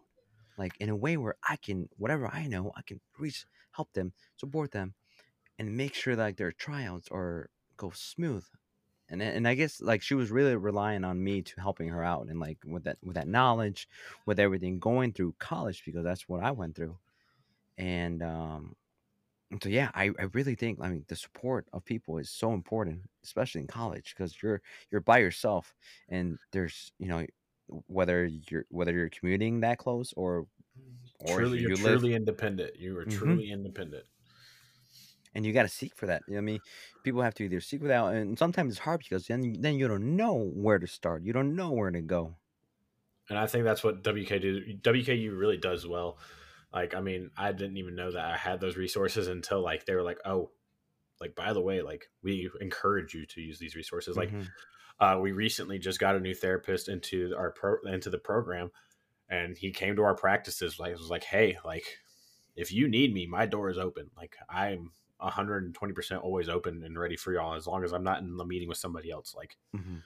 Like 0.58 0.76
in 0.80 0.90
a 0.90 0.96
way 0.96 1.16
where 1.16 1.36
I 1.48 1.56
can, 1.56 1.88
whatever 1.98 2.28
I 2.28 2.48
know, 2.48 2.74
I 2.76 2.82
can 2.82 3.00
reach, 3.18 3.46
help 3.72 3.94
them, 3.94 4.12
support 4.36 4.72
them, 4.72 4.94
and 5.58 5.78
make 5.78 5.94
sure 5.94 6.16
that 6.18 6.24
like, 6.24 6.38
their 6.38 6.52
tryouts 6.52 7.08
are 7.12 7.50
go 7.78 7.92
smooth. 7.96 8.46
And 9.10 9.22
and 9.22 9.48
I 9.48 9.56
guess 9.56 9.82
like 9.82 10.02
she 10.02 10.16
was 10.16 10.32
really 10.32 10.56
relying 10.56 11.04
on 11.04 11.24
me 11.24 11.42
to 11.42 11.62
helping 11.62 11.90
her 11.90 12.04
out 12.04 12.28
and 12.28 12.40
like 12.40 12.60
with 12.66 12.84
that 12.86 12.98
with 13.04 13.16
that 13.16 13.28
knowledge, 13.28 13.88
with 14.26 14.40
everything 14.40 14.80
going 14.80 15.14
through 15.14 15.36
college 15.40 15.84
because 15.86 16.04
that's 16.04 16.30
what 16.30 16.44
I 16.44 16.52
went 16.52 16.76
through. 16.76 17.00
And 17.78 18.24
um 18.24 18.76
so 19.64 19.70
yeah, 19.70 19.92
I, 19.96 20.06
I 20.20 20.24
really 20.34 20.56
think 20.56 20.80
I 20.82 20.90
mean 20.90 21.06
the 21.08 21.16
support 21.16 21.68
of 21.74 21.86
people 21.86 22.18
is 22.20 22.30
so 22.30 22.54
important, 22.54 23.10
especially 23.24 23.62
in 23.62 23.68
college, 23.68 24.14
because 24.16 24.42
you're 24.44 24.62
you're 24.92 25.02
by 25.02 25.20
yourself 25.20 25.76
and 26.10 26.40
there's 26.52 26.92
you 27.00 27.08
know 27.08 27.26
whether 27.88 28.26
you're 28.26 28.66
whether 28.70 28.94
you're 28.94 29.10
commuting 29.10 29.62
that 29.62 29.80
close 29.80 30.14
or 30.14 30.48
or 31.20 31.46
truly, 31.46 31.60
you 31.60 31.70
you're 31.70 31.78
live 31.78 32.02
truly 32.02 32.14
independent. 32.14 32.76
You 32.76 32.98
are 32.98 33.06
Mhm. 33.06 33.42
truly 33.46 33.50
independent. 33.52 34.06
And 35.34 35.46
you 35.46 35.54
got 35.54 35.64
to 35.64 35.70
seek 35.70 35.96
for 35.96 36.08
that. 36.08 36.24
You 36.28 36.34
know 36.36 36.40
I 36.40 36.42
mean, 36.42 36.60
people 37.04 37.22
have 37.22 37.36
to 37.36 37.44
either 37.44 37.62
seek 37.62 37.82
without, 37.82 38.14
and 38.14 38.38
sometimes 38.38 38.72
it's 38.74 38.80
hard 38.80 39.00
because 39.02 39.28
then 39.28 39.44
you, 39.44 39.56
then 39.60 39.76
you 39.76 39.88
don't 39.88 40.16
know 40.16 40.36
where 40.54 40.80
to 40.80 40.88
start. 40.88 41.24
You 41.24 41.34
don't 41.34 41.56
know 41.56 41.72
where 41.72 41.92
to 41.92 42.02
go. 42.02 42.36
And 43.30 43.38
I 43.38 43.46
think 43.48 43.64
that's 43.64 43.84
what 43.84 44.02
WK 44.04 44.42
do. 44.42 44.62
WKU 44.82 45.38
really 45.38 45.58
does 45.58 45.86
well. 45.88 46.18
Like, 46.74 46.96
I 46.96 47.02
mean, 47.02 47.32
I 47.38 47.52
didn't 47.52 47.78
even 47.78 47.96
know 47.96 48.12
that 48.12 48.26
I 48.26 48.38
had 48.38 48.60
those 48.60 48.78
resources 48.78 49.28
until 49.28 49.62
like 49.62 49.86
they 49.86 49.96
were 49.96 50.04
like, 50.04 50.20
oh, 50.26 50.52
like 51.20 51.36
by 51.36 51.54
the 51.54 51.62
way, 51.62 51.82
like 51.82 52.10
we 52.24 52.50
encourage 52.62 53.14
you 53.14 53.26
to 53.28 53.42
use 53.42 53.60
these 53.60 53.76
resources. 53.76 54.18
Like, 54.18 54.32
Mhm. 54.32 54.48
uh, 55.00 55.20
we 55.22 55.32
recently 55.32 55.80
just 55.80 56.00
got 56.00 56.16
a 56.16 56.20
new 56.20 56.34
therapist 56.36 56.90
into 56.90 57.36
our 57.38 57.52
pro 57.52 57.78
into 57.86 58.10
the 58.10 58.20
program, 58.20 58.72
and 59.30 59.58
he 59.58 59.72
came 59.72 59.96
to 59.96 60.04
our 60.04 60.16
practices. 60.16 60.80
Like, 60.80 60.92
it 60.94 60.98
was 61.00 61.10
like, 61.10 61.24
hey, 61.26 61.58
like 61.66 62.00
if 62.56 62.72
you 62.72 62.88
need 62.88 63.14
me, 63.14 63.28
my 63.28 63.46
door 63.46 63.70
is 63.70 63.78
open. 63.78 64.12
Like, 64.18 64.38
I'm 64.50 64.92
120 65.20 65.94
percent 65.94 66.22
always 66.24 66.50
open 66.50 66.84
and 66.84 66.98
ready 66.98 67.16
for 67.16 67.34
y'all 67.34 67.54
as 67.56 67.68
long 67.68 67.84
as 67.84 67.94
I'm 67.94 68.04
not 68.04 68.20
in 68.22 68.36
the 68.38 68.46
meeting 68.46 68.68
with 68.70 68.78
somebody 68.78 69.12
else. 69.12 69.36
Like, 69.36 69.58
Mhm. 69.76 70.02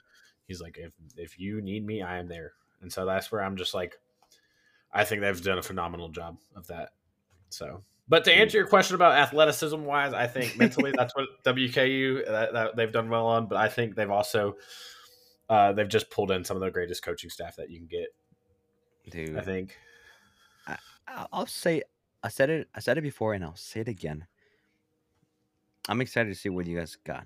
he's 0.48 0.60
like 0.62 0.78
if 0.78 0.92
if 1.16 1.40
you 1.40 1.62
need 1.62 1.86
me 1.86 2.02
i 2.02 2.18
am 2.18 2.28
there 2.28 2.52
and 2.82 2.92
so 2.92 3.06
that's 3.06 3.32
where 3.32 3.42
i'm 3.42 3.56
just 3.56 3.74
like 3.74 3.98
i 4.92 5.06
think 5.06 5.22
they've 5.22 5.42
done 5.42 5.58
a 5.58 5.62
phenomenal 5.64 6.10
job 6.10 6.38
of 6.56 6.68
that 6.68 6.90
so 7.48 7.82
but 8.10 8.26
to 8.26 8.34
answer 8.34 8.58
your 8.58 8.68
question 8.68 8.94
about 8.96 9.14
athleticism 9.14 9.82
wise 9.86 10.12
i 10.14 10.28
think 10.28 10.58
mentally 10.58 10.92
that's 10.98 11.16
what 11.16 11.30
wku 11.46 12.26
that, 12.28 12.52
that 12.52 12.76
they've 12.76 12.92
done 12.92 13.10
well 13.10 13.26
on 13.26 13.48
but 13.48 13.58
i 13.58 13.70
think 13.70 13.96
they've 13.96 14.12
also 14.12 14.58
uh, 15.50 15.72
they've 15.72 15.88
just 15.88 16.10
pulled 16.10 16.30
in 16.32 16.44
some 16.44 16.58
of 16.58 16.62
the 16.62 16.70
greatest 16.72 17.04
coaching 17.04 17.30
staff 17.30 17.56
that 17.56 17.70
you 17.70 17.78
can 17.78 17.88
get 17.88 18.08
dude. 19.10 19.38
i 19.38 19.42
think 19.42 19.78
I- 20.68 21.26
I'll 21.32 21.46
say 21.48 21.84
I 22.22 22.28
said 22.30 22.50
it 22.50 22.68
I 22.76 22.80
said 22.82 22.98
it 22.98 23.02
before 23.02 23.34
and 23.34 23.44
I'll 23.44 23.56
say 23.56 23.80
it 23.82 23.88
again. 23.88 24.28
I'm 25.90 26.02
excited 26.02 26.30
to 26.30 26.36
see 26.40 26.50
what 26.50 26.66
you 26.66 26.78
guys 26.78 26.96
got. 27.06 27.26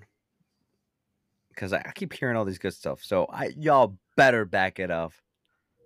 Cause 1.56 1.74
I, 1.74 1.78
I 1.80 1.92
keep 1.96 2.14
hearing 2.14 2.36
all 2.38 2.46
these 2.46 2.60
good 2.60 2.74
stuff. 2.74 3.04
So 3.04 3.26
I 3.32 3.52
y'all 3.58 3.98
better 4.16 4.46
back 4.46 4.80
it 4.80 4.92
up. 4.92 5.14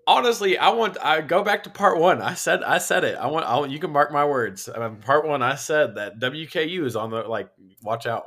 honestly 0.08 0.58
i 0.58 0.70
want 0.70 0.98
i 1.04 1.22
go 1.22 1.44
back 1.44 1.64
to 1.64 1.70
part 1.70 2.00
one 2.00 2.22
i 2.22 2.34
said 2.34 2.64
i 2.64 2.78
said 2.80 3.04
it 3.04 3.16
i 3.18 3.28
want 3.28 3.46
I, 3.46 3.58
want- 3.60 3.72
you 3.72 3.78
can 3.80 3.92
mark 3.92 4.12
my 4.12 4.26
words 4.26 4.68
um, 4.74 4.98
part 4.98 5.28
one 5.28 5.42
i 5.44 5.54
said 5.56 5.96
that 5.96 6.20
wku 6.20 6.86
is 6.86 6.96
on 6.96 7.12
the 7.12 7.22
like 7.24 7.50
watch 7.84 8.08
out 8.08 8.26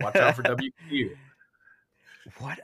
watch 0.00 0.14
out 0.16 0.36
for 0.36 0.42
wku 0.44 1.10
What 2.38 2.58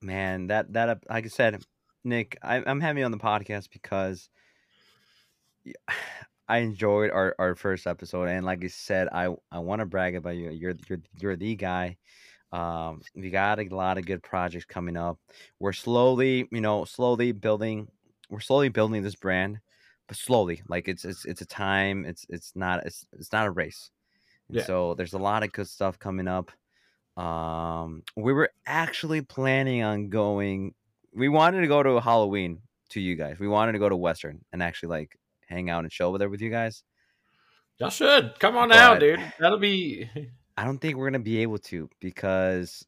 man, 0.00 0.48
that 0.48 0.72
that 0.72 0.88
uh, 0.88 0.94
like 1.08 1.26
I 1.26 1.28
said, 1.28 1.62
Nick, 2.02 2.36
I, 2.42 2.62
I'm 2.66 2.80
having 2.80 3.00
you 3.00 3.04
on 3.04 3.12
the 3.12 3.18
podcast 3.18 3.68
because 3.70 4.28
I 6.52 6.58
enjoyed 6.58 7.10
our, 7.10 7.34
our 7.38 7.54
first 7.56 7.86
episode, 7.86 8.24
and 8.28 8.44
like 8.46 8.64
I 8.64 8.68
said, 8.68 9.08
I 9.12 9.34
I 9.50 9.58
want 9.60 9.80
to 9.80 9.86
brag 9.86 10.16
about 10.16 10.36
you. 10.36 10.50
You're 10.50 10.74
you're 10.88 11.02
you're 11.20 11.36
the 11.36 11.56
guy. 11.56 11.98
Um, 12.52 13.02
we 13.16 13.30
got 13.30 13.58
a 13.60 13.64
lot 13.74 13.98
of 13.98 14.06
good 14.06 14.22
projects 14.22 14.66
coming 14.66 14.96
up. 14.96 15.18
We're 15.60 15.72
slowly, 15.72 16.48
you 16.52 16.60
know, 16.60 16.84
slowly 16.84 17.32
building. 17.32 17.88
We're 18.30 18.40
slowly 18.40 18.68
building 18.70 19.02
this 19.02 19.16
brand, 19.16 19.60
but 20.08 20.16
slowly. 20.16 20.62
Like 20.68 20.88
it's 20.88 21.04
it's 21.04 21.24
it's 21.26 21.42
a 21.42 21.46
time. 21.46 22.04
It's 22.06 22.26
it's 22.28 22.54
not 22.56 22.86
it's 22.86 23.06
it's 23.12 23.32
not 23.32 23.46
a 23.46 23.50
race. 23.52 23.90
And 24.48 24.58
Yeah. 24.58 24.62
so 24.62 24.94
there's 24.94 25.14
a 25.14 25.18
lot 25.18 25.44
of 25.44 25.52
good 25.52 25.68
stuff 25.68 25.98
coming 25.98 26.28
up. 26.28 26.52
Um, 27.16 28.04
we 28.16 28.32
were 28.32 28.50
actually 28.66 29.22
planning 29.22 29.82
on 29.82 30.08
going. 30.08 30.74
We 31.14 31.28
wanted 31.28 31.60
to 31.62 31.66
go 31.68 31.82
to 31.82 32.00
Halloween 32.00 32.62
to 32.90 33.00
you 33.00 33.16
guys. 33.16 33.38
We 33.38 33.48
wanted 33.48 33.72
to 33.72 33.78
go 33.78 33.88
to 33.88 33.96
Western 33.96 34.44
and 34.52 34.62
actually 34.62 34.90
like 34.90 35.18
hang 35.52 35.70
out 35.70 35.84
and 35.84 35.90
chill 35.92 36.12
there 36.18 36.28
with 36.28 36.40
you 36.40 36.50
guys. 36.50 36.82
Y'all 37.78 37.90
should 37.90 38.38
come 38.38 38.56
on 38.56 38.72
out, 38.72 38.94
But- 38.94 39.00
dude. 39.00 39.32
That'll 39.38 39.58
be. 39.58 40.08
I 40.56 40.64
don't 40.64 40.78
think 40.78 40.96
we're 40.96 41.08
gonna 41.08 41.18
be 41.20 41.38
able 41.38 41.58
to 41.58 41.88
because 42.00 42.84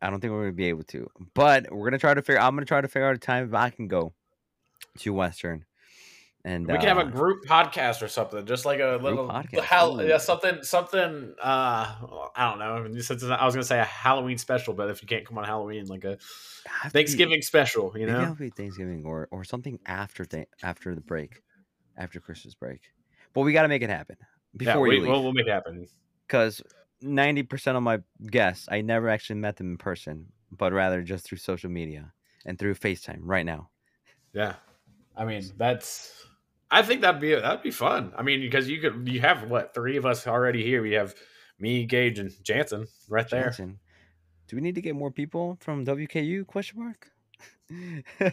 I 0.00 0.10
don't 0.10 0.20
think 0.20 0.32
we're 0.32 0.40
gonna 0.42 0.52
be 0.52 0.66
able 0.66 0.84
to. 0.84 1.08
But 1.34 1.70
we're 1.70 1.86
gonna 1.88 1.98
try 1.98 2.14
to 2.14 2.22
figure. 2.22 2.40
I'm 2.40 2.54
gonna 2.54 2.64
try 2.66 2.80
to 2.80 2.88
figure 2.88 3.08
out 3.08 3.14
a 3.14 3.18
time 3.18 3.46
if 3.46 3.54
I 3.54 3.70
can 3.70 3.88
go 3.88 4.14
to 4.98 5.12
Western. 5.12 5.64
And 6.44 6.66
We 6.66 6.76
can 6.78 6.88
have 6.88 6.98
uh, 6.98 7.02
a 7.02 7.10
group 7.10 7.44
podcast 7.44 8.02
or 8.02 8.08
something, 8.08 8.44
just 8.46 8.64
like 8.64 8.80
a 8.80 8.98
little 9.00 9.28
podcast, 9.28 9.60
Hal, 9.60 10.04
yeah, 10.04 10.18
something, 10.18 10.62
something. 10.64 11.34
Uh, 11.40 11.94
I 12.34 12.50
don't 12.50 12.58
know. 12.58 12.74
I 12.74 12.82
mean, 12.82 12.96
I 12.96 13.44
was 13.44 13.54
gonna 13.54 13.62
say 13.62 13.78
a 13.78 13.84
Halloween 13.84 14.38
special, 14.38 14.74
but 14.74 14.90
if 14.90 15.02
you 15.02 15.06
can't 15.08 15.24
come 15.24 15.38
on 15.38 15.44
Halloween, 15.44 15.86
like 15.86 16.02
a 16.04 16.16
to 16.16 16.18
be- 16.84 16.90
Thanksgiving 16.90 17.42
special, 17.42 17.92
you 17.96 18.06
know? 18.06 18.34
be 18.36 18.50
Thanksgiving 18.50 19.04
or 19.06 19.28
or 19.30 19.44
something 19.44 19.78
after 19.86 20.24
th- 20.24 20.48
after 20.64 20.96
the 20.96 21.00
break, 21.00 21.42
after 21.96 22.18
Christmas 22.18 22.54
break. 22.54 22.80
But 23.34 23.42
we 23.42 23.52
got 23.52 23.62
to 23.62 23.68
make 23.68 23.82
it 23.82 23.90
happen 23.90 24.16
Yeah, 24.20 24.56
before 24.74 24.80
we, 24.82 24.96
you 24.96 25.00
leave. 25.02 25.10
we'll, 25.10 25.22
we'll 25.22 25.32
make 25.32 25.46
it 25.46 25.52
happen. 25.52 25.86
because 26.26 26.60
90% 27.04 27.76
of 27.76 27.82
my 27.82 27.98
guests 28.30 28.68
i 28.70 28.80
never 28.80 29.08
actually 29.08 29.34
met 29.40 29.56
them 29.56 29.72
in 29.72 29.76
person 29.76 30.26
but 30.52 30.72
rather 30.72 31.02
just 31.02 31.24
through 31.24 31.38
social 31.38 31.68
media 31.70 32.12
and 32.46 32.58
through 32.58 32.74
facetime 32.74 33.18
right 33.22 33.44
now 33.46 33.70
Yeah, 34.32 34.54
I 35.16 35.24
mean 35.24 35.44
that's. 35.56 36.26
I 36.72 36.82
think 36.82 37.02
that'd 37.02 37.20
be 37.20 37.34
that'd 37.34 37.62
be 37.62 37.70
fun. 37.70 38.12
I 38.16 38.22
mean, 38.22 38.40
because 38.40 38.68
you 38.68 38.80
could 38.80 39.06
you 39.06 39.20
have 39.20 39.48
what 39.50 39.74
three 39.74 39.98
of 39.98 40.06
us 40.06 40.26
already 40.26 40.64
here. 40.64 40.82
We 40.82 40.92
have 40.92 41.14
me, 41.58 41.84
Gage, 41.84 42.18
and 42.18 42.32
Jansen 42.42 42.86
right 43.08 43.28
there. 43.28 43.44
Jansen, 43.44 43.78
do 44.48 44.56
we 44.56 44.62
need 44.62 44.74
to 44.76 44.80
get 44.80 44.96
more 44.96 45.10
people 45.10 45.58
from 45.60 45.84
wku 45.84 46.46
question 46.46 46.80
mark 46.80 47.12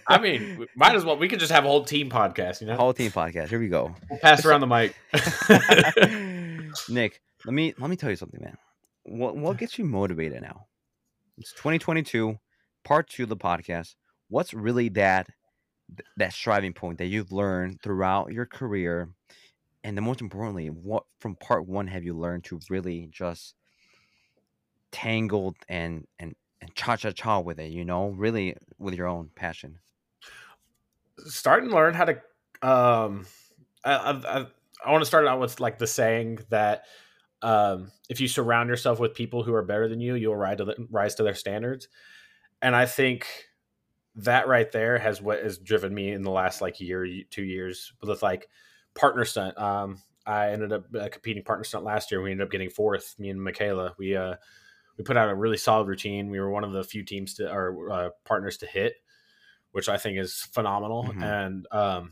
I 0.08 0.19
mean, 0.19 0.67
might 0.75 0.95
as 0.95 1.06
well. 1.06 1.17
We 1.17 1.28
could 1.28 1.39
just 1.39 1.52
have 1.52 1.65
a 1.65 1.67
whole 1.67 1.84
team 1.84 2.10
podcast. 2.10 2.62
You 2.62 2.67
know, 2.67 2.75
whole 2.75 2.93
team 2.93 3.12
podcast 3.12 3.49
here 3.49 3.60
we 3.60 3.67
go 3.67 3.95
we'll 4.10 4.19
pass 4.19 4.45
around 4.45 4.62
the 4.62 4.67
mic. 4.67 4.95
nick 6.89 7.21
let 7.45 7.54
me 7.54 7.73
let 7.78 7.89
me 7.89 7.95
tell 7.95 8.10
you 8.10 8.15
something 8.15 8.41
man 8.41 8.58
what 9.04 9.36
what 9.36 9.58
gets 9.58 9.78
you 9.78 9.86
motivated 9.86 10.41
now 10.41 10.65
it's 11.38 11.52
2022 11.54 12.38
part 12.84 13.10
two 13.10 13.23
of 13.23 13.30
the 13.30 13.38
podcast 13.38 13.95
what's 14.28 14.54
really 14.54 14.89
that 14.89 15.28
that 16.17 16.34
striving 16.34 16.73
point 16.73 16.97
that 16.97 17.08
you've 17.08 17.32
learned 17.32 17.82
throughout 17.82 18.32
your 18.32 18.45
career 18.45 19.10
and 19.84 19.97
the 19.97 20.02
most 20.02 20.21
importantly 20.21 20.67
what 20.67 21.04
from 21.19 21.36
part 21.36 21.67
one 21.67 21.88
have 21.88 22.04
you 22.04 22.13
learned 22.13 22.43
to 22.43 22.60
really 22.69 23.08
just 23.12 23.56
tangled 24.91 25.56
and 25.67 26.06
and 26.19 26.35
and 26.62 26.75
cha 26.75 26.96
cha 26.96 27.12
cha 27.12 27.40
with 27.40 27.60
it 27.60 27.71
you 27.71 27.85
know 27.85 28.10
really 28.10 28.56
with 28.77 28.94
your 28.94 29.08
own 29.08 29.29
passion? 29.35 29.79
Start 31.25 31.63
and 31.63 31.71
learn 31.71 31.94
how 31.94 32.06
to 32.06 32.13
um 32.62 33.25
i 33.83 33.94
i, 33.94 34.46
I 34.85 34.92
want 34.92 35.02
to 35.02 35.08
start 35.08 35.27
out 35.27 35.40
with 35.40 35.60
like 35.60 35.77
the 35.77 35.87
saying 35.87 36.40
that 36.50 36.83
um 37.42 37.92
if 38.10 38.19
you 38.19 38.27
surround 38.27 38.69
yourself 38.69 39.00
with 39.00 39.13
people 39.13 39.44
who 39.44 39.54
are 39.54 39.63
better 39.63 39.87
than 39.87 40.02
you 40.02 40.15
you'll 40.15 40.35
rise 40.35 40.58
to 40.58 40.65
the, 40.65 40.87
rise 40.90 41.15
to 41.15 41.23
their 41.23 41.35
standards. 41.35 41.87
And 42.62 42.75
i 42.75 42.85
think 42.85 43.48
that 44.16 44.48
right 44.48 44.72
there 44.72 44.98
has 44.98 45.22
what 45.22 45.42
has 45.42 45.58
driven 45.58 45.94
me 45.94 46.12
in 46.12 46.22
the 46.22 46.32
last 46.32 46.62
like 46.62 46.80
year 46.80 47.08
two 47.30 47.44
years 47.44 47.94
with 48.02 48.22
like 48.22 48.50
partner 48.96 49.24
stunt 49.24 49.58
um 49.58 50.02
i 50.26 50.50
ended 50.50 50.74
up 50.74 50.84
uh, 51.00 51.08
competing 51.10 51.44
partner 51.44 51.64
stunt 51.64 51.86
last 51.86 52.12
year 52.12 52.22
we 52.22 52.32
ended 52.32 52.46
up 52.46 52.52
getting 52.52 52.70
fourth 52.70 53.16
me 53.20 53.30
and 53.30 53.42
michaela 53.42 53.94
we 53.98 54.16
uh 54.16 54.36
we 54.98 55.04
put 55.04 55.16
out 55.16 55.30
a 55.30 55.36
really 55.36 55.58
solid 55.58 55.88
routine 55.88 56.30
we 56.30 56.40
were 56.40 56.50
one 56.50 56.64
of 56.64 56.74
the 56.74 56.84
few 56.84 57.04
teams 57.04 57.36
to 57.36 57.50
our 57.50 57.90
uh, 57.92 58.10
partners 58.26 58.58
to 58.58 58.66
hit 58.66 58.96
which 59.72 59.90
I 59.90 59.98
think 59.98 60.18
is 60.18 60.42
phenomenal. 60.54 61.04
Mhm. 61.04 61.24
And 61.24 61.68
um, 61.72 62.12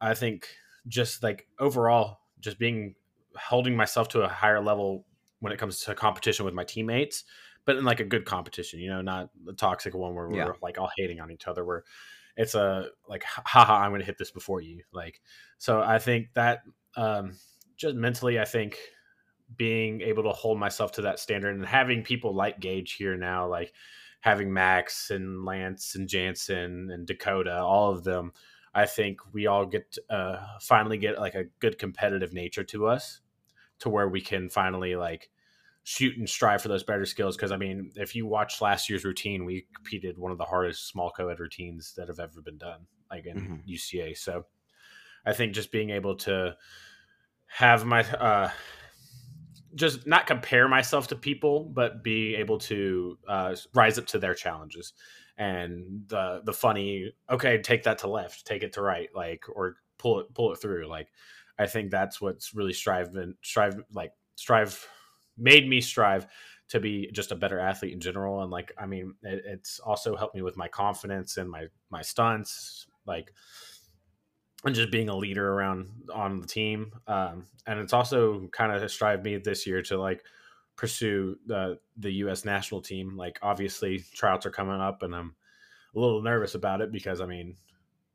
I 0.00 0.14
think 0.14 0.48
just 0.86 1.22
like 1.22 1.46
overall, 1.58 2.20
just 2.40 2.58
being 2.58 2.94
holding 3.36 3.76
myself 3.76 4.08
to 4.08 4.22
a 4.22 4.28
higher 4.28 4.60
level 4.60 5.06
when 5.40 5.52
it 5.52 5.58
comes 5.58 5.80
to 5.80 5.94
competition 5.94 6.44
with 6.44 6.54
my 6.54 6.64
teammates, 6.64 7.24
but 7.64 7.76
in 7.76 7.84
like 7.84 8.00
a 8.00 8.04
good 8.04 8.24
competition, 8.24 8.80
you 8.80 8.90
know, 8.90 9.02
not 9.02 9.30
the 9.44 9.52
toxic 9.52 9.94
one 9.94 10.14
where 10.14 10.28
we're 10.28 10.36
Yeah. 10.36 10.52
like 10.60 10.78
all 10.78 10.90
hating 10.96 11.20
on 11.20 11.30
each 11.30 11.46
other. 11.46 11.64
Where 11.64 11.84
it's 12.36 12.54
a 12.54 12.88
like, 13.08 13.24
haha, 13.24 13.78
I'm 13.78 13.90
going 13.90 14.00
to 14.00 14.06
hit 14.06 14.18
this 14.18 14.30
before 14.30 14.60
you. 14.60 14.82
Like, 14.92 15.20
so 15.58 15.80
I 15.80 15.98
think 15.98 16.28
that 16.34 16.62
um, 16.96 17.38
just 17.76 17.94
mentally, 17.94 18.40
I 18.40 18.44
think 18.44 18.78
being 19.56 20.00
able 20.00 20.22
to 20.22 20.30
hold 20.30 20.58
myself 20.58 20.92
to 20.92 21.02
that 21.02 21.18
standard 21.18 21.54
and 21.54 21.66
having 21.66 22.02
people 22.02 22.34
like 22.34 22.58
Gage 22.58 22.94
here 22.94 23.16
now, 23.16 23.46
like 23.48 23.72
having 24.20 24.52
Max 24.52 25.10
and 25.10 25.44
Lance 25.44 25.94
and 25.94 26.08
Jansen 26.08 26.90
and 26.90 27.06
Dakota, 27.06 27.58
all 27.60 27.92
of 27.92 28.04
them, 28.04 28.32
I 28.74 28.86
think 28.86 29.20
we 29.34 29.46
all 29.46 29.66
get 29.66 29.98
uh, 30.08 30.38
finally 30.60 30.96
get 30.96 31.18
like 31.18 31.34
a 31.34 31.44
good 31.60 31.78
competitive 31.78 32.32
nature 32.32 32.64
to 32.64 32.86
us, 32.86 33.20
to 33.80 33.90
where 33.90 34.08
we 34.08 34.22
can 34.22 34.48
finally 34.48 34.96
like 34.96 35.28
shoot 35.84 36.16
and 36.16 36.28
strive 36.28 36.62
for 36.62 36.68
those 36.68 36.84
better 36.84 37.04
skills. 37.06 37.36
Because 37.36 37.52
I 37.52 37.56
mean, 37.56 37.92
if 37.96 38.14
you 38.14 38.26
watch 38.26 38.60
last 38.60 38.88
year's 38.88 39.04
routine, 39.04 39.44
we 39.44 39.66
competed 39.74 40.18
one 40.18 40.32
of 40.32 40.38
the 40.38 40.44
hardest 40.44 40.88
small 40.88 41.10
co-ed 41.10 41.40
routines 41.40 41.94
that 41.96 42.08
have 42.08 42.20
ever 42.20 42.40
been 42.40 42.58
done, 42.58 42.86
like 43.10 43.26
in 43.26 43.36
Mhm. 43.36 43.66
UCA. 43.66 44.14
So 44.16 44.46
I 45.24 45.32
think 45.32 45.54
just 45.54 45.72
being 45.72 45.90
able 45.90 46.16
to 46.16 46.56
have 47.46 47.84
my 47.84 48.00
uh, 48.02 48.50
just 49.74 50.06
not 50.06 50.26
compare 50.26 50.68
myself 50.68 51.08
to 51.08 51.16
people, 51.16 51.64
but 51.64 52.02
be 52.02 52.34
able 52.34 52.58
to 52.58 53.18
uh, 53.26 53.56
rise 53.74 53.98
up 53.98 54.06
to 54.08 54.18
their 54.18 54.34
challenges. 54.34 54.92
And 55.38 56.04
the 56.08 56.42
the 56.44 56.52
funny, 56.52 57.12
okay, 57.30 57.58
take 57.58 57.84
that 57.84 57.98
to 57.98 58.08
left, 58.08 58.46
take 58.46 58.62
it 58.62 58.74
to 58.74 58.82
right, 58.82 59.08
like 59.14 59.44
or 59.48 59.76
pull 59.98 60.20
it 60.20 60.34
pull 60.34 60.52
it 60.52 60.56
through. 60.56 60.86
Like 60.88 61.08
I 61.58 61.66
think 61.66 61.90
that's 61.90 62.20
what's 62.20 62.54
really 62.54 62.74
striving 62.74 63.34
strive 63.42 63.80
like 63.92 64.12
strive 64.34 64.86
made 65.36 65.68
me 65.68 65.80
strive 65.80 66.26
to 66.68 66.80
be 66.80 67.10
just 67.12 67.32
a 67.32 67.36
better 67.36 67.58
athlete 67.58 67.92
in 67.92 68.00
general. 68.00 68.42
And 68.42 68.50
like 68.50 68.72
I 68.78 68.86
mean, 68.86 69.14
it, 69.22 69.42
it's 69.44 69.78
also 69.80 70.16
helped 70.16 70.34
me 70.34 70.42
with 70.42 70.56
my 70.56 70.68
confidence 70.68 71.36
and 71.36 71.50
my 71.50 71.66
my 71.90 72.02
stunts, 72.02 72.86
like 73.06 73.32
and 74.64 74.74
just 74.74 74.90
being 74.90 75.08
a 75.08 75.16
leader 75.16 75.52
around 75.52 75.88
on 76.14 76.40
the 76.40 76.46
team. 76.46 76.92
Um, 77.06 77.46
and 77.66 77.80
it's 77.80 77.92
also 77.92 78.48
kind 78.48 78.72
of 78.72 78.90
strive 78.90 79.24
me 79.24 79.36
this 79.36 79.66
year 79.66 79.82
to 79.82 79.98
like 79.98 80.24
pursue 80.76 81.36
the 81.46 81.78
the 81.96 82.12
U.S. 82.12 82.44
national 82.44 82.80
team. 82.80 83.16
Like 83.16 83.38
obviously 83.42 84.04
tryouts 84.14 84.46
are 84.46 84.50
coming 84.50 84.80
up, 84.80 85.02
and 85.02 85.14
I'm 85.14 85.34
a 85.94 86.00
little 86.00 86.22
nervous 86.22 86.54
about 86.54 86.80
it 86.80 86.92
because 86.92 87.20
I 87.20 87.26
mean 87.26 87.56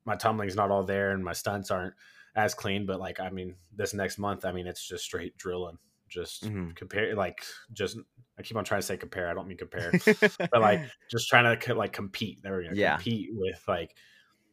my 0.06 0.16
tumbling's 0.16 0.56
not 0.56 0.72
all 0.72 0.84
there 0.84 1.12
and 1.12 1.24
my 1.24 1.34
stunts 1.34 1.70
aren't 1.70 1.94
as 2.36 2.54
clean. 2.54 2.86
But 2.86 3.00
like 3.00 3.20
I 3.20 3.30
mean 3.30 3.56
this 3.76 3.94
next 3.94 4.18
month, 4.18 4.46
I 4.46 4.52
mean 4.52 4.68
it's 4.68 4.88
just 4.88 5.04
straight 5.04 5.38
drilling. 5.38 5.78
Just 6.08 6.44
Mhm. 6.44 6.76
compare 6.76 7.16
like 7.16 7.44
just 7.74 7.98
I 8.38 8.42
keep 8.44 8.58
on 8.58 8.64
trying 8.66 8.82
to 8.82 8.88
say 8.88 8.98
compare. 8.98 9.30
I 9.30 9.34
don't 9.34 9.48
mean 9.48 9.58
compare, 9.58 9.92
but 10.52 10.62
like 10.62 10.84
just 11.10 11.28
trying 11.30 11.60
to 11.60 11.74
like 11.76 11.94
compete. 11.94 12.42
There 12.44 12.58
we 12.58 12.66
go. 12.66 12.74
Yeah. 12.74 12.96
Compete 12.98 13.30
with 13.34 13.64
like 13.68 13.96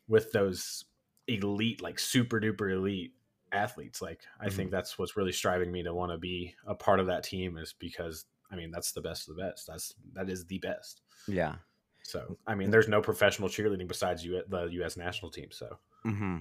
with 0.09 0.32
those 0.32 0.84
elite, 1.26 1.82
like 1.82 1.98
super 1.98 2.40
duper 2.40 2.72
elite 2.72 3.14
athletes. 3.52 4.02
Like 4.02 4.22
I 4.40 4.48
think 4.50 4.70
that's 4.70 4.98
what's 4.98 5.16
really 5.16 5.32
striving 5.32 5.72
me 5.72 5.82
to 5.84 5.94
want 5.94 6.12
to 6.12 6.18
be 6.18 6.55
a 6.66 6.74
part 6.74 7.00
of 7.00 7.07
that 7.07 7.24
team 7.24 7.57
is 7.59 7.72
because 7.72 8.26
I 8.50 8.57
mean 8.57 8.70
that's 8.70 8.92
the 8.92 9.00
best 9.02 9.28
of 9.28 9.36
the 9.36 9.42
best. 9.42 9.66
That's 9.66 9.94
that 10.14 10.28
is 10.28 10.44
the 10.46 10.59
best. 10.59 11.02
yeah. 11.28 11.57
So 12.02 12.38
I 12.46 12.55
mean, 12.55 12.70
there's 12.70 12.88
no 12.88 13.00
professional 13.00 13.48
cheerleading 13.48 13.88
besides 13.88 14.24
you 14.24 14.42
the 14.48 14.64
U.S. 14.66 14.96
national 14.96 15.30
team. 15.30 15.50
So 15.50 15.78
hmm 16.02 16.38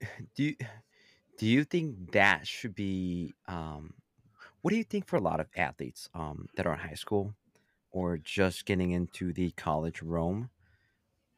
Do 0.34 0.44
you 0.44 0.56
do 1.38 1.46
you 1.46 1.64
think 1.64 2.12
that 2.12 2.46
should 2.46 2.74
be 2.74 3.34
um 3.46 3.94
what 4.66 4.72
do 4.72 4.76
you 4.76 4.84
think 4.84 5.06
for 5.06 5.16
a 5.16 5.20
lot 5.20 5.40
of 5.40 5.46
athletes 5.56 6.08
um 6.14 6.48
that 6.56 6.66
are 6.66 6.72
in 6.74 6.78
high 6.80 6.94
school 6.94 7.34
or 7.92 8.18
just 8.18 8.66
getting 8.66 8.90
into 8.90 9.32
the 9.32 9.50
college 9.52 10.02
realm? 10.02 10.50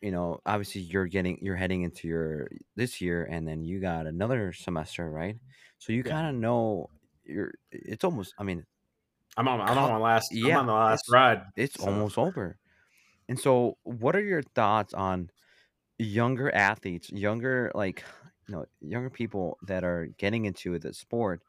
You 0.01 0.13
know, 0.13 0.41
obviously 0.47 0.81
you're 0.83 1.07
getting 1.07 1.39
you're 1.43 1.57
heading 1.57 1.83
into 1.83 2.09
your 2.09 2.49
this 2.77 3.01
year 3.01 3.25
and 3.25 3.47
then 3.47 3.65
you 3.65 3.81
got 3.81 4.07
another 4.07 4.53
semester, 4.53 5.11
right? 5.11 5.39
So 5.79 5.93
you 5.93 6.03
Yeah. 6.05 6.13
kind 6.13 6.29
of 6.29 6.35
know 6.41 6.89
you're 7.25 7.53
it's 7.73 8.05
almost 8.05 8.35
I 8.39 8.45
mean, 8.45 8.65
I'm 9.37 9.49
on 9.49 9.61
I'm 9.61 9.75
Co- 9.75 9.81
on 9.81 9.91
my 9.91 9.99
last 9.99 10.33
I'm 10.33 10.39
yeah, 10.39 10.59
on 10.59 10.67
the 10.67 10.73
last 10.73 11.05
it's- 11.09 11.13
ride. 11.13 11.43
it's 11.57 11.81
So- 11.81 11.87
almost 11.89 12.19
over. 12.19 12.59
And 13.29 13.39
so, 13.39 13.77
what 13.85 14.17
are 14.17 14.23
your 14.23 14.43
thoughts 14.43 14.95
on 14.95 15.31
younger 15.99 16.55
athletes, 16.55 17.11
younger 17.11 17.71
like 17.75 18.05
you 18.49 18.55
know, 18.55 18.67
younger 18.81 19.11
people 19.11 19.59
that 19.67 19.85
are 19.85 20.07
getting 20.19 20.47
into 20.47 20.79
the 20.79 20.95
sport? 20.95 21.43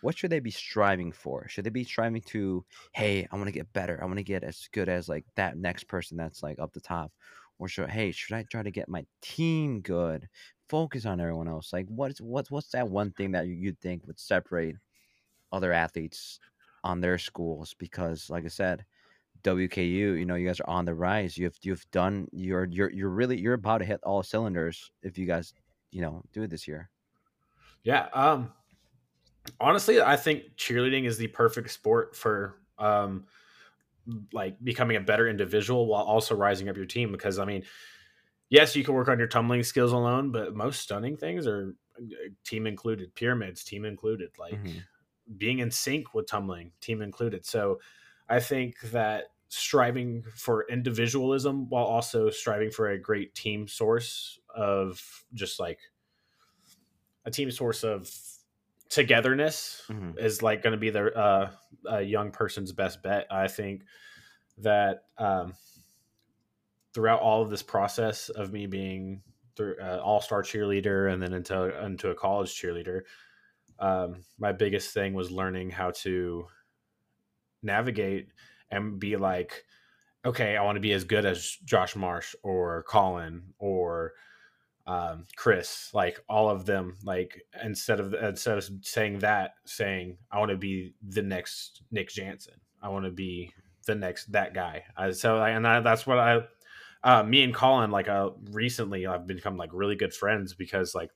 What 0.00 0.16
should 0.16 0.30
they 0.30 0.40
be 0.40 0.50
striving 0.50 1.12
for? 1.12 1.48
Should 1.48 1.64
they 1.64 1.70
be 1.70 1.84
striving 1.84 2.22
to, 2.22 2.64
hey, 2.92 3.26
I 3.30 3.36
want 3.36 3.48
to 3.48 3.52
get 3.52 3.72
better. 3.72 3.98
I 4.00 4.06
want 4.06 4.18
to 4.18 4.24
get 4.24 4.44
as 4.44 4.68
good 4.72 4.88
as 4.88 5.08
like 5.08 5.24
that 5.36 5.56
next 5.56 5.84
person 5.88 6.16
that's 6.16 6.42
like 6.42 6.58
up 6.58 6.72
the 6.72 6.80
top, 6.80 7.12
or 7.58 7.68
should 7.68 7.90
hey, 7.90 8.12
should 8.12 8.36
I 8.36 8.44
try 8.44 8.62
to 8.62 8.70
get 8.70 8.88
my 8.88 9.04
team 9.20 9.80
good? 9.80 10.28
Focus 10.68 11.06
on 11.06 11.20
everyone 11.20 11.48
else. 11.48 11.72
Like, 11.72 11.86
what's 11.88 12.20
what's 12.20 12.50
what's 12.50 12.70
that 12.70 12.88
one 12.88 13.10
thing 13.12 13.32
that 13.32 13.46
you 13.46 13.54
you 13.54 13.72
think 13.72 14.06
would 14.06 14.20
separate 14.20 14.76
other 15.50 15.72
athletes 15.72 16.38
on 16.84 17.00
their 17.00 17.18
schools? 17.18 17.74
Because, 17.78 18.30
like 18.30 18.44
I 18.44 18.48
said, 18.48 18.84
WKU, 19.42 20.18
you 20.18 20.24
know, 20.24 20.34
you 20.34 20.46
guys 20.46 20.60
are 20.60 20.68
on 20.68 20.84
the 20.84 20.94
rise. 20.94 21.38
You've 21.38 21.56
you've 21.62 21.84
done 21.90 22.28
you're 22.32 22.66
you're 22.66 22.90
you're 22.90 23.08
really 23.08 23.38
you're 23.38 23.54
about 23.54 23.78
to 23.78 23.84
hit 23.84 24.00
all 24.02 24.22
cylinders 24.22 24.90
if 25.02 25.16
you 25.18 25.26
guys, 25.26 25.54
you 25.90 26.02
know, 26.02 26.22
do 26.32 26.42
it 26.42 26.50
this 26.50 26.66
year. 26.68 26.90
Yeah. 27.82 28.08
Um 28.12 28.52
honestly, 29.60 30.00
I 30.00 30.16
think 30.16 30.56
cheerleading 30.56 31.04
is 31.04 31.18
the 31.18 31.28
perfect 31.28 31.70
sport 31.70 32.16
for 32.16 32.60
um 32.78 33.26
like 34.32 34.62
becoming 34.64 34.96
a 34.96 35.00
better 35.00 35.28
individual 35.28 35.86
while 35.86 36.02
also 36.04 36.34
rising 36.34 36.68
up 36.68 36.76
your 36.76 36.86
team 36.86 37.12
because 37.12 37.38
I 37.38 37.44
mean, 37.44 37.64
yes, 38.50 38.76
you 38.76 38.84
can 38.84 38.94
work 38.94 39.08
on 39.08 39.18
your 39.18 39.28
tumbling 39.28 39.64
skills 39.64 39.92
alone, 39.92 40.32
but 40.32 40.54
most 40.54 40.80
stunning 40.82 41.16
things 41.16 41.46
are 41.46 41.76
uh, 41.98 42.02
team 42.44 42.66
included, 42.66 43.14
pyramids 43.14 43.64
team 43.64 43.84
included, 43.84 44.32
like 44.38 44.60
Mhm. 44.60 44.86
being 45.38 45.60
in 45.60 45.70
sync 45.70 46.14
with 46.14 46.26
tumbling 46.28 46.72
team 46.80 47.02
included. 47.02 47.46
So 47.46 47.80
I 48.28 48.40
think 48.40 48.80
that 48.92 49.32
striving 49.48 50.22
for 50.24 50.66
individualism 50.68 51.68
while 51.70 51.84
also 51.86 52.30
striving 52.30 52.70
for 52.70 52.90
a 52.90 52.98
great 52.98 53.34
team 53.34 53.68
source 53.68 54.40
of 54.54 55.24
just 55.34 55.60
like 55.60 55.80
a 57.24 57.30
team 57.30 57.50
source 57.50 57.84
of 57.84 58.10
togetherness 58.88 59.84
Mhm. 59.88 60.18
is 60.18 60.42
like 60.42 60.62
going 60.62 60.72
to 60.72 60.78
be 60.78 60.90
the 60.90 61.14
uh, 61.16 61.50
a 61.86 62.02
young 62.02 62.30
person's 62.30 62.72
best 62.72 63.02
bet. 63.02 63.26
I 63.30 63.48
think 63.48 63.84
that 64.58 65.04
um, 65.18 65.54
throughout 66.94 67.20
all 67.20 67.42
of 67.42 67.50
this 67.50 67.62
process 67.62 68.28
of 68.28 68.52
me 68.52 68.66
being 68.66 69.22
through 69.56 69.76
uh, 69.80 70.00
all 70.02 70.20
star 70.20 70.42
cheerleader 70.42 71.12
and 71.12 71.22
then 71.22 71.32
into 71.32 71.84
into 71.84 72.10
a 72.10 72.14
college 72.14 72.50
cheerleader, 72.54 73.02
um, 73.78 74.24
my 74.38 74.52
biggest 74.52 74.94
thing 74.94 75.14
was 75.14 75.30
learning 75.30 75.70
how 75.70 75.90
to 75.90 76.46
navigate 77.62 78.28
and 78.70 78.98
be 78.98 79.16
like, 79.16 79.64
okay, 80.24 80.56
I 80.56 80.62
want 80.62 80.76
to 80.76 80.80
be 80.80 80.92
as 80.92 81.04
good 81.04 81.24
as 81.24 81.56
Josh 81.64 81.96
Marsh 81.96 82.34
or 82.42 82.84
Colin 82.84 83.54
or 83.58 84.14
um, 84.88 85.26
Chris, 85.36 85.90
like 85.92 86.18
all 86.30 86.48
of 86.48 86.64
them, 86.64 86.96
like 87.04 87.42
instead 87.62 88.00
of 88.00 88.14
instead 88.14 88.56
of 88.56 88.66
saying 88.80 89.18
that, 89.18 89.52
saying 89.66 90.16
I 90.32 90.38
want 90.38 90.50
to 90.50 90.56
be 90.56 90.94
the 91.06 91.20
next 91.20 91.82
Nick 91.90 92.08
Jansen, 92.08 92.54
I 92.82 92.88
want 92.88 93.04
to 93.04 93.10
be 93.10 93.52
the 93.86 93.94
next 93.94 94.32
that 94.32 94.54
guy. 94.54 94.84
I, 94.96 95.10
so 95.10 95.42
and 95.42 95.66
I, 95.66 95.80
that's 95.80 96.06
what 96.06 96.18
I, 96.18 96.40
uh, 97.04 97.22
me 97.22 97.44
and 97.44 97.52
Colin, 97.52 97.90
like 97.90 98.08
uh, 98.08 98.30
recently, 98.50 99.06
I've 99.06 99.26
become 99.26 99.58
like 99.58 99.70
really 99.74 99.94
good 99.94 100.14
friends 100.14 100.54
because 100.54 100.94
like 100.94 101.10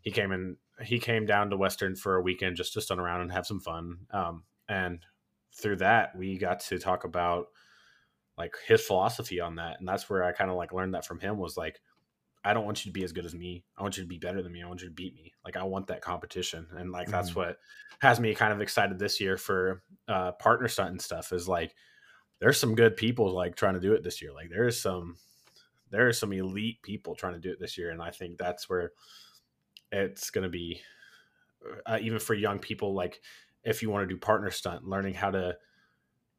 he 0.00 0.10
came 0.10 0.32
in, 0.32 0.56
he 0.82 0.98
came 0.98 1.24
down 1.24 1.50
to 1.50 1.56
Western 1.56 1.94
for 1.94 2.16
a 2.16 2.22
weekend 2.22 2.56
just 2.56 2.72
to 2.72 2.80
stun 2.80 2.98
around 2.98 3.20
and 3.20 3.30
have 3.30 3.46
some 3.46 3.60
fun, 3.60 3.98
um, 4.10 4.42
and 4.68 5.06
through 5.54 5.76
that 5.76 6.16
we 6.16 6.36
got 6.36 6.58
to 6.60 6.80
talk 6.80 7.04
about 7.04 7.46
like 8.36 8.54
his 8.66 8.80
philosophy 8.80 9.38
on 9.38 9.54
that, 9.54 9.76
and 9.78 9.86
that's 9.86 10.10
where 10.10 10.24
I 10.24 10.32
kind 10.32 10.50
of 10.50 10.56
like 10.56 10.72
learned 10.72 10.94
that 10.94 11.06
from 11.06 11.20
him 11.20 11.38
was 11.38 11.56
like 11.56 11.80
I 12.48 12.54
don't 12.54 12.64
want 12.64 12.84
you 12.84 12.90
to 12.90 12.94
be 12.94 13.04
as 13.04 13.12
good 13.12 13.26
as 13.26 13.34
me. 13.34 13.64
I 13.76 13.82
want 13.82 13.96
you 13.96 14.02
to 14.04 14.08
be 14.08 14.18
better 14.18 14.42
than 14.42 14.52
me. 14.52 14.62
I 14.62 14.68
want 14.68 14.82
you 14.82 14.88
to 14.88 14.94
beat 14.94 15.14
me. 15.14 15.32
Like 15.44 15.56
I 15.56 15.64
want 15.64 15.88
that 15.88 16.02
competition, 16.02 16.68
and 16.72 16.92
like 16.92 17.10
that's 17.10 17.34
Mhm. 17.34 17.36
what 17.36 17.58
has 18.00 18.20
me 18.20 18.34
kind 18.34 18.52
of 18.52 18.60
excited 18.60 18.98
this 18.98 19.20
year 19.20 19.36
for 19.36 19.82
uh, 20.08 20.32
partner 20.32 20.68
stunt 20.68 20.90
and 20.90 21.02
stuff. 21.02 21.32
Is 21.32 21.48
like 21.48 21.74
there's 22.40 22.60
some 22.60 22.74
good 22.76 22.96
people 22.96 23.32
like 23.32 23.56
trying 23.56 23.74
to 23.74 23.80
do 23.80 23.94
it 23.94 24.02
this 24.04 24.22
year. 24.22 24.32
Like 24.32 24.50
there 24.50 24.66
is 24.68 24.80
some 24.80 25.18
there 25.90 26.08
are 26.08 26.12
some 26.14 26.32
elite 26.32 26.82
people 26.82 27.14
trying 27.16 27.34
to 27.34 27.40
do 27.40 27.52
it 27.52 27.60
this 27.60 27.78
year, 27.78 27.90
and 27.90 28.02
I 28.02 28.10
think 28.12 28.38
that's 28.38 28.68
where 28.68 28.92
it's 29.92 30.30
going 30.30 30.44
to 30.44 30.50
be 30.50 30.82
uh, 31.86 31.98
even 32.00 32.18
for 32.18 32.34
young 32.34 32.58
people. 32.58 32.94
Like 32.94 33.22
if 33.64 33.82
you 33.82 33.90
want 33.90 34.08
to 34.08 34.14
do 34.14 34.18
partner 34.18 34.50
stunt, 34.50 34.84
learning 34.84 35.14
how 35.14 35.30
to 35.30 35.56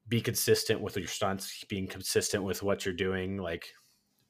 be 0.08 0.22
consistent 0.22 0.82
with 0.82 0.98
your 0.98 1.08
stunts, 1.08 1.64
being 1.66 1.88
consistent 1.88 2.44
with 2.44 2.64
what 2.64 2.86
you're 2.86 2.96
doing, 2.96 3.38
like 3.38 3.74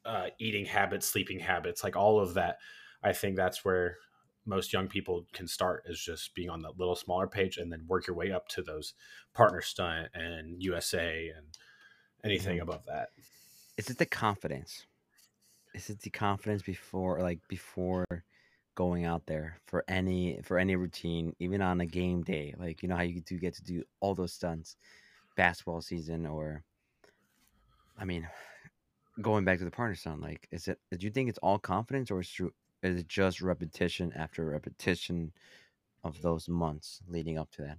uh, 0.05 0.27
eating 0.39 0.65
habits, 0.65 1.07
sleeping 1.07 1.39
habits, 1.39 1.83
like 1.83 1.95
all 1.95 2.19
of 2.19 2.33
that. 2.35 2.57
I 3.03 3.13
think 3.13 3.35
that's 3.35 3.63
where 3.63 3.97
most 4.45 4.73
young 4.73 4.87
people 4.87 5.25
can 5.33 5.47
start 5.47 5.83
is 5.87 6.01
just 6.01 6.33
being 6.33 6.49
on 6.49 6.61
that 6.61 6.77
little 6.77 6.95
smaller 6.95 7.27
page 7.27 7.57
and 7.57 7.71
then 7.71 7.85
work 7.87 8.07
your 8.07 8.15
way 8.15 8.31
up 8.31 8.47
to 8.49 8.61
those 8.61 8.93
partner 9.33 9.61
stunt 9.61 10.09
and 10.13 10.61
USA 10.63 11.31
and 11.35 11.45
anything 12.23 12.57
mm-hmm. 12.57 12.69
above 12.69 12.85
that. 12.87 13.09
Is 13.77 13.89
it 13.89 13.97
the 13.97 14.05
confidence? 14.05 14.85
Is 15.73 15.89
it 15.89 16.01
the 16.01 16.09
confidence 16.09 16.63
before 16.63 17.21
like 17.21 17.39
before 17.47 18.05
going 18.75 19.05
out 19.05 19.25
there 19.27 19.57
for 19.67 19.83
any 19.87 20.39
for 20.43 20.57
any 20.57 20.75
routine, 20.75 21.35
even 21.39 21.61
on 21.61 21.79
a 21.79 21.85
game 21.85 22.23
day? 22.23 22.55
Like 22.57 22.81
you 22.81 22.89
know 22.89 22.95
how 22.95 23.03
you 23.03 23.21
do 23.21 23.37
get 23.37 23.55
to 23.55 23.63
do 23.63 23.83
all 23.99 24.15
those 24.15 24.33
stunts, 24.33 24.75
basketball 25.37 25.81
season 25.81 26.25
or 26.25 26.63
I 27.97 28.05
mean 28.05 28.27
going 29.21 29.45
back 29.45 29.59
to 29.59 29.65
the 29.65 29.71
partner 29.71 29.95
stunt, 29.95 30.21
like 30.21 30.47
is 30.51 30.67
it 30.67 30.79
do 30.91 31.05
you 31.05 31.11
think 31.11 31.29
it's 31.29 31.39
all 31.39 31.59
confidence 31.59 32.11
or 32.11 32.19
is 32.21 32.29
through? 32.29 32.53
is 32.81 32.99
it 33.01 33.07
just 33.07 33.41
repetition 33.41 34.13
after 34.15 34.45
repetition 34.45 35.31
of 36.03 36.21
those 36.21 36.47
months 36.47 37.01
leading 37.07 37.37
up 37.37 37.51
to 37.51 37.61
that? 37.61 37.77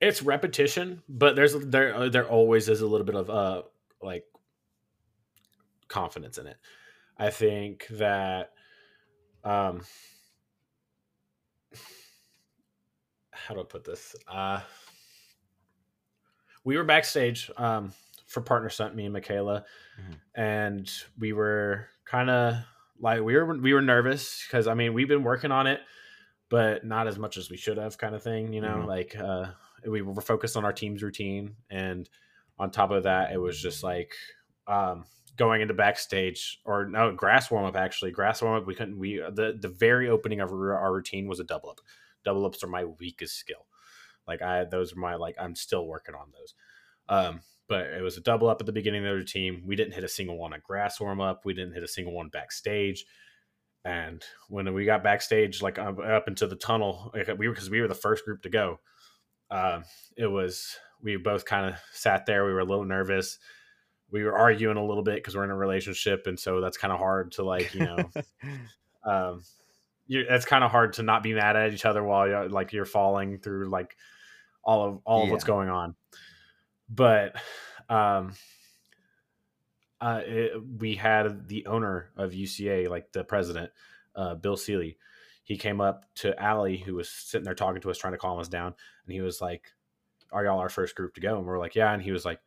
It's 0.00 0.22
repetition, 0.22 1.02
but 1.08 1.36
there's 1.36 1.54
there 1.54 1.94
uh, 1.94 2.08
there 2.08 2.28
always 2.28 2.68
is 2.68 2.80
a 2.80 2.86
little 2.86 3.06
bit 3.06 3.16
of 3.16 3.30
uh 3.30 3.62
like 4.02 4.24
confidence 5.88 6.38
in 6.38 6.46
it. 6.46 6.56
I 7.18 7.30
think 7.30 7.86
that 7.90 8.52
um 9.44 9.82
how 13.30 13.54
do 13.54 13.60
I 13.60 13.64
put 13.64 13.84
this? 13.84 14.14
Uh 14.26 14.60
we 16.64 16.76
were 16.76 16.84
backstage 16.84 17.50
um 17.56 17.92
for 18.26 18.40
partner 18.40 18.68
stunt 18.68 18.94
me 18.94 19.04
and 19.04 19.12
Michaela 19.12 19.64
mm-hmm. 20.00 20.40
and 20.40 20.90
we 21.18 21.32
were 21.32 21.86
kind 22.04 22.28
of 22.28 22.56
like 23.00 23.22
we 23.22 23.36
were 23.36 23.58
we 23.58 23.74
were 23.74 23.82
nervous 23.82 24.44
because 24.46 24.66
I 24.66 24.74
mean 24.74 24.94
we've 24.94 25.08
been 25.08 25.22
working 25.22 25.52
on 25.52 25.66
it, 25.66 25.80
but 26.48 26.84
not 26.84 27.06
as 27.08 27.18
much 27.18 27.36
as 27.36 27.50
we 27.50 27.56
should 27.56 27.78
have, 27.78 27.98
kind 27.98 28.14
of 28.14 28.22
thing. 28.22 28.52
You 28.52 28.60
know, 28.60 28.76
mm-hmm. 28.76 28.88
like 28.88 29.16
uh, 29.16 29.46
we 29.86 30.02
were 30.02 30.22
focused 30.22 30.56
on 30.56 30.64
our 30.64 30.72
team's 30.72 31.02
routine, 31.02 31.56
and 31.70 32.08
on 32.58 32.70
top 32.70 32.90
of 32.90 33.04
that, 33.04 33.32
it 33.32 33.38
was 33.38 33.60
just 33.60 33.82
like 33.82 34.14
um, 34.66 35.04
going 35.36 35.60
into 35.60 35.74
backstage 35.74 36.60
or 36.64 36.86
no 36.86 37.12
grass 37.12 37.50
warm 37.50 37.64
up. 37.64 37.76
Actually, 37.76 38.12
grass 38.12 38.42
warm 38.42 38.56
up 38.56 38.66
we 38.66 38.74
couldn't. 38.74 38.98
We 38.98 39.16
the 39.16 39.56
the 39.60 39.68
very 39.68 40.08
opening 40.08 40.40
of 40.40 40.52
our 40.52 40.92
routine 40.92 41.26
was 41.28 41.40
a 41.40 41.44
double 41.44 41.70
up. 41.70 41.80
Double 42.24 42.46
ups 42.46 42.64
are 42.64 42.68
my 42.68 42.84
weakest 42.84 43.36
skill. 43.36 43.66
Like 44.26 44.42
I 44.42 44.64
those 44.64 44.92
are 44.92 44.98
my 44.98 45.16
like 45.16 45.36
I'm 45.38 45.54
still 45.54 45.86
working 45.86 46.14
on 46.14 46.32
those. 46.32 46.54
Um, 47.08 47.40
but 47.68 47.86
it 47.86 48.02
was 48.02 48.16
a 48.16 48.20
double 48.20 48.48
up 48.48 48.60
at 48.60 48.66
the 48.66 48.72
beginning 48.72 49.06
of 49.06 49.18
the 49.18 49.24
team. 49.24 49.62
We 49.66 49.76
didn't 49.76 49.94
hit 49.94 50.04
a 50.04 50.08
single 50.08 50.38
one 50.38 50.54
at 50.54 50.62
grass 50.62 51.00
warm 51.00 51.20
up. 51.20 51.44
We 51.44 51.54
didn't 51.54 51.74
hit 51.74 51.82
a 51.82 51.88
single 51.88 52.12
one 52.12 52.28
backstage. 52.28 53.04
And 53.84 54.22
when 54.48 54.72
we 54.74 54.84
got 54.84 55.04
backstage, 55.04 55.62
like 55.62 55.78
up 55.78 56.28
into 56.28 56.46
the 56.46 56.56
tunnel, 56.56 57.12
we 57.14 57.48
were 57.48 57.54
because 57.54 57.70
we 57.70 57.80
were 57.80 57.88
the 57.88 57.94
first 57.94 58.24
group 58.24 58.42
to 58.42 58.48
go. 58.48 58.80
Uh, 59.50 59.82
it 60.16 60.26
was 60.26 60.76
we 61.02 61.16
both 61.16 61.44
kind 61.44 61.66
of 61.72 61.80
sat 61.92 62.26
there. 62.26 62.44
We 62.44 62.52
were 62.52 62.60
a 62.60 62.64
little 62.64 62.84
nervous. 62.84 63.38
We 64.10 64.24
were 64.24 64.36
arguing 64.36 64.76
a 64.76 64.84
little 64.84 65.04
bit 65.04 65.16
because 65.16 65.36
we're 65.36 65.44
in 65.44 65.50
a 65.50 65.56
relationship, 65.56 66.26
and 66.26 66.38
so 66.38 66.60
that's 66.60 66.76
kind 66.76 66.92
of 66.92 66.98
hard 66.98 67.32
to 67.32 67.44
like 67.44 67.74
you 67.74 67.84
know. 67.84 68.10
um, 69.04 69.42
it's 70.08 70.46
kind 70.46 70.64
of 70.64 70.70
hard 70.70 70.94
to 70.94 71.02
not 71.02 71.22
be 71.22 71.34
mad 71.34 71.56
at 71.56 71.72
each 71.72 71.84
other 71.84 72.02
while 72.02 72.26
you're 72.28 72.48
like 72.48 72.72
you're 72.72 72.84
falling 72.84 73.38
through 73.38 73.68
like 73.68 73.96
all 74.64 74.84
of 74.84 75.00
all 75.04 75.24
of 75.24 75.30
what's 75.30 75.44
going 75.44 75.68
on 75.68 75.94
but 76.88 77.36
um, 77.88 78.32
uh, 80.00 80.20
it, 80.24 80.52
we 80.78 80.94
had 80.94 81.48
the 81.48 81.66
owner 81.66 82.10
of 82.16 82.32
UCA, 82.32 82.88
like 82.88 83.12
the 83.12 83.24
president, 83.24 83.70
uh, 84.14 84.34
Bill 84.34 84.56
Seely. 84.56 84.98
He 85.44 85.56
came 85.56 85.80
up 85.80 86.04
to 86.16 86.38
Allie, 86.40 86.76
who 86.76 86.94
was 86.94 87.08
sitting 87.08 87.44
there 87.44 87.54
talking 87.54 87.80
to 87.80 87.90
us, 87.90 87.98
trying 87.98 88.12
to 88.12 88.18
calm 88.18 88.38
us 88.38 88.48
down, 88.48 88.74
and 89.04 89.12
he 89.14 89.20
was 89.20 89.40
like, 89.40 89.72
"Are 90.32 90.44
y'all 90.44 90.58
our 90.58 90.68
first 90.68 90.96
group 90.96 91.14
to 91.14 91.20
go?" 91.20 91.38
And 91.38 91.46
we 91.46 91.52
are 91.52 91.58
like, 91.58 91.76
"Yeah." 91.76 91.92
And 91.92 92.02
he 92.02 92.10
was 92.12 92.24
like, 92.24 92.40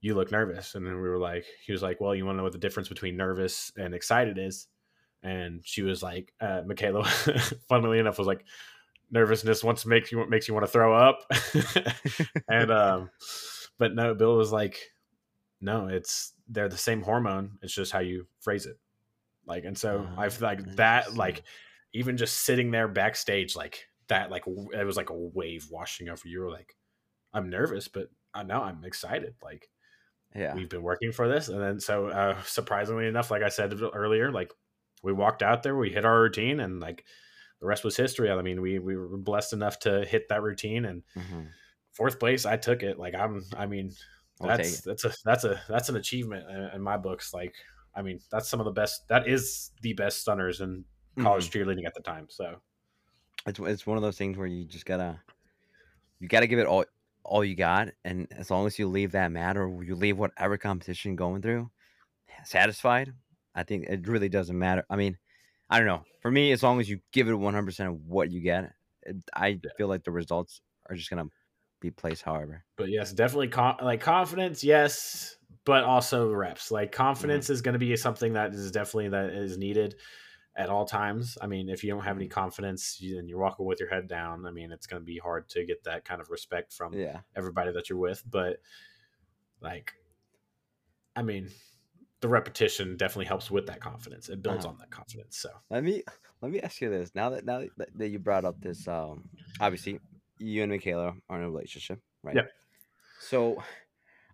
"You 0.00 0.14
look 0.14 0.30
nervous." 0.30 0.74
And 0.74 0.86
then 0.86 0.96
we 0.96 1.08
were 1.08 1.18
like, 1.18 1.46
"He 1.64 1.72
was 1.72 1.82
like, 1.82 2.00
well, 2.00 2.14
you 2.14 2.26
want 2.26 2.34
to 2.34 2.38
know 2.38 2.44
what 2.44 2.52
the 2.52 2.58
difference 2.58 2.88
between 2.88 3.16
nervous 3.16 3.72
and 3.76 3.94
excited 3.94 4.38
is?" 4.38 4.68
And 5.22 5.62
she 5.64 5.82
was 5.82 6.02
like, 6.02 6.32
uh, 6.40 6.62
"Michaela, 6.66 7.04
funnily 7.68 7.98
enough, 7.98 8.18
was 8.18 8.26
like." 8.26 8.44
Nervousness 9.10 9.64
once 9.64 9.84
makes 9.86 10.12
you 10.12 10.24
makes 10.28 10.48
you 10.48 10.54
want 10.54 10.64
to 10.64 10.72
throw 10.72 10.94
up. 10.94 11.20
And 12.48 12.70
um 12.70 13.10
but 13.78 13.94
no 13.94 14.14
bill 14.14 14.36
was 14.36 14.52
like 14.52 14.78
no 15.60 15.88
it's 15.88 16.32
they're 16.48 16.68
the 16.68 16.76
same 16.76 17.02
hormone 17.02 17.58
it's 17.62 17.74
just 17.74 17.92
how 17.92 18.00
you 18.00 18.26
phrase 18.40 18.66
it. 18.66 18.78
Like 19.46 19.64
and 19.64 19.76
so 19.76 20.06
uh, 20.16 20.20
i 20.20 20.28
feel 20.28 20.46
like 20.48 20.76
that 20.76 21.16
like 21.16 21.42
even 21.92 22.16
just 22.16 22.38
sitting 22.38 22.70
there 22.70 22.86
backstage 22.86 23.56
like 23.56 23.86
that 24.08 24.30
like 24.30 24.44
it 24.46 24.86
was 24.86 24.96
like 24.96 25.10
a 25.10 25.14
wave 25.14 25.66
washing 25.70 26.08
over 26.08 26.28
you 26.28 26.40
were 26.40 26.50
like 26.50 26.76
i'm 27.32 27.48
nervous 27.48 27.88
but 27.88 28.10
uh, 28.34 28.42
now 28.42 28.62
i'm 28.62 28.84
excited 28.84 29.34
like 29.42 29.68
yeah. 30.34 30.54
we've 30.54 30.68
been 30.68 30.82
working 30.82 31.10
for 31.10 31.28
this. 31.28 31.48
And 31.48 31.60
then 31.60 31.80
so 31.80 32.08
uh 32.08 32.40
surprisingly 32.42 33.06
enough 33.06 33.30
like 33.30 33.42
i 33.42 33.48
said 33.48 33.74
earlier 33.94 34.30
like 34.30 34.52
we 35.02 35.12
walked 35.12 35.42
out 35.42 35.62
there 35.62 35.76
we 35.76 35.90
hit 35.90 36.04
our 36.04 36.22
routine 36.22 36.60
and 36.60 36.80
like 36.80 37.04
the 37.60 37.66
rest 37.66 37.84
was 37.84 37.96
history. 37.96 38.30
I 38.30 38.42
mean, 38.42 38.60
we 38.60 38.78
we 38.78 38.96
were 38.96 39.16
blessed 39.16 39.52
enough 39.52 39.78
to 39.80 40.04
hit 40.04 40.28
that 40.28 40.42
routine 40.42 40.86
and 40.86 41.02
mm-hmm. 41.16 41.42
fourth 41.92 42.18
place. 42.18 42.46
I 42.46 42.56
took 42.56 42.82
it. 42.82 42.98
Like 42.98 43.14
I'm. 43.14 43.44
I 43.56 43.66
mean, 43.66 43.92
that's 44.40 44.80
that's 44.80 45.04
a 45.04 45.12
that's 45.24 45.44
a 45.44 45.60
that's 45.68 45.88
an 45.88 45.96
achievement 45.96 46.48
in, 46.48 46.76
in, 46.76 46.82
my 46.82 46.96
books. 46.96 47.34
Like, 47.34 47.54
I 47.94 48.02
mean, 48.02 48.18
that's 48.32 48.48
some 48.48 48.60
of 48.60 48.64
the 48.64 48.72
best. 48.72 49.06
That 49.08 49.28
is 49.28 49.70
the 49.82 49.92
best 49.92 50.20
stunners 50.20 50.60
in 50.60 50.84
college 51.18 51.50
mm-hmm. 51.50 51.70
cheerleading 51.70 51.86
at 51.86 51.94
the 51.94 52.00
time. 52.00 52.26
So 52.30 52.56
it's 53.46 53.58
it's 53.60 53.86
one 53.86 53.98
of 53.98 54.02
those 54.02 54.16
things 54.16 54.38
where 54.38 54.46
you 54.46 54.64
just 54.64 54.86
gotta 54.86 55.20
you 56.18 56.28
gotta 56.28 56.46
give 56.46 56.58
it 56.58 56.66
all 56.66 56.84
all 57.24 57.44
you 57.44 57.54
got, 57.54 57.88
and 58.04 58.26
as 58.36 58.50
long 58.50 58.66
as 58.66 58.78
you 58.78 58.88
leave 58.88 59.12
that 59.12 59.30
mat 59.32 59.58
or 59.58 59.84
you 59.84 59.94
leave 59.94 60.18
whatever 60.18 60.56
competition 60.56 61.14
going 61.14 61.42
through 61.42 61.70
satisfied, 62.44 63.12
I 63.54 63.64
think 63.64 63.84
it 63.86 64.08
really 64.08 64.30
doesn't 64.30 64.58
matter. 64.58 64.86
I 64.88 64.96
mean 64.96 65.18
I 65.70 65.78
don't 65.78 65.86
know. 65.86 66.02
For 66.20 66.30
me, 66.30 66.52
as 66.52 66.62
long 66.62 66.80
as 66.80 66.90
you 66.90 67.00
give 67.12 67.28
it 67.28 67.32
100% 67.32 67.88
of 67.88 68.06
what 68.06 68.30
you 68.30 68.40
get, 68.40 68.72
I 69.32 69.48
yeah. 69.48 69.70
feel 69.76 69.88
like 69.88 70.04
the 70.04 70.10
results 70.10 70.60
are 70.88 70.96
just 70.96 71.08
going 71.08 71.24
to 71.24 71.30
be 71.80 71.90
placed 71.90 72.22
however. 72.22 72.64
But 72.76 72.90
yes, 72.90 73.12
definitely 73.12 73.48
con- 73.48 73.78
like 73.80 74.00
confidence, 74.00 74.62
yes, 74.62 75.36
but 75.64 75.84
also 75.84 76.30
reps. 76.30 76.70
Like 76.70 76.92
confidence 76.92 77.46
mm-hmm. 77.46 77.52
is 77.54 77.62
going 77.62 77.72
to 77.74 77.78
be 77.78 77.96
something 77.96 78.34
that 78.34 78.52
is 78.52 78.70
definitely 78.70 79.08
that 79.10 79.30
is 79.30 79.56
needed 79.56 79.94
at 80.56 80.68
all 80.68 80.84
times. 80.84 81.38
I 81.40 81.46
mean, 81.46 81.68
if 81.68 81.82
you 81.84 81.90
don't 81.90 82.02
have 82.02 82.16
any 82.16 82.28
confidence 82.28 82.98
and 83.00 83.28
you're 83.28 83.38
walking 83.38 83.64
with 83.64 83.80
your 83.80 83.88
head 83.88 84.08
down, 84.08 84.44
I 84.46 84.50
mean, 84.50 84.72
it's 84.72 84.86
going 84.86 85.00
to 85.00 85.06
be 85.06 85.18
hard 85.18 85.48
to 85.50 85.64
get 85.64 85.84
that 85.84 86.04
kind 86.04 86.20
of 86.20 86.30
respect 86.30 86.72
from 86.72 86.92
yeah. 86.92 87.20
everybody 87.36 87.72
that 87.72 87.88
you're 87.88 87.98
with, 87.98 88.22
but 88.28 88.58
like 89.60 89.94
I 91.16 91.22
mean, 91.22 91.48
the 92.20 92.28
repetition 92.28 92.96
definitely 92.96 93.24
helps 93.24 93.50
with 93.50 93.66
that 93.66 93.80
confidence. 93.80 94.28
It 94.28 94.42
builds 94.42 94.64
uh-huh. 94.64 94.74
on 94.74 94.78
that 94.78 94.90
confidence. 94.90 95.38
So 95.38 95.48
let 95.70 95.82
me 95.82 96.02
let 96.42 96.52
me 96.52 96.60
ask 96.60 96.80
you 96.80 96.90
this. 96.90 97.12
Now 97.14 97.30
that 97.30 97.44
now 97.44 97.64
that 97.94 98.08
you 98.08 98.18
brought 98.18 98.44
up 98.44 98.60
this, 98.60 98.86
um, 98.86 99.28
obviously 99.60 100.00
you 100.38 100.62
and 100.62 100.72
Michaela 100.72 101.14
are 101.28 101.38
in 101.38 101.44
a 101.44 101.50
relationship, 101.50 102.00
right? 102.22 102.36
Yep. 102.36 102.50
So 103.20 103.62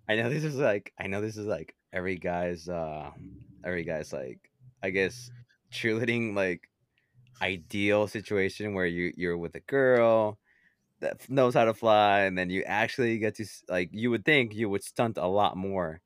I 0.09 0.17
know 0.17 0.29
this 0.29 0.45
is 0.45 0.57
like 0.57 0.93
I 0.99 1.07
know 1.07 1.21
this 1.21 1.37
is 1.37 1.47
like 1.47 1.75
every 1.93 2.17
guy's 2.17 2.69
uh 2.69 3.11
every 3.65 3.85
guy's 3.85 4.13
like 4.13 4.39
I 4.83 4.91
guess 4.91 5.31
cheerleading 5.73 6.35
like 6.35 6.69
ideal 7.43 8.07
situation 8.09 8.75
where 8.75 8.87
you 8.87 9.13
you're 9.17 9.37
with 9.37 9.55
a 9.55 9.61
girl 9.61 10.39
that 11.01 11.29
knows 11.29 11.55
how 11.55 11.65
to 11.65 11.75
fly 11.75 12.21
and 12.21 12.39
then 12.39 12.49
you 12.49 12.63
actually 12.63 13.19
get 13.19 13.37
to 13.37 13.45
like 13.69 13.91
you 13.93 14.11
would 14.11 14.25
think 14.25 14.55
you 14.55 14.69
would 14.71 14.83
stunt 14.83 15.19
a 15.19 15.27
lot 15.27 15.57
more 15.57 16.01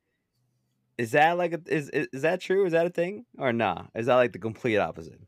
is 1.01 1.13
that 1.13 1.39
like 1.39 1.55
a, 1.55 1.61
is, 1.67 1.89
is 1.89 2.09
is 2.13 2.23
that 2.23 2.43
true? 2.43 2.67
Is 2.67 2.73
that 2.73 2.85
a 2.85 2.91
thing 2.91 3.25
or 3.39 3.55
nah? 3.55 3.85
Is 3.95 4.05
that 4.05 4.17
like 4.17 4.35
the 4.35 4.39
complete 4.39 4.77
opposite? 4.77 5.19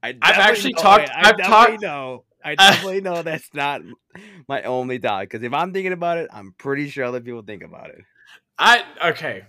I 0.00 0.14
have 0.22 0.36
actually 0.36 0.74
know, 0.74 0.82
talked. 0.82 1.10
I, 1.10 1.14
I 1.14 1.28
I've 1.30 1.38
talked. 1.38 1.82
Know, 1.82 2.24
I 2.44 2.54
definitely 2.54 3.00
know 3.00 3.22
that's 3.24 3.52
not 3.52 3.80
my 4.46 4.62
only 4.62 4.98
thought. 4.98 5.22
Because 5.22 5.42
if 5.42 5.52
I'm 5.52 5.72
thinking 5.72 5.92
about 5.92 6.18
it, 6.18 6.30
I'm 6.32 6.54
pretty 6.56 6.88
sure 6.88 7.06
other 7.06 7.20
people 7.20 7.42
think 7.42 7.64
about 7.64 7.90
it. 7.90 8.04
I 8.56 8.84
okay. 9.04 9.42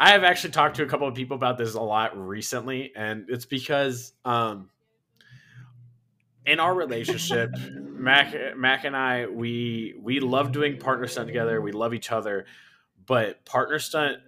I 0.00 0.12
have 0.12 0.24
actually 0.24 0.52
talked 0.52 0.76
to 0.76 0.82
a 0.82 0.86
couple 0.86 1.06
of 1.06 1.14
people 1.14 1.36
about 1.36 1.58
this 1.58 1.74
a 1.74 1.82
lot 1.82 2.16
recently, 2.16 2.92
and 2.96 3.26
it's 3.28 3.44
because 3.44 4.14
um, 4.24 4.70
in 6.46 6.60
our 6.60 6.74
relationship, 6.74 7.50
Mac 7.78 8.34
Mac 8.56 8.84
and 8.84 8.96
I 8.96 9.26
we 9.26 9.96
we 10.00 10.20
love 10.20 10.50
doing 10.50 10.78
partner 10.78 11.06
stuff 11.06 11.26
together. 11.26 11.60
We 11.60 11.72
love 11.72 11.92
each 11.92 12.10
other, 12.10 12.46
but 13.10 13.44
partner 13.44 13.80
stunt 13.80 14.18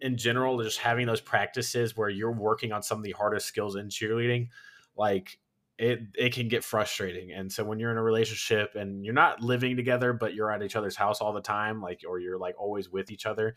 in 0.00 0.16
general, 0.16 0.60
just 0.60 0.80
having 0.80 1.06
those 1.06 1.20
practices 1.20 1.96
where 1.96 2.08
you're 2.08 2.32
working 2.32 2.72
on 2.72 2.82
some 2.82 2.98
of 2.98 3.04
the 3.04 3.12
hardest 3.12 3.46
skills 3.46 3.76
in 3.76 3.86
cheerleading, 3.86 4.48
like 4.96 5.38
it 5.78 6.00
it 6.16 6.34
can 6.34 6.48
get 6.48 6.64
frustrating. 6.64 7.30
And 7.30 7.52
so 7.52 7.62
when 7.62 7.78
you're 7.78 7.92
in 7.92 7.96
a 7.96 8.02
relationship 8.02 8.74
and 8.74 9.04
you're 9.04 9.14
not 9.14 9.40
living 9.40 9.76
together, 9.76 10.12
but 10.12 10.34
you're 10.34 10.50
at 10.50 10.64
each 10.64 10.74
other's 10.74 10.96
house 10.96 11.20
all 11.20 11.32
the 11.32 11.40
time, 11.40 11.80
like 11.80 12.00
or 12.08 12.18
you're 12.18 12.38
like 12.38 12.56
always 12.58 12.90
with 12.90 13.12
each 13.12 13.24
other, 13.24 13.54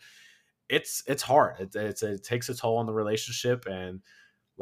it's 0.68 1.02
it's 1.08 1.24
hard. 1.24 1.58
It, 1.58 1.74
it's 1.74 2.04
it 2.04 2.22
takes 2.22 2.48
a 2.48 2.54
toll 2.54 2.76
on 2.76 2.86
the 2.86 2.94
relationship 2.94 3.66
and 3.66 4.00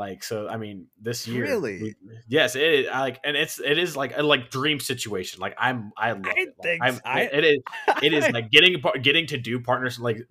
like 0.00 0.24
so. 0.24 0.48
I 0.48 0.56
mean, 0.56 0.86
this 1.00 1.28
year, 1.28 1.44
Really? 1.44 1.82
we- 1.82 1.94
yes, 2.26 2.56
it 2.56 2.88
I 2.88 3.00
like, 3.00 3.20
and 3.22 3.36
it's 3.36 3.60
it 3.60 3.76
is 3.78 3.96
like 3.96 4.16
a 4.16 4.22
like 4.22 4.50
dream 4.50 4.80
situation. 4.80 5.40
Like 5.40 5.54
I'm 5.58 5.92
I 5.96 6.12
love 6.12 6.24
I 6.26 6.32
it. 6.36 6.48
Like, 6.58 6.62
think 6.62 6.82
I'm, 6.82 7.00
I- 7.04 7.22
it 7.32 7.44
is 7.44 7.58
it 8.02 8.12
is 8.12 8.28
like 8.32 8.50
getting 8.50 8.82
getting 9.02 9.26
to 9.26 9.36
do 9.38 9.60
partners 9.60 9.98
like 9.98 10.26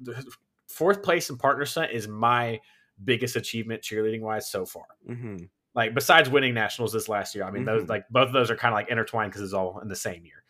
fourth 0.67 1.03
place 1.03 1.29
in 1.29 1.37
partner 1.37 1.65
stunt 1.65 1.91
is 1.91 2.07
my 2.07 2.59
biggest 3.03 3.35
achievement 3.35 3.81
cheerleading 3.81 4.21
wise 4.21 4.51
so 4.51 4.65
far 4.65 4.85
Mhm. 5.07 5.49
like 5.73 5.93
besides 5.93 6.29
winning 6.29 6.53
nationals 6.53 6.91
this 6.91 7.07
last 7.09 7.33
year 7.33 7.43
i 7.45 7.49
mean 7.51 7.63
those 7.65 7.83
Mhm. 7.83 7.89
like 7.89 8.09
both 8.09 8.27
of 8.27 8.33
those 8.33 8.51
are 8.51 8.55
kind 8.57 8.73
of 8.73 8.75
like 8.77 8.89
intertwined 8.89 9.31
because 9.31 9.41
it's 9.41 9.53
all 9.53 9.79
in 9.79 9.87
the 9.87 9.95
same 9.95 10.25
year 10.25 10.43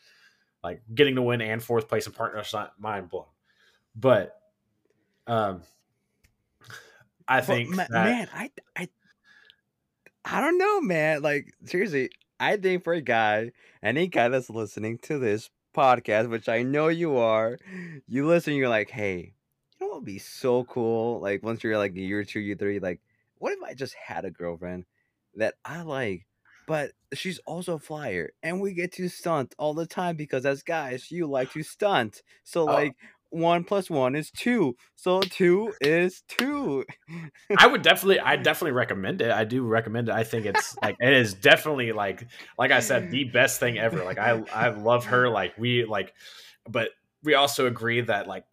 like 0.63 0.81
getting 0.93 1.15
to 1.15 1.21
win 1.21 1.41
and 1.41 1.61
fourth 1.63 1.87
place 1.87 2.07
in 2.07 2.13
partner 2.13 2.43
stunt 2.43 2.71
mind 2.79 3.07
blown 3.07 3.27
but 3.95 4.41
um 5.27 5.61
i 7.27 7.39
think 7.39 7.69
ma- 7.69 7.85
that, 7.89 7.91
man, 7.91 8.27
I 8.33 8.51
I 8.75 8.89
I 10.25 10.41
don't 10.41 10.57
know, 10.57 10.81
man. 10.81 11.21
Like 11.21 11.53
seriously, 11.65 12.09
I 12.39 12.57
think 12.57 12.83
for 12.83 12.93
a 12.93 13.01
guy, 13.01 13.51
any 13.81 14.07
guy 14.07 14.29
that's 14.29 14.49
listening 14.49 14.97
to 15.03 15.19
this 15.19 15.49
podcast, 15.75 16.29
which 16.29 16.49
I 16.49 16.63
know 16.63 16.87
you 16.87 17.17
are, 17.17 17.57
you 18.07 18.27
listen, 18.27 18.53
you're 18.53 18.69
like, 18.69 18.89
hey, 18.89 19.33
you 19.79 19.85
know 19.85 19.87
what 19.87 19.95
would 19.97 20.05
be 20.05 20.19
so 20.19 20.63
cool? 20.65 21.19
Like 21.19 21.43
once 21.43 21.63
you're 21.63 21.77
like 21.77 21.93
a 21.95 21.99
year 22.01 22.23
two, 22.23 22.39
year 22.39 22.55
three, 22.55 22.79
like, 22.79 23.01
what 23.35 23.53
if 23.53 23.63
I 23.63 23.73
just 23.73 23.95
had 23.95 24.25
a 24.25 24.31
girlfriend 24.31 24.85
that 25.35 25.55
I 25.63 25.81
like, 25.83 26.27
but 26.67 26.91
she's 27.13 27.39
also 27.39 27.75
a 27.75 27.79
flyer, 27.79 28.31
and 28.43 28.61
we 28.61 28.73
get 28.73 28.91
to 28.93 29.07
stunt 29.09 29.55
all 29.57 29.73
the 29.73 29.85
time 29.87 30.15
because 30.15 30.45
as 30.45 30.61
guys, 30.63 31.11
you 31.11 31.27
like 31.27 31.51
to 31.53 31.63
stunt. 31.63 32.21
So 32.43 32.63
Oh. 32.63 32.65
like 32.65 32.95
one 33.31 33.63
plus 33.63 33.89
one 33.89 34.15
is 34.15 34.31
two. 34.31 34.75
So 34.95 35.21
two 35.21 35.73
is 35.81 36.23
two. 36.27 36.83
i 37.57 37.67
would 37.67 37.81
definitely 37.83 38.19
i 38.19 38.35
definitely 38.35 38.71
recommend 38.71 39.21
it 39.21 39.31
i 39.31 39.43
do 39.43 39.63
recommend 39.65 40.09
it 40.09 40.13
i 40.15 40.23
think 40.23 40.45
it's 40.45 40.75
like 40.81 40.95
it 40.99 41.13
is 41.13 41.33
definitely 41.33 41.91
like 41.91 42.27
like 42.57 42.71
i 42.71 42.79
said 42.79 43.09
the 43.11 43.23
best 43.25 43.59
thing 43.59 43.77
ever 43.77 44.03
like 44.03 44.17
i 44.19 44.41
i 44.53 44.69
love 44.69 45.05
her 45.05 45.29
like 45.29 45.57
we 45.57 45.85
like 45.85 46.13
but 46.67 46.89
we 47.23 47.33
also 47.35 47.65
agree 47.65 48.01
that 48.01 48.27
like 48.27 48.45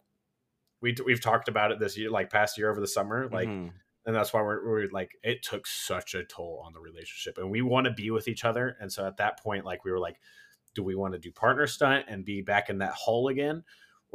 we 0.81 0.95
we've 1.05 1.21
talked 1.21 1.47
about 1.47 1.71
it 1.71 1.79
this 1.79 1.97
year 1.97 2.09
like 2.09 2.29
past 2.29 2.57
year 2.57 2.69
over 2.71 2.79
the 2.79 2.87
summer 2.87 3.27
like 3.31 3.47
Mhm. 3.47 3.71
and 4.05 4.15
that's 4.15 4.31
why 4.33 4.41
we're, 4.41 4.65
we're 4.67 4.89
like 4.91 5.11
it 5.23 5.43
took 5.43 5.67
such 5.67 6.13
a 6.15 6.23
toll 6.23 6.63
on 6.65 6.73
the 6.73 6.79
relationship 6.79 7.37
and 7.37 7.49
we 7.51 7.61
want 7.61 7.85
to 7.85 7.91
be 7.93 8.09
with 8.11 8.27
each 8.27 8.45
other 8.45 8.77
and 8.79 8.91
so 8.91 9.05
at 9.05 9.17
that 9.17 9.39
point 9.41 9.65
like 9.65 9.83
we 9.83 9.91
were 9.91 9.99
like 9.99 10.17
do 10.75 10.83
we 10.83 10.95
want 10.95 11.13
to 11.13 11.19
do 11.19 11.31
partner 11.31 11.65
stunt 11.67 12.05
and 12.07 12.23
be 12.25 12.41
back 12.41 12.69
in 12.69 12.77
that 12.79 12.93
hole 12.93 13.27
again 13.27 13.63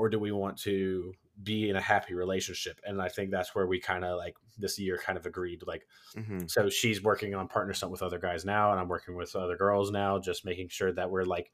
or 0.03 0.09
do 0.09 0.18
we 0.18 0.32
want 0.32 0.59
to 0.59 1.14
be 1.44 1.70
in 1.70 1.76
a 1.76 1.80
happy 1.80 2.12
relationship 2.12 2.80
and 2.84 3.00
i 3.00 3.09
think 3.09 3.30
that's 3.30 3.55
where 3.55 3.68
we 3.68 3.78
kind 3.78 4.05
of 4.05 4.18
like 4.18 4.34
this 4.59 4.78
year 4.80 4.98
kind 4.98 5.16
of 5.16 5.26
agreed 5.26 5.62
like 5.64 5.86
Mhm. 6.16 6.50
so 6.50 6.68
she's 6.68 7.00
working 7.03 7.36
on 7.36 7.46
partner 7.46 7.72
with 7.88 8.03
other 8.03 8.18
guys 8.18 8.44
now 8.44 8.72
and 8.72 8.80
i'm 8.80 8.88
working 8.88 9.14
with 9.14 9.34
other 9.36 9.57
girls 9.57 9.92
now 9.92 10.18
just 10.18 10.44
making 10.44 10.68
sure 10.70 10.92
that 10.92 11.09
we're 11.09 11.24
like 11.24 11.53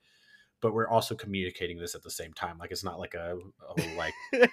but 0.63 0.73
we're 0.73 0.89
also 0.89 1.15
communicating 1.15 1.79
this 1.79 1.95
at 1.95 2.03
the 2.03 2.11
same 2.11 2.33
time 2.33 2.57
like 2.59 2.71
it's 2.71 2.83
not 2.83 2.99
like 2.99 3.13
a 3.15 3.39
oh, 3.69 3.75
like 3.99 4.15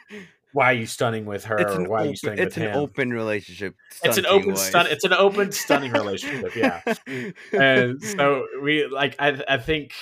why 0.52 0.66
are 0.72 0.74
you 0.74 0.86
stunning 0.86 1.26
with 1.26 1.46
her 1.46 1.58
or 1.58 1.84
why 1.90 2.02
are 2.02 2.04
you 2.04 2.10
open, 2.10 2.16
stunning 2.18 2.40
it's 2.40 2.56
with 2.56 2.66
an 2.66 2.72
him 2.72 2.78
open 2.78 3.12
relationship. 3.12 3.76
it's 4.04 4.18
an 4.18 4.26
open 4.26 4.56
stun 4.58 4.88
it's 4.88 5.06
an 5.06 5.14
open 5.14 5.52
stunning 5.52 5.92
relationship 5.92 6.56
yeah 6.56 6.82
and 7.54 8.02
so 8.04 8.46
we 8.62 8.86
like 8.88 9.16
I, 9.20 9.42
I 9.48 9.58
think 9.58 9.94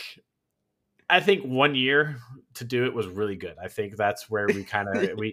i 1.10 1.20
think 1.22 1.44
one 1.44 1.76
year 1.76 2.18
to 2.56 2.64
do 2.64 2.86
it 2.86 2.94
was 2.94 3.08
really 3.08 3.36
good 3.36 3.56
i 3.62 3.68
think 3.68 3.96
that's 3.96 4.30
where 4.30 4.48
we 4.48 4.64
kind 4.64 4.88
of 4.90 5.10
we 5.18 5.32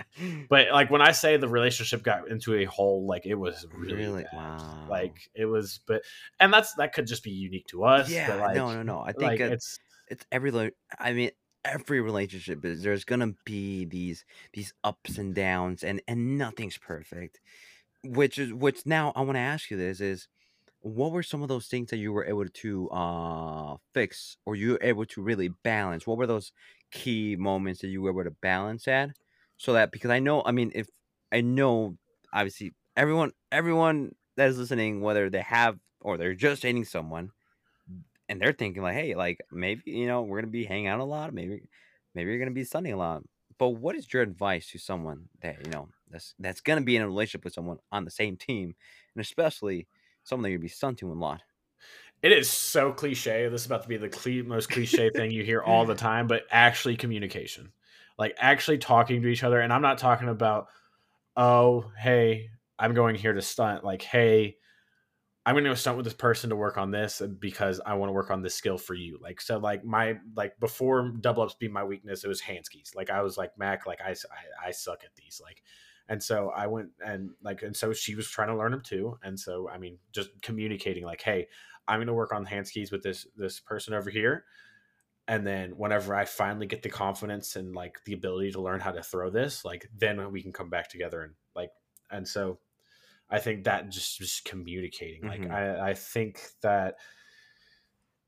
but 0.49 0.71
like 0.73 0.91
when 0.91 1.03
i 1.03 1.13
say 1.13 1.37
the 1.37 1.49
relationship 1.49 2.03
got 2.03 2.29
into 2.31 2.55
a 2.55 2.65
hole 2.65 3.07
like 3.07 3.27
it 3.27 3.35
was 3.35 3.67
really, 3.77 3.95
Really? 3.95 4.23
bad. 4.25 4.35
Wow. 4.35 4.87
like 4.89 5.31
it 5.35 5.47
was 5.47 5.81
but 5.87 6.03
and 6.39 6.53
that's 6.53 6.75
that 6.75 6.93
could 6.93 7.07
just 7.07 7.23
be 7.23 7.31
unique 7.31 7.67
to 7.69 7.85
us 7.85 8.11
yeah, 8.11 8.35
like 8.37 8.57
no, 8.57 8.73
no, 8.73 8.83
no. 8.83 9.01
I 9.01 9.13
think 9.13 9.23
like 9.33 9.41
it's 9.41 9.79
it's 10.11 10.27
every. 10.33 10.73
I 10.99 11.13
mean, 11.13 11.31
every 11.65 12.01
relationship 12.01 12.65
is 12.65 12.83
there's 12.83 13.05
gonna 13.05 13.33
be 13.45 13.85
these 13.85 14.25
these 14.53 14.73
ups 14.83 15.19
and 15.19 15.35
downs, 15.35 15.85
and 15.85 16.03
and 16.09 16.37
nothing's 16.37 16.77
perfect. 16.79 17.41
Which 18.05 18.39
is 18.39 18.53
which. 18.53 18.85
Now 18.87 19.13
I 19.15 19.21
want 19.21 19.37
to 19.37 19.41
ask 19.41 19.71
you 19.71 19.77
this: 19.77 20.01
is 20.01 20.27
what 20.81 21.13
were 21.13 21.23
some 21.23 21.43
of 21.43 21.49
those 21.49 21.67
things 21.69 21.91
that 21.91 21.99
you 21.99 22.13
were 22.13 22.25
able 22.25 22.49
to 22.49 22.89
uh 22.91 23.77
fix, 23.95 24.37
or 24.47 24.57
you 24.57 24.73
were 24.73 24.79
able 24.83 25.07
to 25.07 25.23
really 25.23 25.49
balance? 25.49 26.07
What 26.07 26.19
were 26.19 26.27
those 26.27 26.53
key 26.91 27.37
moments 27.37 27.81
that 27.81 27.89
you 27.89 28.03
were 28.03 28.11
able 28.11 28.25
to 28.25 28.31
balance 28.31 28.89
at, 28.89 29.11
so 29.59 29.73
that 29.75 29.93
because 29.93 30.11
I 30.11 30.19
know, 30.21 30.43
I 30.45 30.53
mean, 30.53 30.73
if 30.75 30.89
I 31.33 31.41
know, 31.43 31.99
obviously 32.33 32.75
everyone 32.97 33.33
everyone 33.53 34.15
that 34.37 34.49
is 34.49 34.59
listening, 34.59 35.01
whether 35.01 35.31
they 35.31 35.43
have 35.43 35.79
or 36.01 36.17
they're 36.17 36.35
just 36.35 36.63
dating 36.63 36.85
someone 36.87 37.33
and 38.29 38.41
they're 38.41 38.53
thinking 38.53 38.83
like, 38.83 38.95
hey, 38.95 39.15
like 39.15 39.41
maybe 39.51 39.83
you 39.87 40.07
know 40.07 40.23
we're 40.23 40.41
gonna 40.41 40.51
be 40.51 40.65
hanging 40.65 40.87
out 40.87 41.01
a 41.01 41.05
lot, 41.05 41.33
maybe 41.35 41.63
maybe 42.15 42.31
you're 42.31 42.39
gonna 42.39 42.51
be 42.51 42.65
stunning 42.65 42.93
a 42.93 42.97
lot. 42.97 43.23
But 43.59 43.71
what 43.71 43.97
is 43.97 44.13
your 44.13 44.23
advice 44.23 44.71
to 44.71 44.79
someone 44.79 45.29
that 45.43 45.65
you 45.65 45.71
know 45.73 45.89
that's 46.09 46.35
that's 46.39 46.61
gonna 46.61 46.81
be 46.83 46.97
in 46.97 47.03
a 47.03 47.07
relationship 47.07 47.45
with 47.45 47.55
someone 47.55 47.79
on 47.93 48.05
the 48.05 48.11
same 48.11 48.37
team, 48.37 48.75
and 49.15 49.21
especially 49.21 49.89
that 50.29 50.51
you'd 50.51 50.61
be 50.61 50.69
stunting 50.69 51.09
a 51.09 51.13
lot? 51.13 51.43
it 52.23 52.33
is 52.33 52.51
so 52.51 52.93
cliche. 52.93 53.49
This 53.49 53.63
is 53.63 53.67
about 53.67 53.83
to 53.83 53.89
be 53.89 53.97
the 53.97 54.43
most 54.43 54.71
cliche 54.71 55.11
thing 55.11 55.31
you 55.31 55.43
hear 55.43 55.63
all 55.63 55.87
the 55.87 55.95
time 55.95 56.27
but 56.27 56.45
actually 56.51 56.97
communication. 56.97 57.73
Like 58.19 58.37
actually 58.39 58.79
talking 58.79 59.23
to 59.23 59.29
each 59.29 59.45
other. 59.45 59.61
And 59.61 59.73
i'm 59.73 59.83
not 59.83 59.99
talking 59.99 60.29
about 60.29 60.67
oh 61.37 61.91
hey 61.99 62.51
i'm 62.79 62.95
going 62.95 63.15
here 63.15 63.33
to 63.33 63.43
stunt. 63.43 63.85
Like 63.85 64.03
hey 64.03 64.57
i'm 65.47 65.55
going 65.55 65.65
to 65.65 65.71
go 65.71 65.75
stunt 65.75 65.97
with 65.97 66.05
this 66.05 66.15
person 66.15 66.51
to 66.51 66.57
work 66.57 66.77
on 66.77 66.91
this 66.91 67.23
because 67.39 67.81
i 67.87 67.95
want 67.95 68.11
to 68.11 68.15
work 68.15 68.31
on 68.31 68.43
this 68.43 68.55
skill 68.55 68.77
for 68.77 68.95
you. 68.95 69.19
Like 69.23 69.41
so 69.41 69.57
like 69.59 69.83
my 69.83 70.17
like 70.37 70.61
before 70.61 71.13
double 71.21 71.43
ups 71.43 71.55
being 71.55 71.73
my 71.73 71.85
weakness 71.85 72.23
it 72.23 72.29
was 72.29 72.41
hand 72.41 72.67
skis 72.67 72.93
like 72.95 73.09
i 73.09 73.23
was 73.23 73.39
like 73.39 73.57
mac 73.57 73.87
like 73.87 74.01
i 74.03 74.11
i, 74.11 74.69
I 74.69 74.71
suck 74.73 75.05
at 75.05 75.17
these. 75.17 75.41
Like 75.43 75.63
and 76.11 76.23
so 76.23 76.51
i 76.51 76.67
went 76.67 76.91
and 77.03 77.31
like 77.43 77.63
and 77.63 77.75
so 77.75 77.95
she 77.95 78.15
was 78.15 78.29
trying 78.29 78.49
to 78.49 78.57
learn 78.57 78.73
them 78.73 78.83
too 78.83 79.17
and 79.23 79.41
so 79.41 79.71
i 79.71 79.79
mean 79.79 79.97
just 80.13 80.29
communicating 80.43 81.05
like 81.05 81.23
hey 81.23 81.47
i'm 81.89 81.99
going 81.99 82.07
to 82.09 82.13
work 82.13 82.35
on 82.35 82.45
hand 82.45 82.67
skis 82.67 82.93
with 82.93 83.03
this 83.03 83.27
this 83.37 83.61
person 83.61 83.95
over 83.95 84.11
here 84.11 84.45
and 85.29 85.47
then 85.47 85.71
whenever 85.79 86.15
i 86.15 86.25
finally 86.25 86.67
get 86.67 86.83
the 86.83 86.91
confidence 86.91 87.57
and 87.57 87.75
like 87.75 88.05
the 88.05 88.13
ability 88.13 88.51
to 88.51 88.61
learn 88.61 88.81
how 88.81 88.91
to 88.91 89.03
throw 89.03 89.31
this 89.31 89.65
like 89.65 89.89
then 89.97 90.31
we 90.33 90.43
can 90.43 90.53
come 90.53 90.69
back 90.69 90.91
together 90.91 91.23
and 91.23 91.35
like 91.55 91.71
and 92.11 92.27
so 92.29 92.59
i 93.31 93.39
think 93.39 93.65
that 93.65 93.89
just 93.89 94.19
just 94.19 94.45
communicating 94.45 95.23
like 95.23 95.43
Mhm. 95.43 95.53
i 95.53 95.91
i 95.91 95.95
think 95.95 96.41
that 96.63 96.97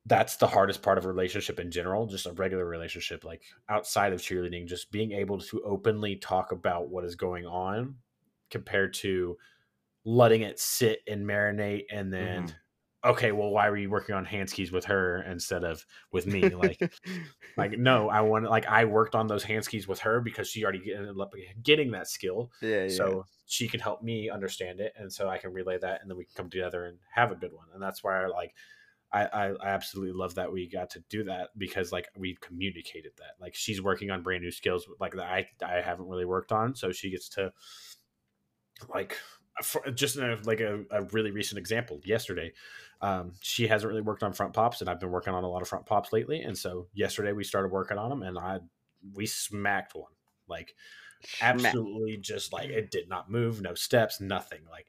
that's 0.06 0.36
the 0.36 0.46
hardest 0.48 0.82
part 0.82 0.98
of 0.98 1.04
a 1.04 1.08
relationship 1.08 1.60
in 1.60 1.70
general 1.70 2.06
just 2.06 2.26
a 2.26 2.32
regular 2.32 2.64
relationship 2.66 3.24
like 3.24 3.44
outside 3.68 4.12
of 4.12 4.20
cheerleading 4.20 4.66
just 4.66 4.90
being 4.90 5.12
able 5.12 5.38
to 5.38 5.62
openly 5.62 6.16
talk 6.16 6.50
about 6.52 6.88
what 6.90 7.04
is 7.04 7.14
going 7.14 7.46
on 7.46 7.96
compared 8.50 8.92
to 8.94 9.36
letting 10.04 10.42
it 10.42 10.58
sit 10.58 11.00
and 11.06 11.24
marinate 11.26 11.84
and 11.90 12.12
then 12.12 12.44
Mhm. 12.44 12.56
okay 13.04 13.32
well 13.32 13.50
why 13.50 13.70
were 13.70 13.76
you 13.76 13.90
working 13.90 14.14
on 14.14 14.24
hand 14.24 14.50
skis 14.50 14.72
with 14.72 14.84
her 14.86 15.22
instead 15.22 15.64
of 15.64 15.86
with 16.12 16.26
me 16.26 16.54
like 16.54 16.80
like 17.56 17.72
no 17.78 18.08
i 18.08 18.20
want 18.20 18.44
like 18.44 18.66
i 18.66 18.84
worked 18.84 19.14
on 19.14 19.26
those 19.28 19.44
hand 19.44 19.64
skis 19.64 19.86
with 19.88 20.00
her 20.00 20.20
because 20.20 20.48
she 20.48 20.64
already 20.64 20.94
ended 20.94 21.18
up 21.20 21.34
getting 21.62 21.90
that 21.92 22.08
skill 22.08 22.50
yeah, 22.60 22.84
yeah. 22.86 23.16
so 23.16 23.26
she 23.46 23.68
can 23.68 23.80
help 23.80 24.02
me 24.02 24.30
understand 24.30 24.80
it 24.80 24.92
and 24.96 25.12
so 25.12 25.28
i 25.28 25.38
can 25.38 25.52
relay 25.52 25.78
that 25.78 26.00
and 26.00 26.10
then 26.10 26.16
we 26.16 26.24
can 26.24 26.34
come 26.34 26.50
together 26.50 26.86
and 26.86 26.98
have 27.10 27.30
a 27.32 27.36
good 27.36 27.52
one 27.52 27.68
and 27.72 27.82
that's 27.82 28.02
why 28.02 28.22
i 28.22 28.26
like 28.26 28.54
I, 29.12 29.24
I 29.24 29.54
absolutely 29.62 30.12
love 30.12 30.36
that 30.36 30.52
we 30.52 30.68
got 30.68 30.90
to 30.90 31.04
do 31.10 31.24
that 31.24 31.50
because 31.58 31.92
like 31.92 32.08
we 32.16 32.36
communicated 32.40 33.12
that 33.18 33.34
like 33.40 33.54
she's 33.54 33.82
working 33.82 34.10
on 34.10 34.22
brand 34.22 34.42
new 34.42 34.50
skills 34.50 34.86
like 35.00 35.12
that 35.14 35.26
i 35.26 35.46
i 35.64 35.80
haven't 35.80 36.08
really 36.08 36.24
worked 36.24 36.50
on 36.50 36.74
so 36.74 36.92
she 36.92 37.10
gets 37.10 37.28
to 37.30 37.52
like 38.92 39.16
just 39.94 40.16
in 40.16 40.24
a, 40.24 40.38
like 40.44 40.60
a, 40.60 40.82
a 40.90 41.02
really 41.12 41.30
recent 41.30 41.58
example 41.58 42.00
yesterday 42.04 42.52
um, 43.02 43.32
she 43.40 43.66
hasn't 43.66 43.90
really 43.90 44.00
worked 44.02 44.22
on 44.22 44.32
front 44.32 44.54
pops 44.54 44.80
and 44.80 44.88
i've 44.88 45.00
been 45.00 45.10
working 45.10 45.34
on 45.34 45.44
a 45.44 45.48
lot 45.48 45.60
of 45.60 45.68
front 45.68 45.84
pops 45.84 46.12
lately 46.12 46.40
and 46.40 46.56
so 46.56 46.86
yesterday 46.94 47.32
we 47.32 47.44
started 47.44 47.70
working 47.70 47.98
on 47.98 48.08
them 48.08 48.22
and 48.22 48.38
i 48.38 48.58
we 49.14 49.26
smacked 49.26 49.94
one 49.94 50.12
like 50.48 50.74
absolutely 51.40 52.16
just 52.16 52.52
like 52.52 52.70
it 52.70 52.90
did 52.90 53.08
not 53.08 53.30
move 53.30 53.60
no 53.60 53.74
steps 53.74 54.20
nothing 54.20 54.60
like 54.70 54.86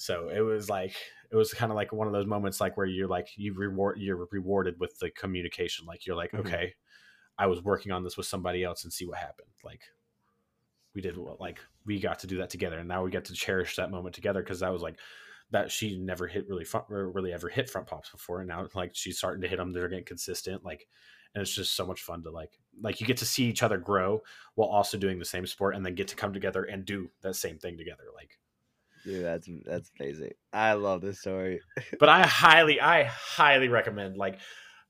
so 0.00 0.28
it 0.28 0.40
was 0.40 0.68
like 0.70 0.96
it 1.30 1.36
was 1.36 1.54
kind 1.54 1.70
of 1.70 1.76
like 1.76 1.92
one 1.92 2.06
of 2.06 2.12
those 2.12 2.26
moments 2.26 2.60
like 2.60 2.76
where 2.76 2.86
you're 2.86 3.08
like 3.08 3.28
you 3.36 3.54
reward 3.54 3.98
you're 3.98 4.26
rewarded 4.32 4.78
with 4.80 4.98
the 4.98 5.10
communication 5.10 5.86
like 5.86 6.06
you're 6.06 6.16
like 6.16 6.32
Mhm. 6.32 6.40
okay 6.40 6.74
i 7.38 7.46
was 7.46 7.62
working 7.62 7.92
on 7.92 8.04
this 8.04 8.16
with 8.16 8.26
somebody 8.26 8.64
else 8.64 8.84
and 8.84 8.92
see 8.92 9.06
what 9.06 9.18
happened 9.18 9.50
like 9.64 9.82
we 10.94 11.00
did 11.00 11.16
what 11.16 11.40
like 11.40 11.60
we 11.84 12.00
got 12.00 12.18
to 12.20 12.26
do 12.26 12.38
that 12.38 12.50
together 12.50 12.78
and 12.78 12.88
now 12.88 13.02
we 13.02 13.10
get 13.10 13.24
to 13.26 13.32
cherish 13.32 13.76
that 13.76 13.90
moment 13.90 14.14
together 14.14 14.42
because 14.42 14.60
that 14.60 14.72
was 14.72 14.82
like 14.82 14.98
that 15.50 15.70
she 15.70 15.98
never 15.98 16.26
hit 16.26 16.48
really 16.48 16.64
front 16.64 16.86
really 16.88 17.32
ever 17.32 17.48
hit 17.48 17.70
front 17.70 17.86
pops 17.86 18.10
before 18.10 18.40
and 18.40 18.48
now 18.48 18.66
like 18.74 18.94
she's 18.94 19.18
starting 19.18 19.40
to 19.42 19.48
hit 19.48 19.56
them 19.56 19.72
they're 19.72 19.88
getting 19.88 20.04
consistent 20.04 20.64
like 20.64 20.88
and 21.34 21.42
it's 21.42 21.54
just 21.54 21.76
so 21.76 21.86
much 21.86 22.02
fun 22.02 22.22
to 22.22 22.30
like 22.30 22.58
like 22.80 23.00
you 23.00 23.06
get 23.06 23.18
to 23.18 23.26
see 23.26 23.44
each 23.44 23.62
other 23.62 23.78
grow 23.78 24.20
while 24.54 24.68
also 24.68 24.98
doing 24.98 25.18
the 25.18 25.24
same 25.24 25.46
sport 25.46 25.76
and 25.76 25.86
then 25.86 25.94
get 25.94 26.08
to 26.08 26.16
come 26.16 26.32
together 26.32 26.64
and 26.64 26.84
do 26.84 27.10
that 27.20 27.34
same 27.36 27.58
thing 27.58 27.76
together 27.76 28.04
like 28.14 28.39
Dude, 29.04 29.24
that's 29.24 29.48
that's 29.64 29.90
amazing. 29.98 30.32
I 30.52 30.74
love 30.74 31.00
this 31.00 31.20
story. 31.20 31.60
but 31.98 32.08
i 32.08 32.26
highly 32.26 32.80
i 32.80 33.04
highly 33.04 33.68
recommend 33.68 34.16
like 34.16 34.38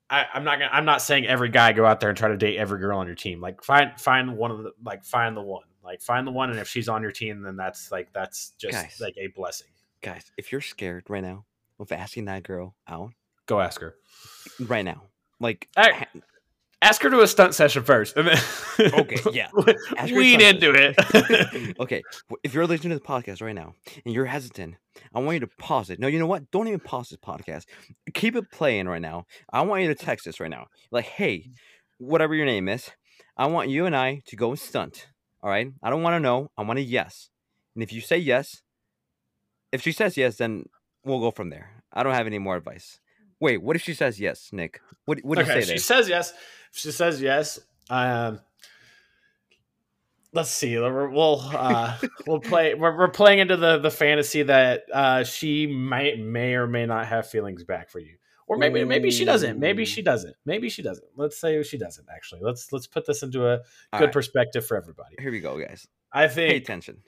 I, 0.09 0.27
i'm 0.35 0.45
not 0.45 0.59
gonna 0.59 0.71
i'm 0.73 0.85
not 0.85 1.03
saying 1.03 1.27
every 1.27 1.49
guy 1.49 1.73
go 1.73 1.87
out 1.87 2.01
there 2.01 2.09
and 2.09 2.19
try 2.19 2.29
to 2.29 2.37
date 2.37 2.57
every 2.57 2.81
girl 2.81 2.99
on 2.99 3.07
your 3.07 3.15
team 3.15 3.41
like 3.41 3.63
find 3.63 3.99
find 4.01 4.37
one 4.37 4.51
of 4.51 4.63
the 4.63 4.73
like 4.85 5.05
find 5.05 5.37
the 5.37 5.43
one 5.43 5.65
like 5.85 6.01
find 6.01 6.27
the 6.27 6.33
one 6.33 6.51
and 6.51 6.59
if 6.59 6.69
she's 6.69 6.89
on 6.89 7.03
your 7.03 7.13
team 7.13 7.43
then 7.43 7.57
that's 7.57 7.93
like 7.93 8.13
that's 8.13 8.51
just 8.59 8.73
Guys. 8.73 8.99
like 9.01 9.15
a 9.17 9.29
blessing 9.29 9.69
Guys, 10.03 10.33
if 10.39 10.51
you're 10.51 10.63
scared 10.63 11.05
right 11.09 11.23
now 11.23 11.45
of 11.79 11.93
asking 11.93 12.25
that 12.25 12.43
girl 12.43 12.75
out 12.89 13.13
go 13.47 13.61
ask 13.61 13.81
her 13.81 13.97
right 14.61 14.85
now, 14.85 15.03
like 15.41 15.69
ask 16.83 17.03
her 17.03 17.11
to 17.11 17.21
a 17.21 17.27
stunt 17.27 17.55
session 17.55 17.83
first 17.83 18.17
Okay, 18.79 19.17
yeah. 19.33 19.49
Lean 20.05 20.41
into 20.41 20.73
it 20.73 21.77
okay, 21.81 22.03
if 22.43 22.55
you're 22.55 22.67
listening 22.67 22.91
to 22.91 22.99
the 22.99 23.07
podcast 23.07 23.43
right 23.43 23.55
now 23.55 23.75
and 24.05 24.15
you're 24.15 24.27
hesitant, 24.27 24.77
I 25.15 25.21
want 25.21 25.35
you 25.35 25.41
to 25.41 25.47
pause 25.59 25.91
it. 25.91 25.99
No, 25.99 26.07
you 26.07 26.19
know 26.19 26.27
what? 26.27 26.51
Don't 26.51 26.69
even 26.69 26.81
pause 26.81 27.11
this 27.11 27.19
podcast. 27.19 27.65
Keep 28.15 28.37
it 28.37 28.51
playing 28.51 28.89
right 28.89 29.03
now. 29.03 29.27
I 29.53 29.63
want 29.63 29.83
you 29.83 29.89
to 29.89 29.95
text 29.95 30.27
us 30.27 30.41
right 30.41 30.51
now. 30.51 30.67
Like, 30.91 31.05
hey, 31.05 31.51
whatever 31.99 32.35
your 32.35 32.47
name 32.47 32.69
is, 32.69 32.91
I 33.37 33.47
want 33.47 33.69
you 33.69 33.87
and 33.87 33.97
I 33.97 34.23
to 34.27 34.37
go 34.37 34.51
and 34.51 34.59
stunt. 34.59 35.09
All 35.43 35.51
right? 35.51 35.69
I 35.83 35.91
don't 35.91 36.03
want 36.03 36.15
to 36.15 36.21
know. 36.21 36.51
I 36.57 36.63
want 36.63 36.79
a 36.79 36.83
yes. 36.83 37.31
And 37.75 37.83
if 37.83 37.93
you 37.93 38.01
say 38.01 38.19
yes, 38.19 38.63
if 39.73 39.83
she 39.83 39.93
says 39.93 40.17
yes, 40.17 40.37
then 40.37 40.65
we'll 41.05 41.21
go 41.21 41.31
from 41.31 41.51
there. 41.51 41.83
I 41.93 42.03
don't 42.03 42.15
have 42.15 42.27
any 42.27 42.39
more 42.39 42.57
advice. 42.57 43.01
Wait, 43.41 43.63
what 43.63 43.75
if 43.75 43.83
she 43.83 43.95
says 43.95 44.21
yes, 44.21 44.51
Nick? 44.53 44.81
What, 45.07 45.19
what 45.25 45.37
do 45.37 45.43
okay, 45.43 45.57
you 45.57 45.61
say 45.63 45.67
she 45.67 45.69
there? 45.73 45.79
says 45.79 46.09
yes. 46.09 46.33
If 46.73 46.79
she 46.79 46.93
says 46.93 47.21
yes, 47.23 47.59
um, 47.89 48.41
let's 50.33 50.51
see. 50.51 50.77
We're- 50.79 51.09
We'll 51.13 51.41
uh, 51.41 51.97
we'll 52.27 52.41
play. 52.41 52.75
We're, 52.75 52.97
we're 52.97 53.09
playing 53.09 53.39
into 53.41 53.57
the 53.57 53.79
the 53.79 53.91
fantasy 53.91 54.43
that 54.45 54.83
uh, 54.93 55.25
she 55.25 55.67
might 55.67 56.19
may 56.19 56.55
or 56.55 56.67
may 56.67 56.87
not 56.87 57.07
have 57.07 57.29
feelings 57.29 57.65
back 57.65 57.89
for 57.91 57.99
you, 57.99 58.17
or 58.47 58.57
maybe 58.59 58.85
maybe 58.85 59.11
she 59.11 59.25
doesn't. 59.25 59.59
Maybe 59.59 59.85
she 59.85 60.03
doesn't. 60.03 60.37
Maybe 60.45 60.69
she 60.69 60.83
doesn't. 60.83 61.07
Let's 61.17 61.41
say 61.41 61.63
she 61.63 61.79
doesn't. 61.79 62.07
Actually, 62.15 62.43
let's 62.45 62.73
let's 62.73 62.87
put 62.87 63.07
this 63.07 63.23
into 63.23 63.47
a 63.49 63.59
good 63.93 64.01
right, 64.05 64.13
perspective 64.13 64.67
for 64.67 64.77
everybody. 64.77 65.17
here 65.19 65.31
we 65.33 65.41
go, 65.41 65.59
guys. 65.59 65.89
I 66.13 66.27
Pay 66.29 66.35
think 66.35 66.63
attention. 66.65 66.99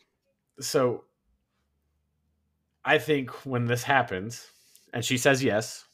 so. 0.61 1.05
I 2.85 2.99
think 2.99 3.31
when 3.47 3.67
this 3.67 3.85
happens, 3.85 4.45
and 4.93 5.05
she 5.05 5.17
says 5.17 5.45
yes, 5.45 5.85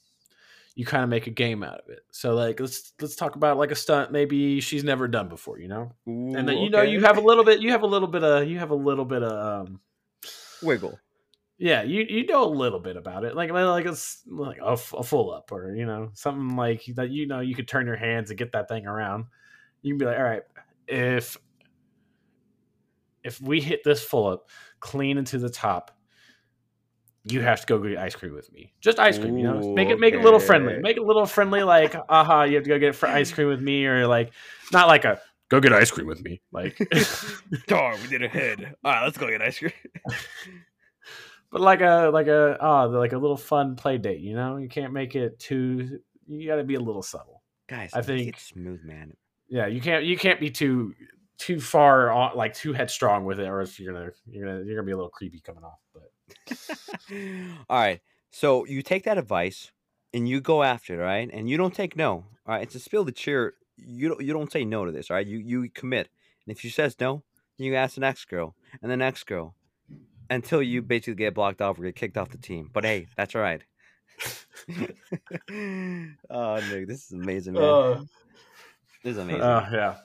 you 0.79 0.85
kind 0.85 1.03
of 1.03 1.11
make 1.11 1.27
a 1.27 1.31
game 1.31 1.65
out 1.65 1.81
of 1.81 1.89
it. 1.89 2.03
So 2.13 2.37
like 2.37 2.61
let's 2.61 2.93
let's 3.01 3.17
talk 3.17 3.35
about 3.35 3.59
like 3.59 3.73
a 3.73 3.75
stunt 3.75 4.13
maybe 4.13 4.61
she's 4.61 4.85
never 4.85 5.09
done 5.09 5.29
before, 5.29 5.59
you 5.59 5.67
know? 5.67 5.91
And 6.07 6.37
then 6.37 6.51
Ooh, 6.51 6.63
you 6.63 6.71
know 6.71 6.83
you 6.83 7.01
have 7.01 7.19
a 7.19 7.21
little 7.21 7.43
bit 7.43 7.61
you 7.61 7.73
have 7.73 7.83
a 7.83 7.87
little 7.87 8.07
bit 8.07 8.23
of 8.23 8.47
you 8.47 8.61
have 8.61 8.71
a 8.71 8.77
little 8.77 9.05
bit 9.05 9.25
of 9.25 9.67
um 9.67 9.81
wiggle. 10.63 10.97
yeah, 11.59 11.83
you 11.83 12.07
you 12.09 12.25
know 12.27 12.45
a 12.45 12.49
little 12.49 12.79
bit 12.79 12.97
about 12.97 13.25
it. 13.25 13.35
Like 13.35 13.51
like 13.51 13.87
it's 13.87 14.23
like 14.29 14.59
a 14.63 14.77
full 14.77 15.33
up 15.33 15.51
or 15.51 15.75
you 15.75 15.85
know, 15.85 16.11
something 16.15 16.57
like 16.57 16.85
that 16.95 17.11
you 17.11 17.27
know 17.27 17.41
you 17.41 17.57
could 17.57 17.67
turn 17.67 17.89
your 17.89 17.97
hands 17.97 18.31
and 18.31 18.39
get 18.39 18.53
that 18.53 18.69
thing 18.69 18.87
around. 18.87 19.25
You 19.83 19.95
can 19.95 19.99
be 19.99 20.05
like, 20.05 20.17
"All 20.19 20.23
right, 20.23 20.43
if 20.87 21.37
if 23.25 23.41
we 23.41 23.61
hit 23.61 23.83
this 23.83 24.01
full 24.01 24.29
up 24.29 24.49
clean 24.79 25.19
into 25.19 25.39
the 25.39 25.51
top, 25.51 25.98
you 27.31 27.43
have 27.43 27.61
to 27.61 27.67
go 27.67 27.79
get 27.79 27.99
ice 27.99 28.15
cream 28.15 28.35
with 28.35 28.53
me. 28.53 28.73
Just 28.81 28.99
ice 28.99 29.19
cream, 29.19 29.37
you 29.37 29.45
know. 29.45 29.75
Make 29.75 29.89
it 29.89 29.99
make 29.99 30.15
it 30.15 30.21
a 30.21 30.23
little 30.23 30.41
friendly. 30.41 30.79
Make 30.79 30.97
it 30.97 31.03
a 31.03 31.07
little 31.07 31.27
friendly. 31.27 31.63
Like, 31.63 31.95
aha, 32.09 32.45
you 32.45 32.57
have 32.57 32.65
to 32.65 32.71
go 32.71 32.79
get 32.79 33.03
ice 33.05 33.33
cream 33.33 33.49
with 33.49 33.61
me, 33.61 33.87
or 33.87 34.07
like, 34.07 34.33
not 34.73 34.89
like 34.89 35.05
a 35.05 35.21
go 35.49 35.61
get 35.61 35.73
ice 35.73 35.91
cream 35.91 36.07
with 36.07 36.23
me. 36.23 36.41
Like, 36.53 36.79
Darn, 37.67 38.01
we 38.03 38.09
did 38.09 38.23
a 38.23 38.29
head. 38.29 38.75
All 38.85 38.93
right, 38.93 39.05
let's 39.05 39.19
go 39.19 39.29
get 39.29 39.43
ice 39.43 39.59
cream. 39.59 39.73
but 41.51 41.61
like 41.61 41.81
a 41.81 42.11
like 42.13 42.27
a 42.27 42.57
oh 42.61 42.89
like 42.89 43.13
a 43.13 43.19
little 43.19 43.37
fun 43.37 43.77
play 43.77 43.99
date. 43.99 44.21
You 44.21 44.35
know, 44.35 44.57
you 44.57 44.69
can't 44.69 44.93
make 44.93 45.15
it 45.15 45.39
too. 45.39 46.01
You 46.27 46.47
got 46.47 46.57
to 46.57 46.65
be 46.65 46.75
a 46.75 46.81
little 46.81 47.03
subtle. 47.03 47.43
Guys, 47.69 47.91
I 47.95 48.03
think- 48.03 48.29
it's 48.29 48.43
smooth, 48.43 48.81
man. 48.85 49.15
Yeah, 49.49 49.67
you 49.67 49.81
can't 49.81 50.05
you 50.05 50.17
can't 50.19 50.41
be 50.41 50.51
too 50.51 50.95
too 51.39 51.61
far 51.61 52.11
on 52.11 52.37
like 52.37 52.53
too 52.53 52.73
headstrong 52.75 53.25
with 53.25 53.41
it, 53.41 53.49
or 53.49 53.61
else 53.61 53.79
you're 53.79 53.93
gonna 53.95 54.11
you're 54.27 54.47
gonna 54.47 54.65
you're 54.65 54.77
gonna 54.77 54.87
be 54.87 54.93
a 54.93 54.97
little 54.97 55.11
creepy 55.11 55.41
coming 55.41 55.65
off. 55.65 55.79
But 55.95 56.11
all 57.69 57.79
right, 57.79 58.01
so 58.31 58.65
you 58.67 58.83
take 58.83 59.05
that 59.05 59.19
advice 59.19 59.73
and 60.13 60.29
you 60.29 60.41
go 60.41 60.63
after 60.63 60.95
it, 60.95 61.05
right? 61.05 61.31
And 61.33 61.49
you 61.49 61.57
don't 61.57 61.75
take 61.75 61.97
no. 61.97 62.27
All 62.47 62.55
right, 62.55 62.63
it's 62.63 62.75
a 62.75 62.81
spill 62.81 63.05
the 63.05 63.13
cheer. 63.13 63.55
You 63.77 64.09
don't 64.09 64.23
you 64.23 64.33
don't 64.33 64.51
say 64.51 64.65
no 64.65 64.85
to 64.85 64.93
this, 64.93 65.11
all 65.11 65.17
right? 65.17 65.27
You 65.27 65.39
you 65.39 65.71
commit. 65.71 66.09
And 66.47 66.55
if 66.55 66.61
she 66.61 66.71
says 66.71 66.97
no, 67.01 67.23
you 67.57 67.75
ask 67.75 67.95
the 67.95 68.01
next 68.01 68.27
girl 68.27 68.55
and 68.83 68.91
the 68.91 68.97
next 68.97 69.25
girl 69.25 69.55
until 70.31 70.63
you 70.63 70.83
basically 70.83 71.15
get 71.15 71.35
blocked 71.35 71.61
off 71.61 71.79
or 71.79 71.83
get 71.83 71.97
kicked 71.97 72.17
off 72.17 72.31
the 72.31 72.39
team. 72.39 72.71
But 72.73 72.85
hey, 72.85 73.09
that's 73.17 73.35
all 73.35 73.43
right. 73.43 73.63
oh, 76.31 76.61
Nick, 76.71 76.89
this 76.89 77.07
is 77.07 77.13
amazing, 77.13 77.55
man. 77.55 78.09
this 79.05 79.13
is 79.13 79.19
amazing. 79.19 79.43
uh, 79.43 79.69
yeah. 79.73 79.97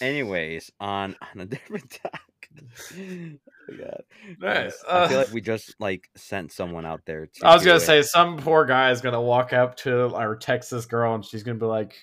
Anyways, 0.00 0.70
on 0.80 1.16
on 1.20 1.40
a 1.40 1.46
different 1.54 1.90
topic. 1.90 2.20
oh 2.98 3.76
god. 3.78 4.02
Nice. 4.38 4.38
Guys, 4.40 4.74
I 4.88 5.08
feel 5.08 5.18
Uh, 5.18 5.20
like 5.22 5.32
we 5.32 5.40
just 5.40 5.74
like 5.80 6.08
sent 6.16 6.52
someone 6.52 6.84
out 6.86 7.02
there 7.06 7.26
to 7.26 7.46
I 7.46 7.54
was 7.54 7.64
gonna 7.64 7.76
it. 7.76 7.80
say 7.80 8.02
some 8.02 8.36
poor 8.38 8.64
guy 8.64 8.90
is 8.90 9.00
gonna 9.00 9.20
walk 9.20 9.52
up 9.52 9.76
to 9.78 10.14
our 10.14 10.36
Texas 10.36 10.86
girl 10.86 11.14
and 11.14 11.24
she's 11.24 11.42
gonna 11.42 11.58
be 11.58 11.66
like, 11.66 11.94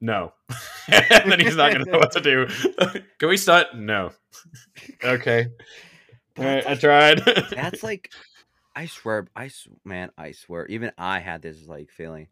"No," 0.00 0.32
and 0.88 1.30
then 1.30 1.40
he's 1.40 1.56
not 1.56 1.72
gonna 1.72 1.84
know 1.84 1.98
what 1.98 2.12
to 2.12 2.20
do. 2.20 2.46
Can 3.18 3.28
we 3.28 3.36
start? 3.36 3.74
No. 3.74 4.12
Okay. 5.02 5.48
All 6.38 6.44
right, 6.44 6.66
I 6.66 6.74
tried. 6.76 7.18
that's 7.50 7.82
like 7.82 8.10
I 8.76 8.86
swear 8.86 9.26
I 9.34 9.50
man, 9.84 10.10
I 10.16 10.32
swear 10.32 10.66
even 10.66 10.92
I 10.96 11.18
had 11.18 11.42
this 11.42 11.66
like 11.66 11.90
feeling. 11.90 12.28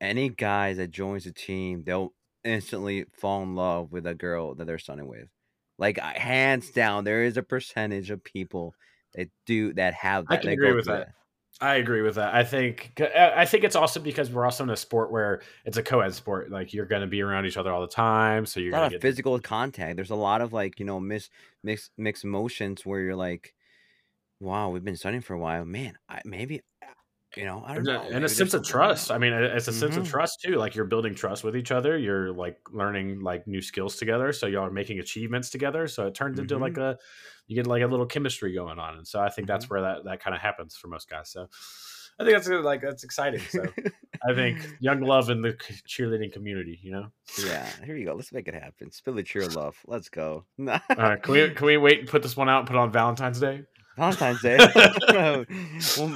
Any 0.00 0.28
guys 0.28 0.76
that 0.76 0.92
joins 0.92 1.24
the 1.24 1.32
team, 1.32 1.82
they'll 1.84 2.12
instantly 2.44 3.06
fall 3.18 3.42
in 3.42 3.56
love 3.56 3.90
with 3.90 4.06
a 4.06 4.14
girl 4.14 4.54
that 4.54 4.64
they're 4.64 4.78
stunning 4.78 5.08
with. 5.08 5.26
Like 5.78 5.98
uh, 5.98 6.12
hands 6.14 6.70
down, 6.70 7.04
there 7.04 7.22
is 7.22 7.36
a 7.36 7.42
percentage 7.42 8.10
of 8.10 8.22
people 8.24 8.74
that 9.14 9.30
do 9.46 9.72
that 9.74 9.94
have 9.94 10.26
I 10.28 10.36
can 10.36 10.46
that 10.46 10.52
agree 10.54 10.72
with 10.72 10.86
through 10.86 10.96
that. 10.98 11.08
I 11.60 11.76
agree 11.76 12.02
with 12.02 12.14
that. 12.16 12.34
I 12.34 12.44
think 12.44 12.92
uh, 13.00 13.32
I 13.34 13.44
think 13.44 13.64
it's 13.64 13.74
also 13.74 13.98
because 14.00 14.30
we're 14.30 14.44
also 14.44 14.62
in 14.64 14.70
a 14.70 14.76
sport 14.76 15.10
where 15.10 15.42
it's 15.64 15.76
a 15.76 15.82
co-ed 15.82 16.14
sport. 16.14 16.50
Like 16.50 16.72
you're 16.72 16.86
going 16.86 17.00
to 17.00 17.08
be 17.08 17.20
around 17.20 17.46
each 17.46 17.56
other 17.56 17.72
all 17.72 17.80
the 17.80 17.88
time, 17.88 18.46
so 18.46 18.60
you're 18.60 18.70
a 18.70 18.76
lot 18.76 18.78
going 18.78 18.86
of 18.86 18.92
to 18.92 18.98
get 18.98 19.02
physical 19.02 19.38
contact. 19.40 19.96
There's 19.96 20.10
a 20.10 20.16
lot 20.16 20.40
of 20.40 20.52
like 20.52 20.78
you 20.78 20.86
know 20.86 21.00
mis 21.00 21.30
mixed 21.64 21.90
mixed 21.98 22.24
emotions 22.24 22.86
where 22.86 23.00
you're 23.00 23.16
like, 23.16 23.54
wow, 24.40 24.70
we've 24.70 24.84
been 24.84 24.96
studying 24.96 25.22
for 25.22 25.34
a 25.34 25.38
while, 25.38 25.64
man. 25.64 25.98
I, 26.08 26.20
maybe 26.24 26.60
uh, 26.82 26.86
you 27.36 27.44
know 27.44 27.62
I 27.66 27.74
don't 27.74 27.78
and 27.78 27.88
a, 27.88 27.92
know, 27.92 28.08
and 28.10 28.24
a 28.24 28.28
sense 28.28 28.54
of 28.54 28.64
trust. 28.64 29.10
I 29.10 29.18
mean, 29.18 29.32
it's 29.32 29.68
a 29.68 29.72
sense 29.72 29.96
of 29.96 30.04
Mhm. 30.04 30.10
trust 30.10 30.40
too. 30.42 30.56
Like 30.56 30.74
you're 30.74 30.86
building 30.86 31.14
trust 31.14 31.44
with 31.44 31.56
each 31.56 31.70
other. 31.70 31.98
You're 31.98 32.32
like 32.32 32.58
learning 32.72 33.20
like 33.20 33.46
new 33.46 33.60
skills 33.60 33.96
together. 33.96 34.32
So 34.32 34.46
y'all 34.46 34.64
are 34.64 34.70
making 34.70 34.98
achievements 34.98 35.50
together. 35.50 35.86
So 35.88 36.06
it 36.06 36.14
turns 36.14 36.38
into 36.38 36.56
Mhm. 36.56 36.60
like 36.60 36.76
a 36.78 36.98
you 37.46 37.54
get 37.56 37.66
like 37.66 37.82
a 37.82 37.86
little 37.86 38.06
chemistry 38.06 38.52
going 38.54 38.78
on. 38.78 38.98
And 38.98 39.06
so 39.06 39.20
I 39.20 39.28
think 39.28 39.46
Mm-hmm. 39.46 39.52
that's 39.54 39.70
where 39.70 39.80
that 39.82 40.04
that 40.04 40.20
kind 40.22 40.34
of 40.34 40.40
happens 40.42 40.76
for 40.76 40.88
most 40.88 41.08
guys. 41.08 41.30
So 41.30 41.48
I 42.20 42.24
think 42.24 42.34
that's 42.34 42.48
like 42.48 42.80
that's 42.82 43.04
exciting. 43.04 43.40
So 43.40 43.64
I 44.28 44.34
think 44.34 44.58
young 44.80 45.00
love 45.02 45.30
in 45.30 45.40
the 45.40 45.52
cheerleading 45.86 46.32
community. 46.32 46.78
You 46.82 46.90
know, 46.92 47.12
yeah, 47.46 47.68
here 47.84 47.96
you 47.96 48.04
go. 48.06 48.14
Let's 48.14 48.32
make 48.32 48.48
it 48.48 48.54
happen. 48.54 48.90
Spill 48.90 49.14
the 49.14 49.22
cheer 49.22 49.46
love. 49.48 49.76
Let's 49.86 50.08
go. 50.08 50.44
uh, 50.68 50.78
can 51.22 51.32
we 51.32 51.50
can 51.50 51.66
we 51.66 51.76
wait 51.76 52.00
and 52.00 52.08
put 52.08 52.22
this 52.22 52.36
one 52.36 52.48
out 52.48 52.60
and 52.60 52.66
put 52.66 52.74
it 52.74 52.80
on 52.80 52.90
Valentine's 52.90 53.38
Day? 53.38 53.62
Valentine's 53.98 54.40
Day. 54.42 54.56
well, 55.08 55.44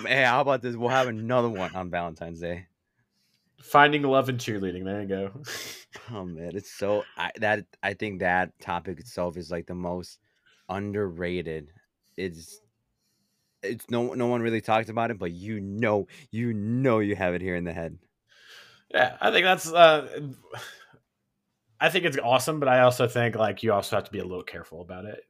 hey, 0.06 0.22
how 0.22 0.40
about 0.40 0.62
this? 0.62 0.76
We'll 0.76 0.88
have 0.88 1.08
another 1.08 1.48
one 1.48 1.74
on 1.74 1.90
Valentine's 1.90 2.40
Day. 2.40 2.66
Finding 3.60 4.02
love 4.02 4.28
and 4.28 4.38
cheerleading. 4.38 4.84
There 4.84 5.02
you 5.02 5.08
go. 5.08 5.30
Oh 6.12 6.24
man, 6.24 6.52
it's 6.54 6.72
so 6.72 7.04
I, 7.16 7.30
that 7.36 7.64
I 7.82 7.94
think 7.94 8.20
that 8.20 8.58
topic 8.60 8.98
itself 9.00 9.36
is 9.36 9.50
like 9.50 9.66
the 9.66 9.74
most 9.74 10.18
underrated. 10.68 11.70
It's 12.16 12.60
it's 13.62 13.88
no 13.90 14.14
no 14.14 14.26
one 14.26 14.42
really 14.42 14.60
talks 14.60 14.88
about 14.88 15.10
it, 15.10 15.18
but 15.18 15.32
you 15.32 15.60
know 15.60 16.06
you 16.30 16.52
know 16.52 17.00
you 17.00 17.16
have 17.16 17.34
it 17.34 17.40
here 17.40 17.56
in 17.56 17.64
the 17.64 17.72
head. 17.72 17.98
Yeah, 18.90 19.16
I 19.20 19.30
think 19.30 19.44
that's. 19.44 19.72
Uh, 19.72 20.20
I 21.80 21.88
think 21.88 22.04
it's 22.04 22.18
awesome, 22.18 22.60
but 22.60 22.68
I 22.68 22.82
also 22.82 23.08
think 23.08 23.34
like 23.34 23.64
you 23.64 23.72
also 23.72 23.96
have 23.96 24.04
to 24.04 24.12
be 24.12 24.20
a 24.20 24.24
little 24.24 24.44
careful 24.44 24.82
about 24.82 25.04
it. 25.04 25.24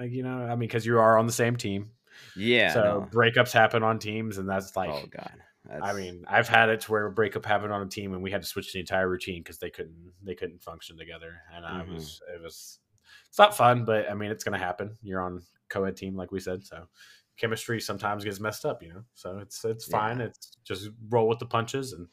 Like 0.00 0.12
you 0.12 0.22
know, 0.22 0.42
I 0.44 0.50
mean, 0.50 0.60
because 0.60 0.86
you 0.86 0.98
are 0.98 1.18
on 1.18 1.26
the 1.26 1.32
same 1.32 1.56
team, 1.56 1.90
Yeah. 2.34 2.72
so 2.72 2.82
no. 2.82 3.08
breakups 3.12 3.52
happen 3.52 3.82
on 3.82 3.98
teams, 3.98 4.38
and 4.38 4.48
that's 4.48 4.74
like. 4.76 4.90
oh 4.90 5.04
god. 5.10 5.42
I 5.82 5.92
mean, 5.92 6.24
I've 6.26 6.48
had 6.48 6.70
it 6.70 6.80
to 6.80 6.90
where 6.90 7.04
a 7.06 7.12
breakup 7.12 7.44
happened 7.44 7.72
on 7.72 7.82
a 7.82 7.86
team, 7.86 8.14
and 8.14 8.22
we 8.22 8.30
had 8.30 8.40
to 8.40 8.48
switch 8.48 8.72
the 8.72 8.80
entire 8.80 9.08
routine 9.08 9.42
because 9.42 9.58
they 9.58 9.68
couldn't 9.70 10.12
they 10.22 10.34
couldn't 10.34 10.62
function 10.62 10.96
together, 10.96 11.42
and 11.54 11.66
I 11.66 11.82
Mhm. 11.82 11.94
was 11.94 12.22
it 12.34 12.40
was 12.42 12.80
it's 13.28 13.38
not 13.38 13.54
fun, 13.56 13.84
but 13.84 14.10
I 14.10 14.14
mean, 14.14 14.30
it's 14.30 14.42
gonna 14.42 14.58
happen. 14.58 14.96
You're 15.02 15.20
on 15.20 15.42
co-ed 15.68 15.96
team, 15.96 16.16
like 16.16 16.32
we 16.32 16.40
said, 16.40 16.64
so 16.64 16.88
chemistry 17.36 17.78
sometimes 17.80 18.24
gets 18.24 18.40
messed 18.40 18.64
up, 18.64 18.82
you 18.82 18.88
know. 18.88 19.04
So 19.14 19.38
it's 19.38 19.62
it's 19.66 19.84
fine. 19.86 20.18
Yeah. 20.20 20.26
It's 20.26 20.56
just 20.64 20.88
roll 21.10 21.28
with 21.28 21.38
the 21.38 21.46
punches 21.46 21.92
and 21.92 22.08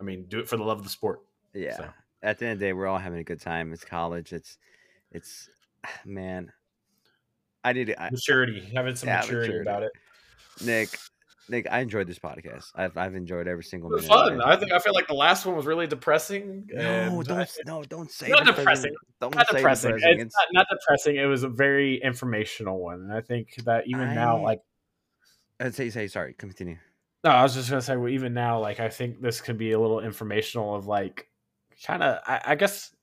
I 0.00 0.04
mean, 0.04 0.26
do 0.28 0.38
it 0.38 0.48
for 0.48 0.56
the 0.58 0.62
love 0.64 0.78
of 0.78 0.84
the 0.84 0.90
sport. 0.90 1.20
Yeah. 1.54 1.76
So. 1.76 1.88
At 2.22 2.38
the 2.38 2.46
end 2.46 2.52
of 2.54 2.58
the 2.60 2.66
day, 2.66 2.72
we're 2.72 2.86
all 2.86 2.98
having 2.98 3.18
a 3.20 3.24
good 3.24 3.40
time. 3.40 3.72
It's 3.72 3.84
college. 3.84 4.32
It's, 4.32 4.58
it's, 5.10 5.48
man. 6.04 6.52
I 7.64 7.72
need 7.72 7.86
to. 7.88 8.00
I, 8.02 8.10
Maturity, 8.10 8.60
having 8.74 8.94
some 8.96 9.08
Yeah, 9.08 9.20
maturity, 9.20 9.48
maturity. 9.48 9.70
about 9.70 9.82
it. 9.82 9.92
Nick, 10.64 10.98
Nick, 11.50 11.66
I 11.70 11.80
enjoyed 11.80 12.06
this 12.06 12.18
podcast. 12.18 12.66
I've 12.74 12.96
I've 12.96 13.14
enjoyed 13.14 13.48
every 13.48 13.64
single 13.64 13.90
It 13.92 13.94
was 13.96 14.08
minute. 14.08 14.38
fun. 14.38 14.42
I 14.42 14.56
think 14.56 14.72
I 14.72 14.78
feel 14.78 14.92
like 14.94 15.06
the 15.06 15.14
last 15.14 15.46
one 15.46 15.56
was 15.56 15.66
really 15.66 15.86
depressing. 15.86 16.68
No, 16.72 17.22
don't 17.22 17.40
I- 17.40 17.46
no, 17.66 17.82
don't 17.84 18.10
say 18.10 18.28
Not 18.28 18.44
depressing. 18.44 18.94
Don't 19.20 19.34
not 19.34 19.48
say 19.48 19.56
depressing. 19.58 19.92
depressing. 19.96 20.20
It's 20.20 20.34
not, 20.36 20.46
not 20.52 20.66
depressing. 20.70 21.16
It 21.16 21.24
was 21.26 21.42
a 21.42 21.48
very 21.48 22.00
informational 22.02 22.78
one, 22.80 23.00
and 23.02 23.12
I 23.12 23.20
think 23.20 23.54
that 23.64 23.86
even 23.86 24.14
now, 24.14 24.38
I- 24.38 24.42
like, 24.42 24.60
Uh, 25.60 25.70
say 25.70 25.90
say 25.90 26.06
sorry. 26.06 26.34
Continue. 26.34 26.76
no, 27.24 27.30
I 27.30 27.42
was 27.42 27.54
just 27.54 27.68
gonna 27.70 27.82
say, 27.82 27.96
well, 27.96 28.08
even 28.10 28.34
now, 28.34 28.60
like, 28.60 28.78
I 28.80 28.88
think 28.88 29.20
this 29.20 29.40
could 29.40 29.58
be 29.58 29.72
a 29.72 29.78
little 29.80 30.00
informational 30.00 30.74
of 30.76 30.86
like, 30.86 31.28
kind 31.84 32.02
of, 32.02 32.20
I, 32.26 32.40
I 32.46 32.54
guess, 32.54 32.94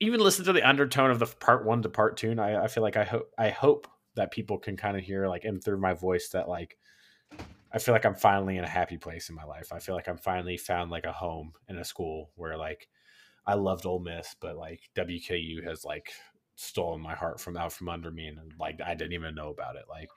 even 0.00 0.20
listen 0.20 0.44
to 0.46 0.52
the 0.52 0.68
undertone 0.68 1.10
of 1.10 1.18
the 1.18 1.26
part 1.26 1.64
one 1.64 1.82
to 1.82 1.88
part 1.88 2.16
two. 2.16 2.34
I, 2.38 2.64
I 2.64 2.68
feel 2.68 2.82
like 2.82 2.96
I 2.96 3.04
hope, 3.04 3.30
I 3.38 3.50
hope 3.50 3.88
that 4.14 4.30
people 4.30 4.58
can 4.58 4.76
kind 4.76 4.96
of 4.96 5.02
hear, 5.02 5.28
like, 5.28 5.44
in 5.44 5.60
through 5.60 5.80
my 5.80 5.94
voice, 5.94 6.28
that 6.30 6.48
like, 6.48 6.76
I 7.72 7.78
feel 7.78 7.94
like 7.94 8.04
I'm 8.04 8.14
finally 8.14 8.58
in 8.58 8.64
a 8.64 8.68
happy 8.68 8.98
place 8.98 9.30
in 9.30 9.34
my 9.34 9.44
life. 9.44 9.72
I 9.72 9.78
feel 9.78 9.94
like 9.94 10.08
I'm 10.08 10.18
finally 10.18 10.58
found 10.58 10.90
like 10.90 11.06
a 11.06 11.12
home 11.12 11.52
in 11.68 11.78
a 11.78 11.84
school 11.84 12.30
where 12.34 12.56
like 12.56 12.88
I 13.46 13.54
loved 13.54 13.86
Ole 13.86 13.98
Miss, 13.98 14.36
but 14.40 14.56
like 14.56 14.90
WKU 14.94 15.64
has 15.64 15.84
like 15.84 16.12
stolen 16.54 17.00
my 17.00 17.14
heart 17.14 17.40
from 17.40 17.56
out 17.56 17.72
from 17.72 17.88
under 17.88 18.10
me, 18.10 18.26
and 18.26 18.38
like 18.60 18.80
I 18.84 18.94
didn't 18.94 19.14
even 19.14 19.34
know 19.34 19.50
about 19.50 19.76
it. 19.76 19.84
Like, 19.88 20.10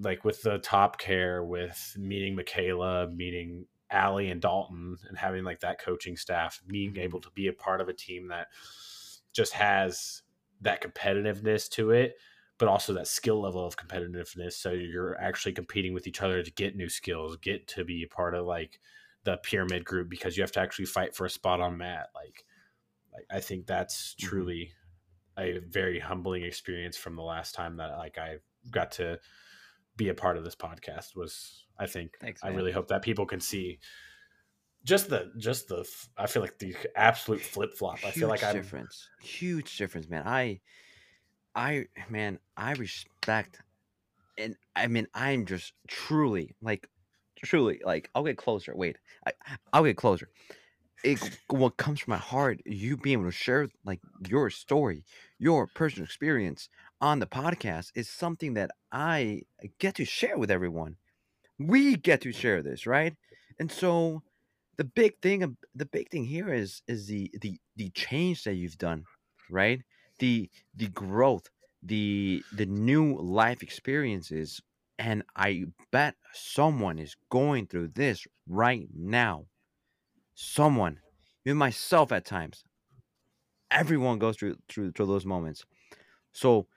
like 0.00 0.24
with 0.24 0.42
the 0.42 0.58
top 0.58 0.98
care, 0.98 1.44
with 1.44 1.96
meeting 1.98 2.36
Michaela, 2.36 3.08
meeting 3.08 3.66
Allie 3.90 4.30
and 4.30 4.40
Dalton, 4.40 4.96
and 5.08 5.18
having 5.18 5.44
like 5.44 5.60
that 5.60 5.80
coaching 5.80 6.16
staff, 6.16 6.60
being 6.66 6.96
able 6.96 7.20
to 7.20 7.30
be 7.30 7.46
a 7.48 7.52
part 7.52 7.80
of 7.80 7.88
a 7.88 7.94
team 7.94 8.28
that 8.28 8.48
just 9.32 9.52
has 9.54 10.22
that 10.62 10.82
competitiveness 10.82 11.68
to 11.68 11.90
it 11.90 12.16
but 12.58 12.68
also 12.68 12.92
that 12.94 13.06
skill 13.06 13.40
level 13.40 13.64
of 13.66 13.76
competitiveness. 13.76 14.54
So 14.54 14.72
you're 14.72 15.20
actually 15.20 15.52
competing 15.52 15.92
with 15.92 16.06
each 16.06 16.22
other 16.22 16.42
to 16.42 16.50
get 16.50 16.76
new 16.76 16.88
skills, 16.88 17.36
get 17.36 17.66
to 17.68 17.84
be 17.84 18.02
a 18.02 18.14
part 18.14 18.34
of 18.34 18.46
like 18.46 18.80
the 19.24 19.36
pyramid 19.36 19.84
group 19.84 20.08
because 20.08 20.36
you 20.36 20.42
have 20.42 20.52
to 20.52 20.60
actually 20.60 20.86
fight 20.86 21.14
for 21.14 21.26
a 21.26 21.30
spot 21.30 21.60
on 21.60 21.76
mat. 21.76 22.08
Like, 22.14 22.44
like 23.12 23.26
I 23.30 23.40
think 23.40 23.66
that's 23.66 24.14
Mhm. 24.14 24.28
truly 24.28 24.72
a 25.38 25.58
very 25.58 25.98
humbling 25.98 26.44
experience 26.44 26.96
from 26.96 27.14
the 27.16 27.22
last 27.22 27.54
time 27.54 27.76
that 27.76 27.98
like 27.98 28.16
I 28.16 28.38
got 28.70 28.92
to 28.92 29.20
be 29.96 30.08
a 30.08 30.14
part 30.14 30.38
of 30.38 30.44
this 30.44 30.56
podcast 30.56 31.14
was 31.14 31.65
I 31.78 31.86
think 31.86 32.16
Thanks, 32.20 32.42
I 32.42 32.48
really 32.48 32.72
hope 32.72 32.88
that 32.88 33.02
people 33.02 33.26
can 33.26 33.40
see 33.40 33.78
just 34.86 35.10
the 35.10 35.32
just 35.36 35.68
the 35.68 35.84
I 36.16 36.26
feel 36.26 36.42
like 36.42 36.58
the 36.58 36.74
absolute 36.94 37.42
flip 37.42 37.74
flop. 37.74 37.98
I 38.04 38.12
feel 38.12 38.28
like 38.28 38.40
Huge 38.40 38.48
I'm 38.48 38.62
difference. 38.62 39.08
Huge 39.20 39.76
difference, 39.76 40.08
man. 40.08 40.22
I, 40.24 40.60
I, 41.54 41.86
man, 42.08 42.38
I 42.56 42.72
respect, 42.72 43.60
and 44.38 44.56
I 44.76 44.86
mean, 44.86 45.08
I'm 45.12 45.44
just 45.44 45.72
truly 45.88 46.54
like, 46.62 46.88
truly 47.44 47.80
like. 47.84 48.08
I'll 48.14 48.22
get 48.22 48.38
closer. 48.38 48.74
Wait, 48.76 48.96
I, 49.26 49.32
I'll 49.72 49.84
get 49.84 49.96
closer. 49.96 50.28
It, 51.02 51.18
what 51.48 51.76
comes 51.76 52.00
from 52.00 52.12
my 52.12 52.18
heart, 52.18 52.60
you 52.64 52.96
being 52.96 53.14
able 53.14 53.30
to 53.30 53.32
share 53.32 53.68
like 53.84 54.00
your 54.28 54.50
story, 54.50 55.04
your 55.38 55.66
personal 55.66 56.04
experience 56.04 56.68
on 57.00 57.18
the 57.18 57.26
podcast 57.26 57.90
is 57.94 58.08
something 58.08 58.54
that 58.54 58.70
I 58.92 59.42
get 59.78 59.96
to 59.96 60.04
share 60.04 60.38
with 60.38 60.50
everyone. 60.50 60.96
We 61.58 61.96
get 61.96 62.20
to 62.22 62.32
share 62.32 62.62
this, 62.62 62.86
right? 62.86 63.14
And 63.58 63.70
so 63.70 64.22
the 64.76 64.84
big 64.84 65.20
thing 65.22 65.56
the 65.74 65.86
big 65.86 66.10
thing 66.10 66.24
here 66.24 66.52
is 66.52 66.82
is 66.86 67.08
the 67.08 67.30
the 67.40 67.58
the 67.76 67.90
change 67.90 68.44
that 68.44 68.54
you've 68.54 68.78
done, 68.78 69.04
right? 69.50 69.82
The 70.18 70.50
the 70.74 70.88
growth, 70.88 71.48
the 71.82 72.44
the 72.52 72.66
new 72.66 73.16
life 73.20 73.62
experiences 73.62 74.60
and 74.98 75.24
I 75.36 75.66
bet 75.92 76.16
someone 76.32 76.98
is 76.98 77.16
going 77.30 77.66
through 77.66 77.88
this 77.88 78.26
right 78.48 78.88
now. 78.94 79.46
Someone, 80.34 81.00
even 81.44 81.58
myself 81.58 82.12
at 82.12 82.24
times. 82.24 82.64
Everyone 83.70 84.18
goes 84.18 84.36
through 84.36 84.56
through 84.68 84.92
through 84.92 85.06
those 85.06 85.26
moments. 85.26 85.64
So 86.32 86.68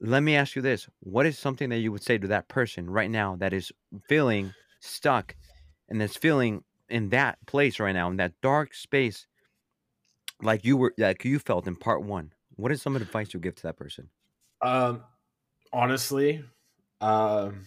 let 0.00 0.22
me 0.22 0.36
ask 0.36 0.56
you 0.56 0.62
this. 0.62 0.88
What 1.00 1.26
is 1.26 1.38
something 1.38 1.70
that 1.70 1.78
you 1.78 1.92
would 1.92 2.02
say 2.02 2.18
to 2.18 2.28
that 2.28 2.48
person 2.48 2.88
right 2.88 3.10
now 3.10 3.36
that 3.36 3.52
is 3.52 3.72
feeling 4.08 4.54
stuck 4.80 5.34
and 5.88 6.00
that's 6.00 6.16
feeling 6.16 6.62
in 6.88 7.10
that 7.10 7.38
place 7.46 7.80
right 7.80 7.92
now, 7.92 8.10
in 8.10 8.16
that 8.16 8.40
dark 8.40 8.74
space, 8.74 9.26
like 10.42 10.64
you 10.64 10.76
were 10.76 10.94
like 10.98 11.24
you 11.24 11.38
felt 11.38 11.66
in 11.66 11.76
part 11.76 12.02
one? 12.02 12.32
What 12.56 12.72
is 12.72 12.82
some 12.82 12.96
advice 12.96 13.34
you 13.34 13.40
give 13.40 13.54
to 13.56 13.62
that 13.64 13.76
person? 13.76 14.08
Um, 14.60 15.02
honestly, 15.72 16.44
um, 17.00 17.64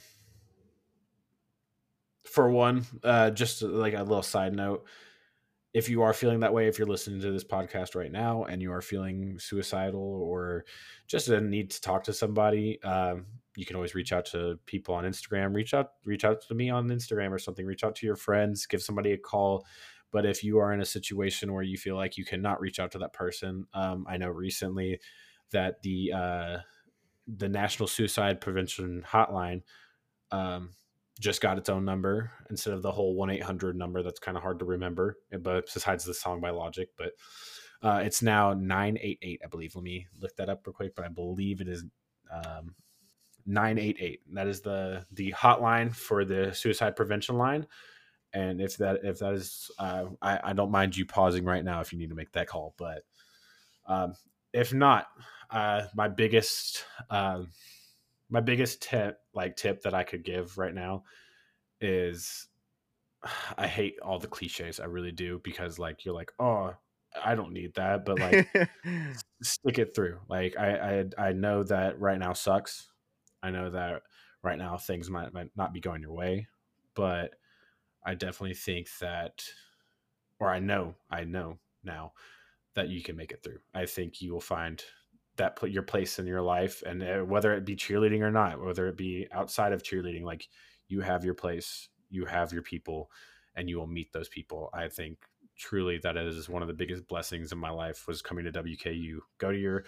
for 2.24 2.50
one, 2.50 2.86
uh, 3.04 3.32
just 3.32 3.62
like 3.62 3.94
a 3.94 4.04
little 4.04 4.24
side 4.24 4.54
note, 4.54 4.86
if 5.74 5.88
you 5.88 6.02
are 6.02 6.14
feeling 6.14 6.42
that 6.42 6.54
way, 6.54 6.68
if 6.68 6.78
you're 6.78 6.88
listening 6.88 7.22
to 7.22 7.32
this 7.32 7.46
podcast 7.46 7.96
right 7.96 8.12
now 8.12 8.44
and 8.44 8.62
you 8.62 8.74
are 8.74 8.82
feeling 8.82 9.40
suicidal 9.40 10.02
or 10.02 10.66
just 11.08 11.30
a 11.30 11.40
need 11.40 11.72
to 11.72 11.82
talk 11.82 12.04
to 12.04 12.14
somebody, 12.14 12.82
um, 12.84 13.26
you 13.56 13.66
can 13.66 13.78
always 13.78 13.96
reach 13.96 14.12
out 14.12 14.26
to 14.26 14.60
people 14.66 14.94
on 14.96 15.06
Instagram. 15.06 15.56
Reach 15.56 15.74
out, 15.74 15.92
reach 16.04 16.26
out 16.26 16.42
to 16.42 16.54
me 16.54 16.70
on 16.70 16.90
Instagram 16.90 17.32
or 17.32 17.40
something. 17.40 17.66
Reach 17.66 17.84
out 17.84 17.96
to 17.96 18.06
your 18.06 18.18
friends. 18.18 18.66
Give 18.66 18.82
somebody 18.82 19.14
a 19.14 19.18
call. 19.18 19.66
But 20.12 20.26
if 20.26 20.44
you 20.44 20.60
are 20.60 20.74
in 20.74 20.82
a 20.82 20.86
situation 20.86 21.54
where 21.54 21.64
you 21.64 21.78
feel 21.78 21.96
like 21.96 22.18
you 22.18 22.26
cannot 22.26 22.60
reach 22.60 22.80
out 22.80 22.92
to 22.92 23.00
that 23.00 23.14
person, 23.14 23.66
um, 23.74 24.06
I 24.10 24.18
know 24.18 24.30
recently 24.30 25.00
that 25.52 25.82
the 25.84 26.12
uh, 26.14 26.58
the 27.28 27.48
National 27.48 27.88
Suicide 27.88 28.42
Prevention 28.42 29.06
Hotline 29.10 29.62
um, 30.32 30.72
just 31.22 31.40
got 31.40 31.58
its 31.58 31.70
own 31.70 31.86
number 31.86 32.32
instead 32.50 32.74
of 32.74 32.82
the 32.82 32.92
whole 32.92 33.16
1-800 33.16 33.76
number 33.76 34.02
that's 34.04 34.20
kind 34.20 34.36
of 34.36 34.44
hard 34.44 34.60
to 34.60 34.66
remember 34.66 35.18
eh, 35.32 35.38
but 35.38 35.70
besides 35.74 36.04
the 36.04 36.14
song 36.14 36.42
by 36.42 36.50
logic 36.50 36.90
but 36.98 37.14
uh, 37.84 38.02
it's 38.04 38.22
now 38.22 38.54
988 38.54 39.42
i 39.44 39.48
believe. 39.48 39.76
Let 39.76 39.84
me 39.84 40.08
look 40.20 40.36
that 40.36 40.50
up 40.50 40.66
real 40.66 40.74
quick 40.74 40.96
but 40.96 41.06
i 41.06 41.10
believe 41.10 41.62
it 41.62 41.68
is 41.68 41.86
um, 42.32 42.76
988 43.46 44.22
that 44.34 44.48
is 44.48 44.62
the 44.62 45.06
the 45.12 45.34
hotline 45.38 45.94
for 45.94 46.26
the 46.26 46.54
suicide 46.54 46.96
prevention 46.96 47.38
line. 47.38 47.66
And 48.34 48.62
if 48.62 48.78
that 48.78 49.00
if 49.04 49.20
that 49.20 49.34
is 49.34 49.70
uh, 49.78 50.06
I, 50.22 50.40
I 50.44 50.54
don't 50.54 50.72
mind 50.72 50.96
you 50.96 51.06
pausing 51.06 51.44
right 51.44 51.64
now 51.64 51.82
if 51.82 51.92
you 51.92 52.00
need 52.00 52.10
to 52.10 52.16
make 52.16 52.32
that 52.34 52.48
call 52.48 52.74
but 52.78 53.04
um, 53.88 54.14
if 54.54 54.74
not 54.74 55.08
uh, 55.50 55.84
my 55.96 56.08
biggest 56.08 56.86
um, 57.10 57.50
my 58.32 58.40
biggest 58.40 58.82
tip 58.82 59.20
like 59.36 59.56
tip 59.56 59.84
that 59.84 59.94
i 59.94 60.04
could 60.04 60.24
give 60.24 60.58
right 60.58 60.74
now 60.74 61.04
is 61.80 62.48
i 63.58 63.68
hate 63.68 63.96
all 64.02 64.18
the 64.18 64.28
cliches 64.28 64.80
i 64.80 64.86
really 64.86 65.12
do 65.12 65.40
because 65.44 65.78
like 65.78 66.04
you're 66.04 66.16
like 66.16 66.32
oh 66.40 66.74
i 67.24 67.36
don't 67.36 67.54
need 67.54 67.74
that 67.76 68.06
but 68.06 68.18
like 68.18 68.48
stick 69.44 69.78
it 69.78 69.94
through 69.94 70.18
like 70.30 70.58
I, 70.58 71.04
I 71.18 71.28
i 71.28 71.34
know 71.34 71.62
that 71.64 72.00
right 72.00 72.18
now 72.18 72.34
sucks 72.34 72.88
i 73.44 73.52
know 73.52 73.70
that 73.70 74.02
right 74.44 74.58
now 74.58 74.78
things 74.78 75.10
might, 75.10 75.34
might 75.34 75.50
not 75.56 75.74
be 75.74 75.82
going 75.82 76.02
your 76.02 76.14
way 76.14 76.48
but 76.96 77.36
i 78.06 78.16
definitely 78.16 78.56
think 78.56 78.88
that 79.02 79.44
or 80.40 80.50
i 80.50 80.60
know 80.60 80.96
i 81.12 81.26
know 81.26 81.60
now 81.84 82.14
that 82.76 82.88
you 82.88 83.04
can 83.04 83.18
make 83.18 83.32
it 83.32 83.44
through 83.44 83.60
i 83.76 83.86
think 83.86 84.22
you 84.22 84.32
will 84.32 84.40
find 84.40 84.82
that 85.42 85.56
put 85.56 85.72
your 85.72 85.84
place 85.84 86.20
in 86.20 86.28
your 86.28 86.42
life 86.42 86.84
and 86.86 87.02
uh, 87.02 87.18
whether 87.20 87.54
it 87.54 87.66
be 87.66 87.76
cheerleading 87.76 88.22
or 88.22 88.32
not 88.32 88.64
whether 88.64 88.88
it 88.88 88.96
be 88.96 89.28
outside 89.32 89.74
of 89.74 89.84
cheerleading 89.84 90.24
like 90.24 90.48
you 90.88 91.02
have 91.02 91.26
your 91.26 91.34
place 91.34 91.90
you 92.12 92.26
have 92.26 92.54
your 92.54 92.62
people 92.62 93.10
and 93.56 93.70
you 93.70 93.78
will 93.78 93.88
meet 93.88 94.14
those 94.14 94.30
people. 94.30 94.70
I 94.74 94.88
think 94.88 95.18
truly 95.58 96.00
that 96.04 96.18
is 96.18 96.48
one 96.48 96.62
of 96.62 96.68
the 96.68 96.74
biggest 96.74 97.08
blessings 97.08 97.52
in 97.52 97.58
my 97.58 97.70
life 97.70 98.08
was 98.08 98.22
coming 98.22 98.46
to 98.46 98.52
wku 98.52 99.20
go 99.38 99.52
to 99.52 99.58
your 99.60 99.84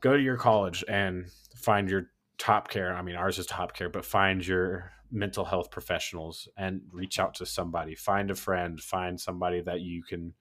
go 0.00 0.16
to 0.16 0.22
your 0.22 0.36
college 0.36 0.82
and 0.88 1.26
find 1.54 1.88
your 1.88 2.10
top 2.36 2.68
care 2.68 2.92
i 2.96 3.02
mean 3.02 3.14
ours 3.14 3.38
is 3.38 3.46
top 3.46 3.74
care 3.74 3.88
but 3.88 4.04
find 4.04 4.44
your 4.44 4.90
mental 5.14 5.44
health 5.44 5.70
professionals 5.70 6.48
and 6.56 6.80
reach 6.90 7.20
out 7.20 7.34
to 7.34 7.46
somebody. 7.46 7.94
Find 7.94 8.30
a 8.30 8.34
friend 8.34 8.80
find 8.80 9.18
somebody 9.20 9.60
that 9.62 9.80
you 9.80 10.02
can 10.02 10.34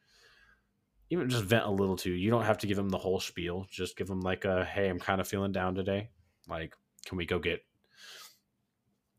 even 1.10 1.30
just 1.30 1.43
vent 1.43 1.66
a 1.66 1.72
little 1.72 1.95
to. 1.97 2.12
You 2.12 2.30
don't 2.30 2.43
have 2.43 2.58
to 2.60 2.68
give 2.68 2.78
them 2.78 2.89
the 2.89 2.97
whole 2.97 3.20
spiel. 3.20 3.68
Just 3.70 3.97
give 3.97 4.08
them 4.08 4.22
like 4.22 4.45
a, 4.45 4.66
hey, 4.66 4.89
I'm 4.89 4.99
kind 4.99 5.22
of 5.22 5.28
feeling 5.28 5.51
down 5.51 5.76
today. 5.76 6.10
Like, 6.47 6.76
can 7.06 7.18
we 7.18 7.26
go 7.26 7.39
get? 7.39 7.64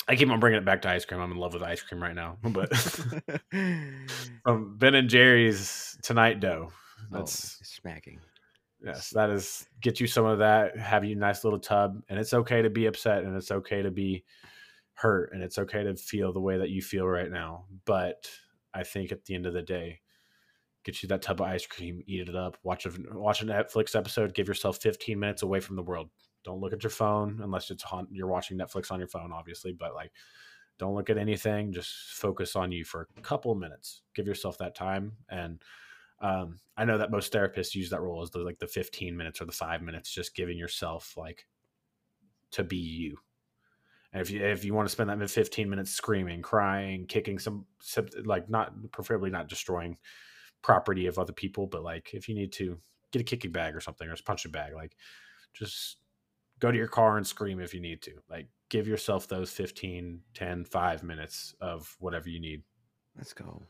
I 0.06 0.16
keep 0.16 0.28
on 0.28 0.40
bringing 0.40 0.58
it 0.58 0.64
back 0.64 0.82
to 0.82 0.90
ice 0.90 1.04
cream. 1.04 1.20
I'm 1.20 1.32
in 1.32 1.38
love 1.38 1.54
with 1.54 1.62
ice 1.62 1.82
cream 1.82 2.02
right 2.02 2.14
now. 2.14 2.36
But 2.42 2.76
from 4.44 4.76
Ben 4.76 4.94
and 4.94 5.08
Jerry's 5.08 5.96
tonight 6.02 6.40
dough. 6.40 6.70
Oh, 7.12 7.18
That's 7.18 7.58
oh, 7.60 7.64
smacking. 7.64 8.20
yes, 8.84 9.10
that 9.10 9.30
is 9.30 9.66
get 9.80 10.00
you 10.00 10.06
some 10.06 10.26
of 10.26 10.38
that. 10.40 10.76
Have 10.78 11.04
you 11.04 11.16
a 11.16 11.18
nice 11.18 11.44
little 11.44 11.58
tub, 11.58 12.02
and 12.08 12.18
it's 12.18 12.34
okay 12.34 12.62
to 12.62 12.70
be 12.70 12.86
upset, 12.86 13.24
and 13.24 13.36
it's 13.36 13.50
okay 13.50 13.82
to 13.82 13.90
be 13.90 14.24
hurt, 14.94 15.32
and 15.32 15.42
it's 15.42 15.58
okay 15.58 15.82
to 15.84 15.96
feel 15.96 16.32
the 16.32 16.40
way 16.40 16.58
that 16.58 16.70
you 16.70 16.82
feel 16.82 17.06
right 17.06 17.30
now. 17.30 17.64
But 17.84 18.28
I 18.72 18.82
think 18.82 19.12
at 19.12 19.24
the 19.24 19.34
end 19.34 19.46
of 19.46 19.52
the 19.54 19.62
day, 19.62 20.00
get 20.84 21.02
you 21.02 21.08
that 21.08 21.22
tub 21.22 21.40
of 21.40 21.46
ice 21.46 21.66
cream, 21.66 22.02
eat 22.06 22.28
it 22.28 22.36
up, 22.36 22.56
watch 22.62 22.86
a 22.86 22.92
watch 23.12 23.42
a 23.42 23.46
Netflix 23.46 23.96
episode, 23.96 24.34
give 24.34 24.48
yourself 24.48 24.78
15 24.78 25.18
minutes 25.18 25.42
away 25.42 25.60
from 25.60 25.76
the 25.76 25.82
world. 25.82 26.10
Don't 26.44 26.60
look 26.60 26.72
at 26.72 26.82
your 26.82 26.90
phone 26.90 27.40
unless 27.42 27.70
it's 27.70 27.84
on, 27.90 28.06
you're 28.10 28.26
watching 28.26 28.58
Netflix 28.58 28.92
on 28.92 28.98
your 28.98 29.08
phone, 29.08 29.32
obviously. 29.32 29.72
But 29.72 29.94
like, 29.94 30.12
don't 30.78 30.94
look 30.94 31.08
at 31.08 31.18
anything. 31.18 31.72
Just 31.72 31.90
focus 32.10 32.54
on 32.54 32.70
you 32.70 32.84
for 32.84 33.08
a 33.16 33.20
couple 33.22 33.54
minutes. 33.54 34.02
Give 34.14 34.26
yourself 34.26 34.58
that 34.58 34.74
time. 34.74 35.12
And 35.30 35.62
um, 36.20 36.58
I 36.76 36.84
know 36.84 36.98
that 36.98 37.10
most 37.10 37.32
therapists 37.32 37.74
use 37.74 37.90
that 37.90 38.02
rule 38.02 38.22
as 38.22 38.30
the, 38.30 38.40
like 38.40 38.58
the 38.58 38.66
15 38.66 39.16
minutes 39.16 39.40
or 39.40 39.46
the 39.46 39.52
five 39.52 39.82
minutes, 39.82 40.10
just 40.12 40.34
giving 40.34 40.58
yourself 40.58 41.14
like 41.16 41.46
to 42.52 42.62
be 42.62 42.76
you. 42.76 43.16
And 44.12 44.20
if 44.20 44.30
you 44.30 44.44
if 44.44 44.64
you 44.64 44.74
want 44.74 44.86
to 44.86 44.92
spend 44.92 45.10
that 45.10 45.28
15 45.28 45.68
minutes 45.68 45.90
screaming, 45.90 46.40
crying, 46.40 47.06
kicking 47.06 47.38
some 47.38 47.66
like 48.24 48.48
not 48.48 48.72
preferably 48.92 49.30
not 49.30 49.48
destroying 49.48 49.96
property 50.64 51.06
of 51.06 51.18
other 51.18 51.32
people, 51.32 51.66
but 51.66 51.84
like 51.84 52.14
if 52.14 52.28
you 52.28 52.34
need 52.34 52.50
to 52.50 52.78
get 53.12 53.20
a 53.20 53.24
kicking 53.24 53.52
bag 53.52 53.76
or 53.76 53.80
something 53.80 54.08
or 54.08 54.14
a 54.14 54.16
punching 54.16 54.50
bag, 54.50 54.74
like 54.74 54.96
just 55.52 55.98
go 56.58 56.72
to 56.72 56.76
your 56.76 56.88
car 56.88 57.18
and 57.18 57.26
scream 57.26 57.60
if 57.60 57.74
you 57.74 57.80
need 57.80 58.02
to. 58.02 58.12
Like 58.28 58.48
give 58.70 58.88
yourself 58.88 59.28
those 59.28 59.50
15, 59.50 60.20
10, 60.32 60.64
5 60.64 61.02
minutes 61.02 61.54
of 61.60 61.94
whatever 62.00 62.30
you 62.30 62.40
need. 62.40 62.62
Let's 63.16 63.34
go. 63.34 63.62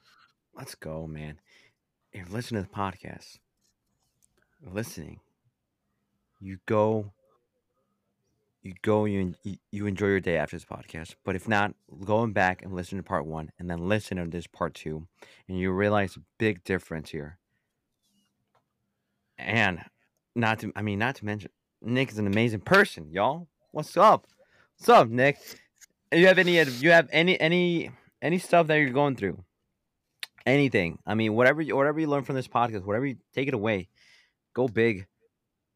Let's 0.57 0.77
go, 0.77 1.07
man. 1.07 1.41
If 2.13 2.29
you 2.29 2.33
listen 2.33 2.57
to 2.57 2.63
the 2.63 2.69
podcast, 2.69 3.39
listening, 4.73 5.19
you 6.41 6.59
go 6.67 7.13
you 8.65 8.73
go 8.81 9.05
you, 9.05 9.35
you 9.71 9.87
enjoy 9.87 10.07
your 10.07 10.21
day 10.21 10.39
after 10.39 10.57
this 10.57 10.65
podcast 10.65 11.15
but 11.23 11.37
if 11.37 11.47
not 11.47 11.75
going 12.05 12.33
back 12.33 12.63
and 12.63 12.73
listen 12.73 12.97
to 12.97 13.05
part 13.05 13.27
one 13.27 13.53
and 13.59 13.71
then 13.71 13.89
listen 13.89 14.17
to 14.17 14.25
this 14.25 14.47
part 14.47 14.75
two 14.75 15.07
and 15.49 15.59
you 15.59 15.71
realize 15.71 16.17
a 16.17 16.21
big 16.39 16.65
difference 16.65 17.11
here. 17.11 17.39
And 19.39 19.85
not 20.35 20.61
to 20.61 20.73
i 20.75 20.83
mean 20.83 20.99
not 20.99 21.15
to 21.17 21.25
mention 21.25 21.51
nick 21.83 22.11
is 22.11 22.19
an 22.19 22.27
amazing 22.27 22.61
person 22.61 23.11
y'all. 23.13 23.47
What's 23.71 23.97
up? 23.97 24.27
What's 24.79 24.89
up 24.89 25.09
nick? 25.09 25.39
You 26.11 26.27
have 26.27 26.39
any 26.39 26.59
you 26.59 26.91
have 26.91 27.09
any 27.13 27.39
any 27.39 27.91
any 28.23 28.39
stuff 28.39 28.67
that 28.69 28.77
you're 28.77 28.91
going 28.91 29.17
through? 29.17 29.45
Anything. 30.47 30.99
I 31.07 31.15
mean 31.15 31.35
whatever 31.35 31.61
you 31.61 31.77
whatever 31.77 32.01
you 32.01 32.07
learn 32.07 32.25
from 32.25 32.37
this 32.37 32.49
podcast 32.49 32.85
whatever 32.85 33.05
you 33.05 33.17
take 33.35 33.47
it 33.47 33.55
away 33.55 33.89
go 34.55 34.69
big 34.69 35.07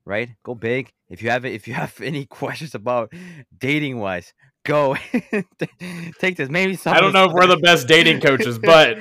right? 0.09 0.31
Go 0.43 0.55
big. 0.55 0.91
If 1.09 1.23
you 1.23 1.31
have 1.31 1.45
if 1.45 1.69
you 1.69 1.75
have 1.83 2.01
any 2.01 2.27
questions 2.27 2.75
about 2.75 3.13
dating 3.57 3.99
wise, 3.99 4.33
go 4.65 4.97
take 6.19 6.37
this. 6.37 6.49
Maybe 6.49 6.75
some. 6.75 6.97
I 6.97 7.01
don't 7.01 7.13
know 7.13 7.25
if 7.25 7.33
we're 7.33 7.47
the 7.47 7.57
best 7.63 7.87
dating 7.87 8.21
coaches, 8.21 8.59
but 8.59 8.99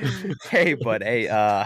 hey, 0.50 0.74
but 0.74 1.02
hey, 1.02 1.26
uh, 1.26 1.64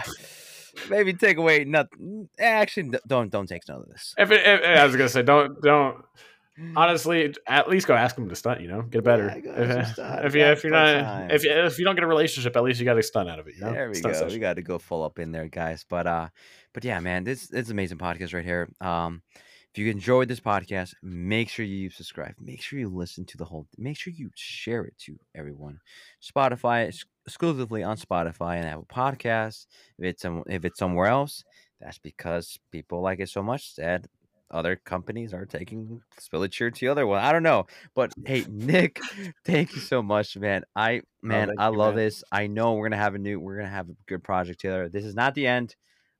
maybe 0.89 1.13
take 1.13 1.37
away 1.37 1.65
nothing. 1.65 2.29
Actually, 2.39 2.97
don't 3.05 3.29
don't 3.29 3.47
take 3.47 3.67
none 3.67 3.81
of 3.81 3.89
this. 3.89 4.15
If, 4.17 4.31
it, 4.31 4.41
if 4.45 4.79
I 4.79 4.85
was 4.85 4.95
gonna 4.95 5.09
say, 5.09 5.21
don't 5.21 5.61
don't. 5.61 6.03
Honestly, 6.75 7.33
at 7.47 7.67
least 7.67 7.87
go 7.87 7.95
ask 7.95 8.15
them 8.15 8.29
to 8.29 8.35
stunt. 8.35 8.61
You 8.61 8.67
know, 8.67 8.83
get 8.83 9.03
better. 9.03 9.41
Yeah, 9.43 9.89
if, 9.89 10.25
if, 10.25 10.35
you 10.35 10.41
if 10.43 10.63
you're 10.63 10.71
not 10.71 11.31
if 11.31 11.43
you, 11.43 11.51
if 11.51 11.79
you 11.79 11.83
don't 11.83 11.95
get 11.95 12.03
a 12.03 12.07
relationship, 12.07 12.55
at 12.55 12.61
least 12.61 12.79
you 12.79 12.85
got 12.85 12.95
a 12.95 13.01
stunt 13.01 13.27
out 13.27 13.39
of 13.39 13.47
it. 13.47 13.55
You 13.55 13.61
know? 13.61 13.73
There 13.73 13.89
we 13.89 13.95
stunt 13.95 14.13
go. 14.13 14.19
Session. 14.19 14.35
We 14.35 14.39
got 14.39 14.57
to 14.57 14.61
go 14.61 14.77
full 14.77 15.01
up 15.01 15.17
in 15.17 15.31
there, 15.31 15.47
guys. 15.47 15.83
But 15.89 16.05
uh, 16.05 16.27
but 16.73 16.83
yeah, 16.83 16.99
man, 16.99 17.23
this 17.23 17.51
is 17.51 17.69
amazing 17.69 17.97
podcast 17.97 18.33
right 18.33 18.43
here. 18.43 18.69
Um, 18.81 19.21
if 19.73 19.79
you 19.79 19.89
enjoyed 19.89 20.27
this 20.27 20.39
podcast, 20.39 20.93
make 21.01 21.49
sure 21.49 21.65
you 21.65 21.89
subscribe. 21.89 22.35
Make 22.39 22.61
sure 22.61 22.77
you 22.77 22.89
listen 22.89 23.25
to 23.25 23.37
the 23.37 23.45
whole. 23.45 23.67
Make 23.77 23.97
sure 23.97 24.13
you 24.13 24.29
share 24.35 24.83
it 24.85 24.95
to 24.99 25.19
everyone. 25.33 25.79
Spotify 26.21 26.93
exclusively 27.25 27.81
on 27.81 27.97
Spotify 27.97 28.57
and 28.57 28.67
Apple 28.67 28.85
Podcasts. 28.85 29.65
If 29.97 30.05
it's 30.05 30.25
if 30.47 30.65
it's 30.65 30.77
somewhere 30.77 31.07
else, 31.07 31.43
that's 31.81 31.97
because 31.97 32.59
people 32.71 33.01
like 33.01 33.19
it 33.19 33.29
so 33.29 33.41
much 33.41 33.75
that 33.77 34.05
other 34.51 34.75
companies 34.75 35.33
are 35.33 35.45
taking 35.47 35.99
spill 36.19 36.43
it 36.43 36.51
to 36.51 36.69
the 36.69 36.87
other 36.87 37.07
one. 37.07 37.19
I 37.19 37.31
don't 37.31 37.41
know, 37.41 37.65
but 37.95 38.13
hey, 38.25 38.45
Nick, 38.49 38.99
thank 39.43 39.73
you 39.73 39.81
so 39.81 40.03
much, 40.03 40.37
man. 40.37 40.63
I 40.75 41.01
man, 41.23 41.49
oh, 41.49 41.61
I 41.61 41.69
you, 41.69 41.77
love 41.77 41.95
man. 41.95 42.05
this. 42.05 42.23
I 42.31 42.45
know 42.45 42.73
we're 42.73 42.89
gonna 42.89 43.01
have 43.01 43.15
a 43.15 43.19
new, 43.19 43.39
we're 43.39 43.57
gonna 43.57 43.69
have 43.69 43.89
a 43.89 43.95
good 44.05 44.23
project 44.23 44.61
together. 44.61 44.87
This 44.87 45.05
is 45.05 45.15
not 45.15 45.33
the 45.33 45.47
end. 45.47 45.75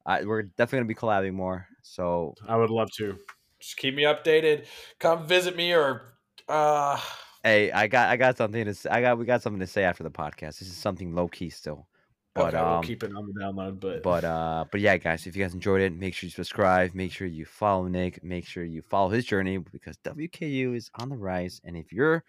Uh, 0.05 0.19
we're 0.25 0.43
definitely 0.43 0.79
gonna 0.79 0.87
be 0.87 0.95
collabing 0.95 1.33
more. 1.33 1.67
So 1.81 2.35
I 2.47 2.55
would 2.55 2.69
love 2.69 2.89
to. 2.97 3.17
Just 3.59 3.77
keep 3.77 3.95
me 3.95 4.03
updated. 4.03 4.65
Come 4.99 5.25
visit 5.25 5.55
me 5.55 5.73
or. 5.73 6.15
uh 6.47 6.99
Hey, 7.43 7.71
I 7.73 7.87
got 7.87 8.09
I 8.09 8.15
got 8.15 8.37
something 8.37 8.63
to 8.63 8.73
say. 8.73 8.89
I 8.89 9.01
got 9.01 9.17
we 9.17 9.25
got 9.25 9.41
something 9.41 9.59
to 9.59 9.67
say 9.67 9.83
after 9.83 10.03
the 10.03 10.11
podcast. 10.11 10.59
This 10.59 10.69
is 10.69 10.77
something 10.77 11.13
low 11.13 11.27
key 11.27 11.49
still. 11.49 11.87
But 12.35 12.55
okay, 12.55 12.63
we'll 12.63 12.75
um, 12.75 12.83
keep 12.83 13.03
it 13.03 13.11
on 13.13 13.27
the 13.27 13.39
download. 13.39 13.79
But 13.79 14.01
but 14.01 14.23
uh, 14.23 14.65
but 14.71 14.79
yeah, 14.79 14.97
guys, 14.97 15.27
if 15.27 15.35
you 15.35 15.43
guys 15.43 15.53
enjoyed 15.53 15.81
it, 15.81 15.93
make 15.93 16.13
sure 16.15 16.27
you 16.27 16.31
subscribe. 16.31 16.95
Make 16.95 17.11
sure 17.11 17.27
you 17.27 17.45
follow 17.45 17.87
Nick. 17.87 18.23
Make 18.23 18.47
sure 18.47 18.63
you 18.63 18.81
follow 18.81 19.09
his 19.09 19.25
journey 19.25 19.57
because 19.57 19.97
WKU 19.97 20.75
is 20.75 20.89
on 20.95 21.09
the 21.09 21.17
rise. 21.17 21.61
And 21.63 21.75
if 21.75 21.91
you're 21.91 22.23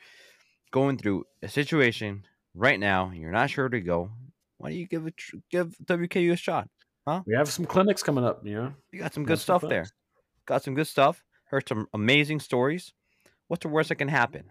going 0.73 0.99
through 0.99 1.25
a 1.43 1.49
situation 1.49 2.27
right 2.55 2.79
now, 2.79 3.07
and 3.07 3.21
you're 3.21 3.31
not 3.31 3.51
sure 3.51 3.69
to 3.69 3.81
go. 3.81 4.11
Why 4.59 4.71
don't 4.71 4.79
you 4.79 4.87
give 4.87 5.07
it 5.07 5.15
give 5.51 5.77
WKU 5.85 6.33
a 6.33 6.37
shot? 6.37 6.69
Huh? 7.07 7.23
We 7.27 7.35
have 7.35 7.49
some 7.49 7.67
clinics 7.67 8.03
coming 8.03 8.25
up. 8.25 8.45
You 8.47 8.55
know, 8.55 8.75
you 8.93 9.01
got 9.01 9.13
some 9.13 9.25
good 9.25 9.39
stuff 9.39 9.61
some 9.61 9.71
there. 9.71 9.87
Got 10.47 10.63
some 10.63 10.75
good 10.75 10.87
stuff. 10.87 11.23
Heard 11.47 11.69
some 11.69 11.87
amazing 11.93 12.41
stories. 12.41 12.93
What's 13.49 13.63
the 13.63 13.69
worst 13.69 13.91
that 13.91 13.97
can 13.97 14.09
happen? 14.09 14.51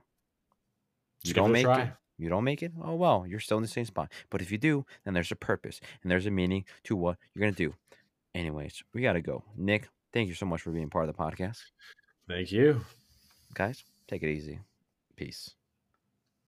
You 1.23 1.33
don't 1.33 1.51
make 1.51 1.65
it. 1.65 1.89
You 2.17 2.29
don't 2.29 2.43
make 2.43 2.61
it. 2.61 2.71
Oh 2.81 2.95
well, 2.95 3.25
you're 3.27 3.39
still 3.39 3.57
in 3.57 3.63
the 3.63 3.69
same 3.69 3.85
spot. 3.85 4.11
But 4.29 4.41
if 4.41 4.51
you 4.51 4.57
do, 4.57 4.85
then 5.03 5.13
there's 5.13 5.31
a 5.31 5.35
purpose 5.35 5.81
and 6.01 6.11
there's 6.11 6.27
a 6.27 6.31
meaning 6.31 6.65
to 6.83 6.95
what 6.95 7.17
you're 7.33 7.41
gonna 7.41 7.55
do. 7.55 7.73
Anyways, 8.35 8.83
we 8.93 9.01
gotta 9.01 9.21
go. 9.21 9.43
Nick, 9.57 9.89
thank 10.13 10.27
you 10.27 10.35
so 10.35 10.45
much 10.45 10.61
for 10.61 10.71
being 10.71 10.89
part 10.89 11.09
of 11.09 11.15
the 11.15 11.21
podcast. 11.21 11.59
Thank 12.27 12.51
you, 12.51 12.85
guys. 13.53 13.83
Take 14.07 14.23
it 14.23 14.29
easy. 14.29 14.59
Peace. 15.15 15.55